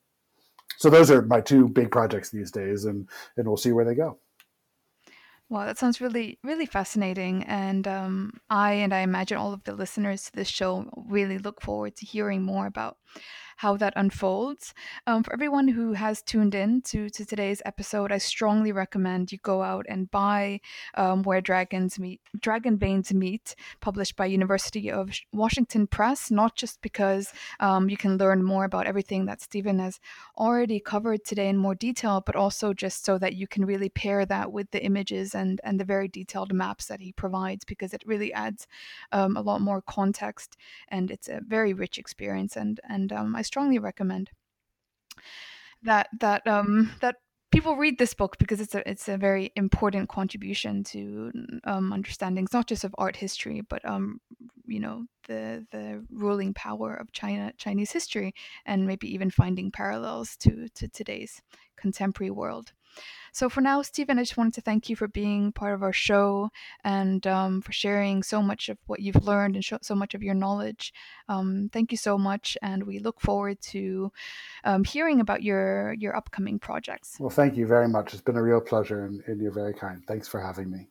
So 0.77 0.89
those 0.89 1.11
are 1.11 1.21
my 1.21 1.41
two 1.41 1.67
big 1.69 1.91
projects 1.91 2.29
these 2.29 2.51
days, 2.51 2.85
and 2.85 3.07
and 3.37 3.47
we'll 3.47 3.57
see 3.57 3.71
where 3.71 3.85
they 3.85 3.95
go. 3.95 4.17
Wow, 5.53 5.65
that 5.67 5.77
sounds 5.77 6.01
really, 6.01 6.39
really 6.43 6.65
fascinating. 6.65 7.43
And 7.43 7.87
um, 7.87 8.31
I 8.49 8.73
and 8.73 8.91
I 8.91 9.01
imagine 9.01 9.37
all 9.37 9.53
of 9.53 9.63
the 9.65 9.75
listeners 9.75 10.23
to 10.23 10.31
this 10.31 10.47
show 10.47 10.89
really 11.07 11.37
look 11.37 11.61
forward 11.61 11.95
to 11.97 12.07
hearing 12.07 12.41
more 12.41 12.65
about 12.65 12.97
how 13.57 13.77
that 13.77 13.93
unfolds. 13.95 14.73
Um, 15.07 15.23
for 15.23 15.33
everyone 15.33 15.67
who 15.67 15.93
has 15.93 16.21
tuned 16.21 16.55
in 16.55 16.81
to, 16.83 17.09
to 17.09 17.25
today's 17.25 17.61
episode, 17.65 18.11
I 18.11 18.17
strongly 18.17 18.71
recommend 18.71 19.31
you 19.31 19.37
go 19.39 19.61
out 19.61 19.85
and 19.87 20.09
buy 20.09 20.61
um, 20.95 21.23
Where 21.23 21.41
Dragons 21.41 21.99
Meet, 21.99 22.21
Dragon 22.39 22.77
Veins 22.77 23.13
Meet, 23.13 23.55
published 23.79 24.15
by 24.15 24.25
University 24.25 24.91
of 24.91 25.11
Washington 25.31 25.87
Press, 25.87 26.31
not 26.31 26.55
just 26.55 26.81
because 26.81 27.31
um, 27.59 27.89
you 27.89 27.97
can 27.97 28.17
learn 28.17 28.43
more 28.43 28.65
about 28.65 28.87
everything 28.87 29.25
that 29.25 29.41
Stephen 29.41 29.79
has 29.79 29.99
already 30.37 30.79
covered 30.79 31.23
today 31.23 31.49
in 31.49 31.57
more 31.57 31.75
detail, 31.75 32.21
but 32.25 32.35
also 32.35 32.73
just 32.73 33.05
so 33.05 33.17
that 33.17 33.35
you 33.35 33.47
can 33.47 33.65
really 33.65 33.89
pair 33.89 34.25
that 34.25 34.51
with 34.51 34.71
the 34.71 34.83
images 34.83 35.35
and, 35.35 35.61
and 35.63 35.79
the 35.79 35.85
very 35.85 36.07
detailed 36.07 36.53
maps 36.53 36.87
that 36.87 37.01
he 37.01 37.11
provides, 37.11 37.63
because 37.63 37.93
it 37.93 38.03
really 38.05 38.33
adds 38.33 38.67
um, 39.11 39.37
a 39.37 39.41
lot 39.41 39.61
more 39.61 39.81
context 39.81 40.57
and 40.87 41.11
it's 41.11 41.29
a 41.29 41.41
very 41.47 41.73
rich 41.73 41.97
experience. 41.97 42.55
And, 42.55 42.79
and 42.89 43.13
um, 43.13 43.35
I 43.35 43.42
strongly 43.43 43.79
recommend 43.79 44.29
that 45.83 46.07
that 46.19 46.45
um 46.47 46.91
that 47.01 47.17
people 47.51 47.75
read 47.75 47.99
this 47.99 48.15
book 48.15 48.35
because 48.39 48.59
it's 48.59 48.73
a 48.73 48.89
it's 48.89 49.07
a 49.07 49.17
very 49.17 49.51
important 49.55 50.09
contribution 50.09 50.83
to 50.83 51.31
um, 51.65 51.93
understandings 51.93 52.51
not 52.51 52.67
just 52.67 52.83
of 52.83 52.95
art 52.97 53.15
history 53.15 53.61
but 53.69 53.85
um 53.85 54.19
you 54.65 54.79
know 54.79 55.05
the 55.27 55.65
the 55.71 56.03
ruling 56.09 56.53
power 56.53 56.95
of 56.95 57.11
China 57.11 57.51
Chinese 57.57 57.91
history 57.91 58.33
and 58.65 58.87
maybe 58.87 59.13
even 59.13 59.29
finding 59.29 59.71
parallels 59.71 60.35
to 60.37 60.67
to 60.73 60.87
today's 60.87 61.41
contemporary 61.77 62.31
world. 62.31 62.73
So 63.31 63.49
for 63.49 63.61
now, 63.61 63.81
Stephen, 63.81 64.19
I 64.19 64.21
just 64.21 64.37
wanted 64.37 64.53
to 64.53 64.61
thank 64.61 64.89
you 64.89 64.95
for 64.95 65.07
being 65.07 65.51
part 65.51 65.73
of 65.73 65.81
our 65.81 65.91
show 65.91 66.51
and 66.83 67.25
um, 67.25 67.61
for 67.61 67.71
sharing 67.71 68.21
so 68.21 68.43
much 68.43 68.69
of 68.69 68.77
what 68.85 68.99
you've 68.99 69.25
learned 69.25 69.55
and 69.55 69.65
so 69.81 69.95
much 69.95 70.13
of 70.13 70.21
your 70.21 70.35
knowledge. 70.35 70.93
Um, 71.27 71.69
thank 71.73 71.91
you 71.91 71.97
so 71.97 72.17
much, 72.17 72.57
and 72.61 72.83
we 72.83 72.99
look 72.99 73.19
forward 73.19 73.59
to 73.61 74.11
um, 74.63 74.83
hearing 74.83 75.19
about 75.19 75.41
your 75.41 75.93
your 75.93 76.15
upcoming 76.15 76.59
projects. 76.59 77.17
Well, 77.19 77.31
thank 77.31 77.57
you 77.57 77.65
very 77.65 77.87
much. 77.87 78.13
It's 78.13 78.21
been 78.21 78.37
a 78.37 78.43
real 78.43 78.61
pleasure, 78.61 79.05
and, 79.05 79.23
and 79.25 79.41
you're 79.41 79.51
very 79.51 79.73
kind. 79.73 80.03
Thanks 80.07 80.27
for 80.27 80.39
having 80.39 80.69
me. 80.69 80.89